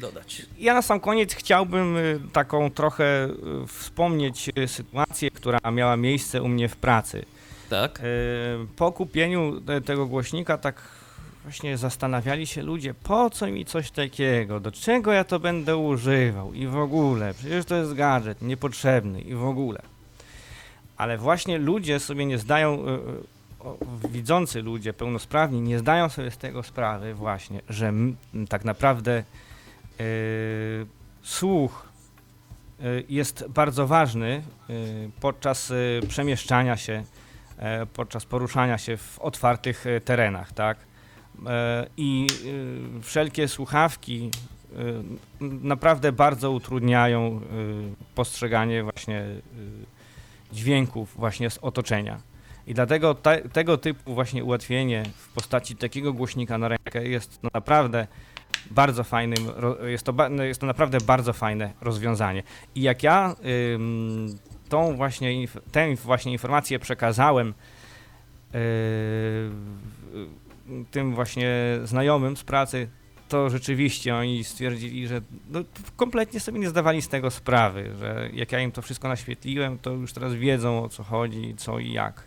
dodać? 0.00 0.42
Ja 0.58 0.74
na 0.74 0.82
sam 0.82 1.00
koniec 1.00 1.34
chciałbym 1.34 1.96
taką 2.32 2.70
trochę 2.70 3.28
wspomnieć 3.68 4.50
sytuację, 4.66 5.30
która 5.30 5.58
miała 5.72 5.96
miejsce 5.96 6.42
u 6.42 6.48
mnie 6.48 6.68
w 6.68 6.76
pracy. 6.76 7.24
Tak? 7.70 8.02
Po 8.76 8.92
kupieniu 8.92 9.60
te- 9.60 9.80
tego 9.80 10.06
głośnika 10.06 10.58
tak 10.58 10.82
właśnie 11.48 11.76
zastanawiali 11.76 12.46
się 12.46 12.62
ludzie, 12.62 12.94
po 12.94 13.30
co 13.30 13.46
mi 13.46 13.64
coś 13.64 13.90
takiego, 13.90 14.60
do 14.60 14.72
czego 14.72 15.12
ja 15.12 15.24
to 15.24 15.40
będę 15.40 15.76
używał 15.76 16.54
i 16.54 16.66
w 16.66 16.76
ogóle, 16.76 17.34
przecież 17.34 17.64
to 17.64 17.76
jest 17.76 17.94
gadżet 17.94 18.42
niepotrzebny 18.42 19.20
i 19.20 19.34
w 19.34 19.44
ogóle. 19.44 19.82
Ale 20.96 21.18
właśnie 21.18 21.58
ludzie 21.58 22.00
sobie 22.00 22.26
nie 22.26 22.38
zdają, 22.38 22.74
y, 22.74 22.84
o, 23.60 23.78
widzący 24.10 24.62
ludzie, 24.62 24.92
pełnosprawni, 24.92 25.60
nie 25.60 25.78
zdają 25.78 26.08
sobie 26.08 26.30
z 26.30 26.38
tego 26.38 26.62
sprawy 26.62 27.14
właśnie, 27.14 27.60
że 27.68 27.92
tak 28.48 28.64
naprawdę 28.64 29.24
y, 30.00 30.86
słuch 31.22 31.88
jest 33.08 33.44
bardzo 33.48 33.86
ważny 33.86 34.42
podczas 35.20 35.72
przemieszczania 36.08 36.76
się 36.76 37.04
e, 37.58 37.86
podczas 37.86 38.24
poruszania 38.24 38.78
się 38.78 38.96
w 38.96 39.18
otwartych 39.18 39.86
e, 39.86 40.00
terenach, 40.00 40.52
tak? 40.52 40.88
E, 41.46 41.86
I 41.96 42.26
y, 42.98 43.02
wszelkie 43.02 43.48
słuchawki 43.48 44.30
y, 44.72 44.76
naprawdę 45.40 46.12
bardzo 46.12 46.50
utrudniają 46.50 47.40
y, 47.40 48.14
postrzeganie 48.14 48.82
właśnie 48.82 49.24
dźwięków 50.52 51.14
właśnie 51.16 51.50
z 51.50 51.58
otoczenia. 51.58 52.20
I 52.66 52.74
dlatego 52.74 53.14
te, 53.14 53.48
tego 53.48 53.78
typu 53.78 54.14
właśnie 54.14 54.44
ułatwienie 54.44 55.04
w 55.16 55.28
postaci 55.28 55.76
takiego 55.76 56.12
głośnika 56.12 56.58
na 56.58 56.68
rękę 56.68 57.08
jest 57.08 57.40
naprawdę 57.54 58.06
bardzo 58.70 59.04
fajnym, 59.04 59.46
jest 59.86 60.04
to, 60.04 60.14
no 60.30 60.42
jest 60.42 60.60
to 60.60 60.66
naprawdę 60.66 60.98
bardzo 61.06 61.32
fajne 61.32 61.72
rozwiązanie. 61.80 62.42
I 62.74 62.82
jak 62.82 63.02
ja 63.02 63.36
tą 64.68 64.96
właśnie, 64.96 65.48
tę 65.72 65.94
właśnie 65.94 66.32
informację 66.32 66.78
przekazałem 66.78 67.54
tym 70.90 71.14
właśnie 71.14 71.50
znajomym 71.84 72.36
z 72.36 72.44
pracy, 72.44 72.88
to 73.28 73.50
rzeczywiście 73.50 74.14
oni 74.16 74.44
stwierdzili, 74.44 75.06
że 75.08 75.20
no, 75.48 75.60
kompletnie 75.96 76.40
sobie 76.40 76.58
nie 76.60 76.68
zdawali 76.68 77.02
z 77.02 77.08
tego 77.08 77.30
sprawy, 77.30 77.90
że 77.98 78.30
jak 78.32 78.52
ja 78.52 78.60
im 78.60 78.72
to 78.72 78.82
wszystko 78.82 79.08
naświetliłem, 79.08 79.78
to 79.78 79.90
już 79.90 80.12
teraz 80.12 80.34
wiedzą 80.34 80.84
o 80.84 80.88
co 80.88 81.02
chodzi, 81.04 81.54
co 81.58 81.78
i 81.78 81.92
jak. 81.92 82.22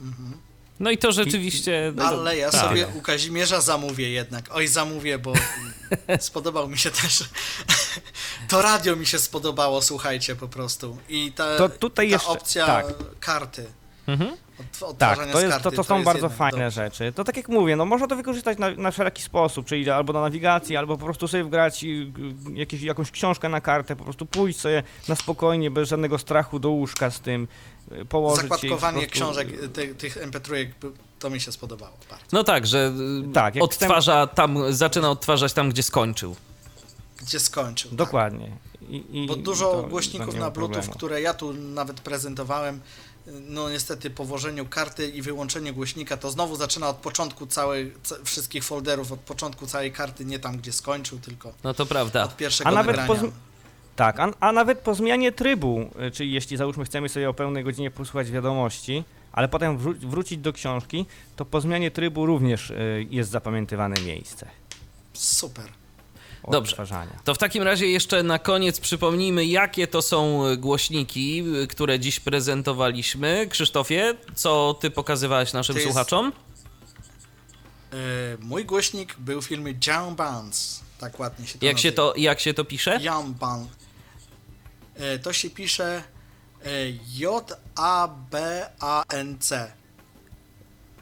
Mhm. 0.00 0.32
No 0.80 0.90
i 0.90 0.98
to 0.98 1.12
rzeczywiście... 1.12 1.92
no, 1.96 2.04
Ale 2.04 2.36
ja 2.36 2.50
tak. 2.50 2.60
sobie 2.68 2.86
u 2.86 3.00
Kazimierza 3.00 3.60
zamówię 3.60 4.10
jednak. 4.10 4.44
Oj, 4.52 4.66
zamówię, 4.68 5.18
bo 5.18 5.32
spodobał 6.20 6.68
mi 6.68 6.78
się 6.78 6.90
też. 6.90 7.24
To 8.48 8.62
radio 8.62 8.96
mi 8.96 9.06
się 9.06 9.18
spodobało, 9.18 9.82
słuchajcie, 9.82 10.36
po 10.36 10.48
prostu. 10.48 10.98
I 11.08 11.32
ta, 11.32 11.56
To 11.58 11.68
tutaj 11.68 12.06
ta 12.06 12.12
jeszcze- 12.12 12.28
opcja 12.28 12.66
tak. 12.66 12.86
karty. 13.20 13.66
Mhm. 14.06 14.36
Od, 14.80 14.98
Tak, 14.98 15.18
to, 15.32 15.40
jest, 15.40 15.50
karty, 15.52 15.62
to, 15.64 15.70
to 15.70 15.84
są 15.84 15.94
jest 15.94 16.04
bardzo 16.04 16.18
jednak 16.26 16.38
fajne 16.38 16.58
dobrze. 16.64 16.70
rzeczy. 16.84 17.12
To 17.12 17.24
tak 17.24 17.36
jak 17.36 17.48
mówię, 17.48 17.76
no 17.76 17.84
można 17.84 18.06
to 18.06 18.16
wykorzystać 18.16 18.58
na, 18.58 18.70
na 18.70 18.90
wszelaki 18.90 19.22
sposób, 19.22 19.66
czyli 19.66 19.90
albo 19.90 20.12
do 20.12 20.20
nawigacji, 20.20 20.76
albo 20.76 20.98
po 20.98 21.04
prostu 21.04 21.28
sobie 21.28 21.44
wgrać 21.44 21.84
y, 21.84 22.06
jakieś, 22.54 22.82
jakąś 22.82 23.10
książkę 23.10 23.48
na 23.48 23.60
kartę, 23.60 23.96
po 23.96 24.04
prostu 24.04 24.26
pójść 24.26 24.60
sobie 24.60 24.82
na 25.08 25.16
spokojnie, 25.16 25.70
bez 25.70 25.88
żadnego 25.88 26.18
strachu 26.18 26.58
do 26.58 26.70
łóżka 26.70 27.10
z 27.10 27.20
tym, 27.20 27.48
y, 27.92 28.04
położyć 28.04 28.42
Zakładkowanie 28.42 28.98
prostu- 28.98 29.12
książek, 29.14 29.48
y, 29.62 29.68
ty, 29.68 29.94
tych 29.94 30.16
MP3, 30.16 30.66
to 31.18 31.30
mi 31.30 31.40
się 31.40 31.52
spodobało 31.52 31.92
bardzo. 32.10 32.24
No 32.32 32.44
tak, 32.44 32.66
że 32.66 32.92
Tak, 33.34 33.54
jak 33.54 33.64
odtwarza 33.64 34.26
tam, 34.26 34.72
zaczyna 34.72 35.10
odtwarzać 35.10 35.52
tam, 35.52 35.70
gdzie 35.70 35.82
skończył. 35.82 36.36
Gdzie 37.22 37.40
skończył. 37.40 37.90
tak. 37.90 37.98
Dokładnie. 37.98 38.50
I, 38.88 39.04
i, 39.22 39.26
Bo 39.26 39.36
dużo 39.36 39.72
to 39.72 39.82
głośników 39.82 40.26
na 40.34 40.50
Bluetooth, 40.50 40.52
problemu. 40.52 40.92
które 40.92 41.20
ja 41.20 41.34
tu 41.34 41.52
nawet 41.52 42.00
prezentowałem, 42.00 42.80
no 43.26 43.70
niestety 43.70 44.10
po 44.10 44.24
włożeniu 44.24 44.66
karty 44.66 45.08
i 45.08 45.22
wyłączeniu 45.22 45.74
głośnika, 45.74 46.16
to 46.16 46.30
znowu 46.30 46.56
zaczyna 46.56 46.88
od 46.88 46.96
początku 46.96 47.46
całej, 47.46 47.92
ca- 48.02 48.16
wszystkich 48.24 48.64
folderów, 48.64 49.12
od 49.12 49.20
początku 49.20 49.66
całej 49.66 49.92
karty, 49.92 50.24
nie 50.24 50.38
tam 50.38 50.56
gdzie 50.56 50.72
skończył, 50.72 51.18
tylko 51.18 51.52
No 51.64 51.74
to 51.74 51.86
prawda. 51.86 52.24
od 52.24 52.36
pierwszego 52.36 52.70
A 52.70 52.72
nawet 52.72 52.96
nagrania. 52.96 53.20
po, 53.22 53.28
tak, 53.96 54.20
a, 54.20 54.28
a 54.40 54.52
nawet 54.52 54.78
po 54.78 54.94
zmianie 54.94 55.32
trybu, 55.32 55.90
y, 56.06 56.10
czyli 56.10 56.32
jeśli 56.32 56.56
załóżmy 56.56 56.84
chcemy 56.84 57.08
sobie 57.08 57.28
o 57.28 57.34
pełnej 57.34 57.64
godzinie 57.64 57.90
posłuchać 57.90 58.30
wiadomości, 58.30 59.04
ale 59.32 59.48
potem 59.48 59.78
wró- 59.78 60.06
wrócić 60.06 60.38
do 60.38 60.52
książki, 60.52 61.06
to 61.36 61.44
po 61.44 61.60
zmianie 61.60 61.90
trybu 61.90 62.26
również 62.26 62.70
y, 62.70 63.06
jest 63.10 63.30
zapamiętywane 63.30 63.96
miejsce 64.00 64.48
Super. 65.12 65.64
Dobrze. 66.52 66.70
odtwarzania. 66.70 67.10
To 67.24 67.34
w 67.34 67.38
takim 67.38 67.62
razie 67.62 67.86
jeszcze 67.86 68.22
na 68.22 68.38
koniec 68.38 68.80
przypomnijmy, 68.80 69.44
jakie 69.46 69.86
to 69.86 70.02
są 70.02 70.46
y, 70.46 70.56
głośniki, 70.56 71.44
y, 71.62 71.66
które 71.66 72.00
dziś 72.00 72.20
prezentowaliśmy. 72.20 73.46
Krzysztofie, 73.50 74.14
co 74.34 74.78
ty 74.80 74.90
pokazywałeś 74.90 75.52
naszym 75.52 75.76
jest- 75.76 75.86
słuchaczom? 75.86 76.32
E, 77.92 77.96
mój 78.40 78.64
głośnik 78.64 79.14
był 79.18 79.42
w 79.42 79.46
filmie 79.46 79.74
Young 79.86 80.16
Bands, 80.16 80.80
tak 80.98 81.20
ładnie 81.20 81.46
się 81.46 81.58
to 81.58 81.66
Jak 81.66 81.78
się 81.78 81.92
to, 81.92 82.14
jak 82.16 82.40
się 82.40 82.54
to 82.54 82.64
pisze? 82.64 82.98
Young 83.02 83.36
Band. 83.36 83.68
E, 84.94 85.18
to 85.18 85.32
się 85.32 85.50
pisze 85.50 86.02
e, 86.64 86.68
J-A-B-A-N-C. 88.56 89.72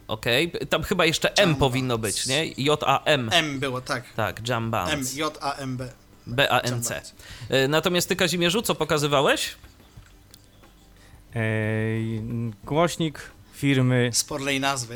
Okej, 0.09 0.53
tam 0.71 0.83
chyba 0.83 1.05
jeszcze 1.05 1.35
M 1.37 1.49
Jam 1.51 1.57
powinno 1.59 1.99
być, 1.99 2.27
nie? 2.27 2.47
J-A-M. 2.47 3.31
M 3.33 3.61
było, 3.61 3.81
tak. 3.81 4.13
Tak, 4.17 4.49
Jam 4.49 4.65
M, 4.65 4.71
Bands. 4.71 5.17
J-A-M-B. 5.17 5.93
B-A-N-C. 6.27 7.03
Y, 7.51 7.69
Natomiast 7.69 8.09
ty, 8.09 8.17
Kazimierzu, 8.17 8.63
co 8.63 8.75
pokazywałeś? 8.75 9.55
Ej, 11.35 12.23
głośnik 12.65 13.31
firmy, 13.55 14.11
Sporlej 14.13 14.61
nazwy. 14.61 14.95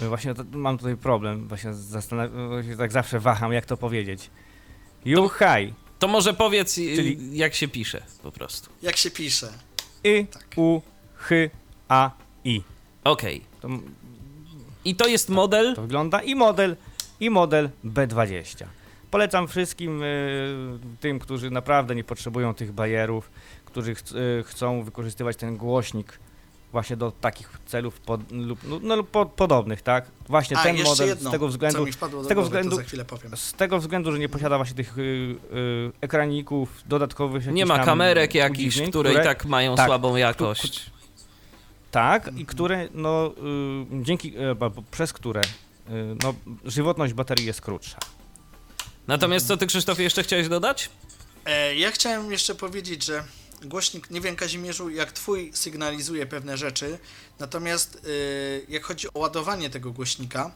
właśnie 0.00 0.34
to, 0.34 0.44
mam 0.52 0.78
tutaj 0.78 0.96
problem, 0.96 1.48
właśnie 1.48 1.74
zastanawiam, 1.74 2.48
właśnie 2.48 2.76
tak 2.76 2.92
zawsze 2.92 3.20
waham, 3.20 3.52
jak 3.52 3.66
to 3.66 3.76
powiedzieć. 3.76 4.30
Juhaj, 5.04 5.74
To 5.98 6.08
może 6.08 6.34
powiedz, 6.34 6.78
y, 6.78 6.96
Czyli- 6.96 7.36
jak 7.38 7.54
się 7.54 7.68
pisze 7.68 8.02
po 8.22 8.32
prostu. 8.32 8.70
Jak 8.82 8.96
się 8.96 9.10
pisze? 9.10 9.52
y, 10.06 10.26
Tak. 10.32 10.46
u, 10.56 10.80
ch, 11.16 11.28
a, 11.88 12.10
i. 12.44 12.62
Okej. 13.04 13.44
To, 13.60 13.68
I 14.84 14.94
to 14.94 15.06
jest 15.06 15.28
model? 15.28 15.74
to 15.74 15.82
wygląda 15.82 16.22
i 16.22 16.34
model, 16.34 16.76
i 17.20 17.30
model 17.30 17.70
B20. 17.84 18.64
Polecam 19.10 19.48
wszystkim 19.48 20.02
y, 20.02 20.78
tym, 21.00 21.18
którzy 21.18 21.50
naprawdę 21.50 21.94
nie 21.94 22.04
potrzebują 22.04 22.54
tych 22.54 22.72
bajerów, 22.72 23.30
którzy 23.64 23.94
ch 23.94 24.00
y, 24.12 24.44
chcą 24.46 24.82
wykorzystywać 24.82 25.36
ten 25.36 25.56
głośnik 25.56 26.18
właśnie 26.72 26.96
do 26.96 27.12
takich 27.12 27.58
celów 27.66 28.00
pod, 28.00 28.32
lub, 28.32 28.58
no, 28.64 28.78
no, 28.82 28.96
lub 28.96 29.10
po, 29.10 29.26
podobnych, 29.26 29.82
tak? 29.82 30.04
Właśnie 30.28 30.58
A, 30.58 30.62
ten 30.62 30.76
model 30.82 31.08
jedno, 31.08 31.30
z 31.30 31.32
tego 31.32 31.48
względu, 31.48 31.86
z 31.92 31.98
tego 32.28 32.42
głowy, 32.42 32.62
względu- 32.62 33.36
z 33.36 33.52
tego 33.52 33.78
względu, 33.78 34.12
że 34.12 34.18
nie 34.18 34.28
posiada 34.28 34.56
właśnie 34.56 34.76
tych 34.76 34.98
y, 34.98 35.02
y, 35.02 35.36
ekraników 36.00 36.82
dodatkowych. 36.86 37.46
Nie 37.46 37.66
ma 37.66 37.84
kamerek 37.84 38.34
jakichś, 38.34 38.76
udziwnień, 38.76 38.90
które 38.90 39.12
i 39.12 39.16
tak 39.16 39.44
mają 39.44 39.76
tak, 39.76 39.86
słabą 39.86 40.16
jakość. 40.16 40.93
Tak, 41.94 42.22
Mhm. 42.28 42.38
i 42.42 42.46
które, 42.46 42.88
no, 42.94 43.34
y, 44.00 44.04
dzięki, 44.04 44.38
y, 44.38 44.54
bo- 44.54 44.70
bo 44.70 44.82
przez 44.90 45.12
które, 45.12 45.40
y, 45.40 45.46
no, 46.22 46.34
żywotność 46.64 47.12
baterii 47.12 47.46
jest 47.46 47.60
krótsza. 47.60 47.98
Natomiast 49.06 49.46
co 49.46 49.56
ty, 49.56 49.66
Krzysztofie, 49.66 50.02
jeszcze 50.02 50.22
chciałeś 50.22 50.48
dodać? 50.48 50.90
E, 51.44 51.74
ja 51.76 51.90
chciałem 51.90 52.32
jeszcze 52.32 52.54
powiedzieć, 52.54 53.04
że 53.04 53.24
głośnik, 53.64 54.10
nie 54.10 54.20
wiem 54.20 54.36
Kazimierzu, 54.36 54.90
jak 54.90 55.12
twój 55.12 55.50
sygnalizuje 55.54 56.26
pewne 56.26 56.56
rzeczy, 56.56 56.98
natomiast 57.38 57.96
e, 57.96 58.72
jak 58.72 58.84
chodzi 58.84 59.08
o 59.14 59.18
ładowanie 59.18 59.70
tego 59.70 59.92
głośnika, 59.92 60.50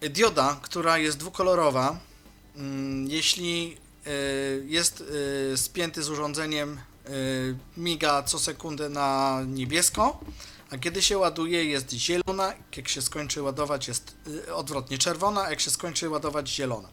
e, 0.00 0.08
dioda, 0.08 0.60
która 0.62 0.98
jest 0.98 1.18
dwukolorowa, 1.18 2.00
mm, 2.56 3.06
jeśli 3.08 3.76
e, 4.06 4.10
jest 4.66 5.04
e, 5.52 5.56
spięty 5.56 6.02
z 6.02 6.10
urządzeniem, 6.10 6.72
e, 6.72 6.89
miga 7.76 8.22
co 8.22 8.38
sekundę 8.38 8.88
na 8.88 9.40
niebiesko, 9.46 10.20
a 10.70 10.78
kiedy 10.78 11.02
się 11.02 11.18
ładuje 11.18 11.64
jest 11.64 11.92
zielona, 11.92 12.52
jak 12.76 12.88
się 12.88 13.02
skończy 13.02 13.42
ładować 13.42 13.88
jest 13.88 14.16
e, 14.48 14.54
odwrotnie 14.54 14.98
czerwona, 14.98 15.42
a 15.42 15.50
jak 15.50 15.60
się 15.60 15.70
skończy 15.70 16.10
ładować 16.10 16.48
zielona. 16.48 16.88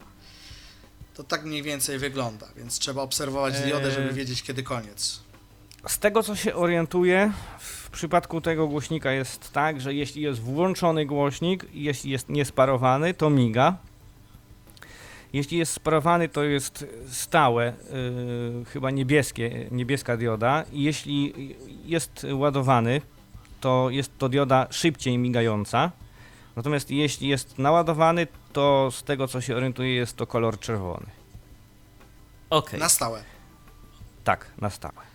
To 1.14 1.24
tak 1.24 1.44
mniej 1.44 1.62
więcej 1.62 1.98
wygląda, 1.98 2.48
więc 2.56 2.78
trzeba 2.78 3.02
obserwować 3.02 3.60
diodę, 3.60 3.90
żeby 3.90 4.12
wiedzieć 4.12 4.42
kiedy 4.42 4.62
koniec. 4.62 5.20
Z 5.88 5.98
tego 5.98 6.22
co 6.22 6.36
się 6.36 6.54
orientuję, 6.54 7.32
w 7.58 7.90
przypadku 7.90 8.40
tego 8.40 8.68
głośnika 8.68 9.12
jest 9.12 9.52
tak, 9.52 9.80
że 9.80 9.94
jeśli 9.94 10.22
jest 10.22 10.40
włączony 10.40 11.06
głośnik, 11.06 11.66
jeśli 11.72 12.10
jest 12.10 12.28
niesparowany, 12.28 13.14
to 13.14 13.30
miga. 13.30 13.76
Jeśli 15.32 15.58
jest 15.58 15.72
sparowany, 15.72 16.28
to 16.28 16.44
jest 16.44 16.86
stałe, 17.08 17.72
yy, 18.56 18.64
chyba 18.64 18.90
niebieskie, 18.90 19.66
niebieska 19.70 20.16
dioda. 20.16 20.64
I 20.72 20.82
jeśli 20.82 21.34
jest 21.84 22.26
ładowany, 22.32 23.00
to 23.60 23.90
jest 23.90 24.18
to 24.18 24.28
dioda 24.28 24.66
szybciej 24.70 25.18
migająca. 25.18 25.90
Natomiast 26.56 26.90
jeśli 26.90 27.28
jest 27.28 27.58
naładowany, 27.58 28.26
to 28.52 28.88
z 28.92 29.02
tego 29.02 29.28
co 29.28 29.40
się 29.40 29.56
orientuję, 29.56 29.94
jest 29.94 30.16
to 30.16 30.26
kolor 30.26 30.58
czerwony. 30.58 31.06
Okej. 32.50 32.80
Na 32.80 32.88
stałe. 32.88 33.22
Tak, 34.24 34.46
na 34.58 34.70
stałe. 34.70 35.08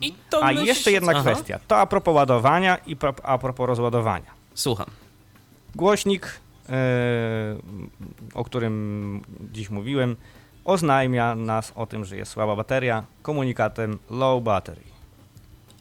I 0.00 0.14
to 0.30 0.44
A 0.44 0.52
jeszcze 0.52 0.92
jedna 0.92 1.12
Aha. 1.12 1.20
kwestia. 1.20 1.60
To 1.68 1.76
a 1.78 1.86
propos 1.86 2.14
ładowania 2.14 2.76
i 2.76 2.96
pro, 2.96 3.14
a 3.22 3.38
propos 3.38 3.66
rozładowania. 3.66 4.30
Słucham. 4.54 4.86
Głośnik, 5.74 6.40
o 8.34 8.44
którym 8.44 9.22
dziś 9.52 9.70
mówiłem, 9.70 10.16
oznajmia 10.64 11.34
nas 11.34 11.72
o 11.74 11.86
tym, 11.86 12.04
że 12.04 12.16
jest 12.16 12.32
słaba 12.32 12.56
bateria 12.56 13.04
komunikatem 13.22 13.98
low 14.10 14.42
battery. 14.42 14.80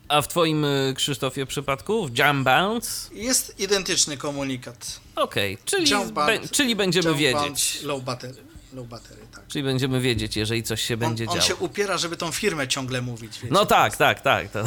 A 0.07 0.21
w 0.21 0.27
twoim, 0.27 0.65
y, 0.65 0.93
Krzysztofie, 0.95 1.45
przypadku? 1.45 2.07
W 2.07 2.17
Jam 2.17 2.43
Bounce? 2.43 3.15
Jest 3.15 3.59
identyczny 3.59 4.17
komunikat. 4.17 4.99
Okej, 5.15 5.57
czyli, 5.65 5.91
Jump 5.91 6.05
be, 6.11 6.25
band, 6.25 6.51
czyli 6.51 6.75
będziemy 6.75 7.07
jump 7.07 7.19
wiedzieć. 7.19 7.73
band, 7.77 7.83
Low 7.83 8.03
battery, 8.03 8.43
low 8.73 8.87
battery, 8.87 9.21
tak. 9.35 9.47
Czyli 9.47 9.63
będziemy 9.63 10.01
wiedzieć, 10.01 10.37
jeżeli 10.37 10.63
coś 10.63 10.81
się 10.81 10.97
będzie 10.97 11.23
on, 11.23 11.29
on 11.29 11.35
działo. 11.35 11.47
się 11.47 11.55
upiera, 11.55 11.97
żeby 11.97 12.17
tą 12.17 12.31
firmę 12.31 12.67
ciągle 12.67 13.01
mówić, 13.01 13.39
wiecie. 13.39 13.53
No 13.53 13.65
tak, 13.65 13.97
tak, 13.97 14.21
tak. 14.21 14.49
To... 14.51 14.63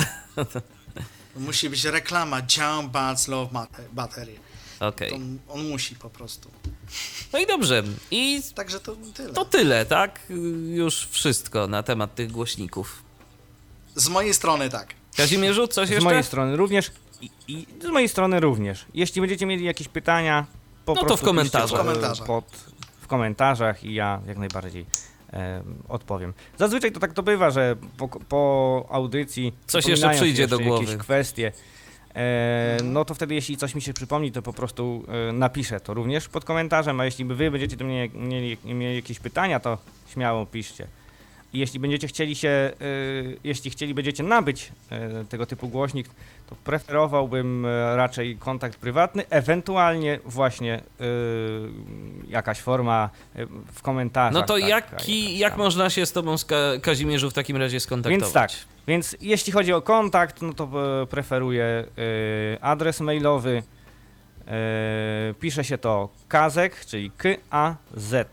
Musi 1.36 1.70
być 1.70 1.84
reklama 1.84 2.38
Jump 2.38 2.92
Bands 2.92 3.28
Low 3.28 3.48
Battery. 3.92 4.34
To 4.78 4.86
on, 5.14 5.38
on 5.48 5.68
musi 5.68 5.94
po 5.96 6.10
prostu. 6.10 6.50
No 7.32 7.38
i 7.38 7.46
dobrze. 7.46 7.82
I 8.10 8.42
Także 8.54 8.80
to 8.80 8.96
tyle. 9.14 9.32
to 9.32 9.44
tyle, 9.44 9.86
tak? 9.86 10.20
Już 10.74 11.06
wszystko 11.10 11.66
na 11.66 11.82
temat 11.82 12.14
tych 12.14 12.32
głośników. 12.32 13.02
Z 13.94 14.08
mojej 14.08 14.34
strony 14.34 14.68
tak. 14.68 14.94
Kazimierzu, 15.16 15.66
coś 15.68 15.88
Z 15.88 15.90
jeszcze? 15.90 16.04
mojej 16.04 16.22
strony 16.24 16.56
również 16.56 16.90
i, 17.20 17.30
i 17.48 17.66
z 17.82 17.86
mojej 17.86 18.08
strony 18.08 18.40
również. 18.40 18.86
Jeśli 18.94 19.20
będziecie 19.20 19.46
mieli 19.46 19.64
jakieś 19.64 19.88
pytania, 19.88 20.46
po 20.84 20.94
No 20.94 21.00
to 21.00 21.06
prostu 21.06 21.24
w 21.24 21.28
komentarzach. 21.28 21.80
W 21.80 21.82
komentarzach. 21.84 22.26
Pod, 22.26 22.44
w 23.00 23.06
komentarzach 23.06 23.84
i 23.84 23.94
ja 23.94 24.20
jak 24.26 24.38
najbardziej 24.38 24.86
em, 25.30 25.82
odpowiem. 25.88 26.32
Zazwyczaj 26.58 26.92
to 26.92 27.00
tak 27.00 27.12
to 27.12 27.22
bywa, 27.22 27.50
że 27.50 27.76
po, 27.96 28.08
po 28.08 28.86
audycji 28.90 29.52
Coś 29.66 29.86
jeszcze 29.86 30.10
przyjdzie 30.10 30.42
jeszcze 30.42 30.58
do 30.58 30.64
głowy. 30.64 30.84
jakieś 30.84 30.96
kwestie. 30.96 31.52
E, 32.14 32.76
no 32.84 33.04
to 33.04 33.14
wtedy, 33.14 33.34
jeśli 33.34 33.56
coś 33.56 33.74
mi 33.74 33.82
się 33.82 33.92
przypomni, 33.92 34.32
to 34.32 34.42
po 34.42 34.52
prostu 34.52 35.04
e, 35.28 35.32
napiszę 35.32 35.80
to 35.80 35.94
również 35.94 36.28
pod 36.28 36.44
komentarzem, 36.44 37.00
a 37.00 37.04
jeśli 37.04 37.24
wy 37.24 37.50
będziecie 37.50 37.76
do 37.76 37.84
mnie 37.84 38.08
mieli, 38.14 38.56
mieli 38.64 38.96
jakieś 38.96 39.18
pytania, 39.18 39.60
to 39.60 39.78
śmiało 40.12 40.46
piszcie. 40.46 40.86
I 41.52 41.58
jeśli 41.58 41.80
będziecie 41.80 42.08
chcieli 42.08 42.36
się, 42.36 42.48
e, 42.48 42.72
jeśli 43.44 43.70
chcieli 43.70 43.94
będziecie 43.94 44.22
nabyć 44.22 44.72
tego 45.28 45.46
typu 45.46 45.68
głośnik, 45.68 46.08
to 46.50 46.56
preferowałbym 46.64 47.66
raczej 47.96 48.36
kontakt 48.36 48.78
prywatny, 48.78 49.28
ewentualnie 49.30 50.18
właśnie 50.24 50.82
jakaś 52.28 52.60
forma 52.60 53.10
w 53.72 53.82
komentarzach. 53.82 54.32
No 54.32 54.42
to 54.42 54.54
taka, 54.54 54.68
jaki, 54.68 55.38
jak 55.38 55.56
można 55.56 55.90
się 55.90 56.06
z 56.06 56.12
tobą, 56.12 56.34
Kazimierzu, 56.82 57.30
w 57.30 57.34
takim 57.34 57.56
razie 57.56 57.80
skontaktować? 57.80 58.20
Więc 58.20 58.32
tak, 58.32 58.50
więc 58.88 59.16
jeśli 59.20 59.52
chodzi 59.52 59.72
o 59.72 59.82
kontakt, 59.82 60.42
no 60.42 60.52
to 60.52 60.68
e, 61.02 61.06
preferuję 61.06 61.64
e, 61.64 61.84
adres 62.64 63.00
mailowy. 63.00 63.62
E, 64.46 65.34
pisze 65.40 65.64
się 65.64 65.78
to 65.78 66.08
kazek, 66.28 66.84
czyli 66.86 67.10
K-A-Z-E-K, 67.10 68.30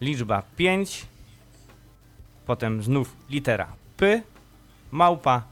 liczba 0.00 0.42
5, 0.56 1.06
potem 2.46 2.82
znów 2.82 3.16
litera 3.30 3.72
P, 3.96 4.22
małpa 4.90 5.42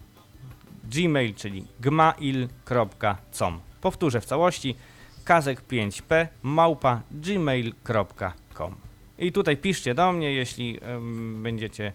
gmail, 0.84 1.34
czyli 1.34 1.64
gmail.com. 1.80 3.60
Powtórzę 3.80 4.20
w 4.20 4.24
całości, 4.24 4.76
kazek5p, 5.24 6.26
małpa 6.42 7.00
gmail.com. 7.10 8.74
I 9.18 9.32
tutaj 9.32 9.56
piszcie 9.56 9.94
do 9.94 10.12
mnie, 10.12 10.32
jeśli 10.32 10.80
będziecie 11.34 11.92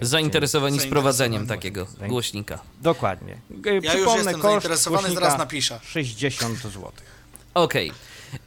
Zainteresowani 0.00 0.80
sprowadzeniem 0.80 1.46
takiego 1.46 1.86
głośnika. 2.08 2.58
Dokładnie. 2.82 3.32
E, 3.66 3.70
Ja 3.70 3.72
już 3.74 3.84
Przypomnę, 3.86 4.14
jestem 4.16 4.34
koszt 4.34 4.42
zainteresowany, 4.52 5.10
zaraz 5.14 5.38
napiszę. 5.38 5.80
60 5.82 6.58
zł. 6.58 6.92
Okej. 7.54 7.92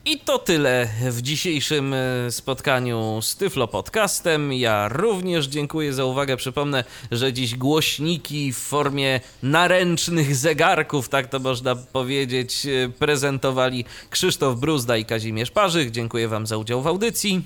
I 0.05 0.19
to 0.19 0.39
tyle 0.39 0.87
w 1.11 1.21
dzisiejszym 1.21 1.93
e, 1.93 2.31
spotkaniu 2.31 3.19
z 3.21 3.35
Tyflo 3.35 3.67
Podcastem. 3.67 4.53
Ja 4.53 4.87
również 4.89 5.45
dziękuję 5.47 5.93
za 5.93 6.05
uwagę. 6.05 6.37
Przypomnę, 6.37 6.83
że 7.11 7.33
dziś 7.33 7.55
głośniki 7.55 8.53
w 8.53 8.57
formie 8.57 9.19
naręcznych 9.43 10.35
zegarków, 10.35 11.09
tak 11.09 11.27
to 11.27 11.39
można 11.39 11.75
powiedzieć, 11.75 12.65
e, 12.65 12.89
prezentowali 12.89 13.85
Krzysztof 14.09 14.59
Bruzda 14.59 14.97
i 14.97 15.05
Kazimierz 15.05 15.51
Parzyk. 15.51 15.91
Dziękuję 15.91 16.27
Wam 16.27 16.47
za 16.47 16.57
udział 16.57 16.81
w 16.81 16.87
audycji. 16.87 17.43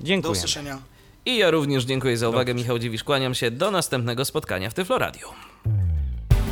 Do 0.00 0.06
Dziękuję. 0.06 0.32
usłyszenia. 0.32 0.78
I 1.28 1.36
ja 1.36 1.50
również 1.50 1.84
dziękuję 1.84 2.16
za 2.16 2.28
uwagę. 2.28 2.54
Michał 2.54 2.78
Dziwisz, 2.78 3.04
kłaniam 3.04 3.34
się. 3.34 3.50
Do 3.50 3.70
następnego 3.70 4.24
spotkania 4.24 4.70
w 4.70 4.74
Tyflo 4.74 4.98
Radio. 4.98 5.32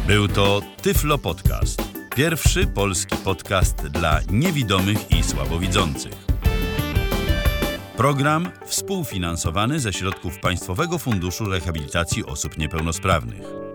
Był 0.07 0.28
to 0.28 0.62
Tyflo 0.82 1.19
Podcast. 1.19 1.82
Pierwszy 2.16 2.66
polski 2.66 3.16
podcast 3.16 3.77
dla 3.86 4.20
niewidomych 4.31 5.11
i 5.11 5.23
słabowidzących. 5.23 6.12
Program 7.97 8.51
współfinansowany 8.66 9.81
ze 9.81 9.93
środków 9.93 10.39
Państwowego 10.39 10.98
Funduszu 10.98 11.44
Rehabilitacji 11.44 12.24
Osób 12.24 12.59
Niepełnosprawnych. 12.59 13.66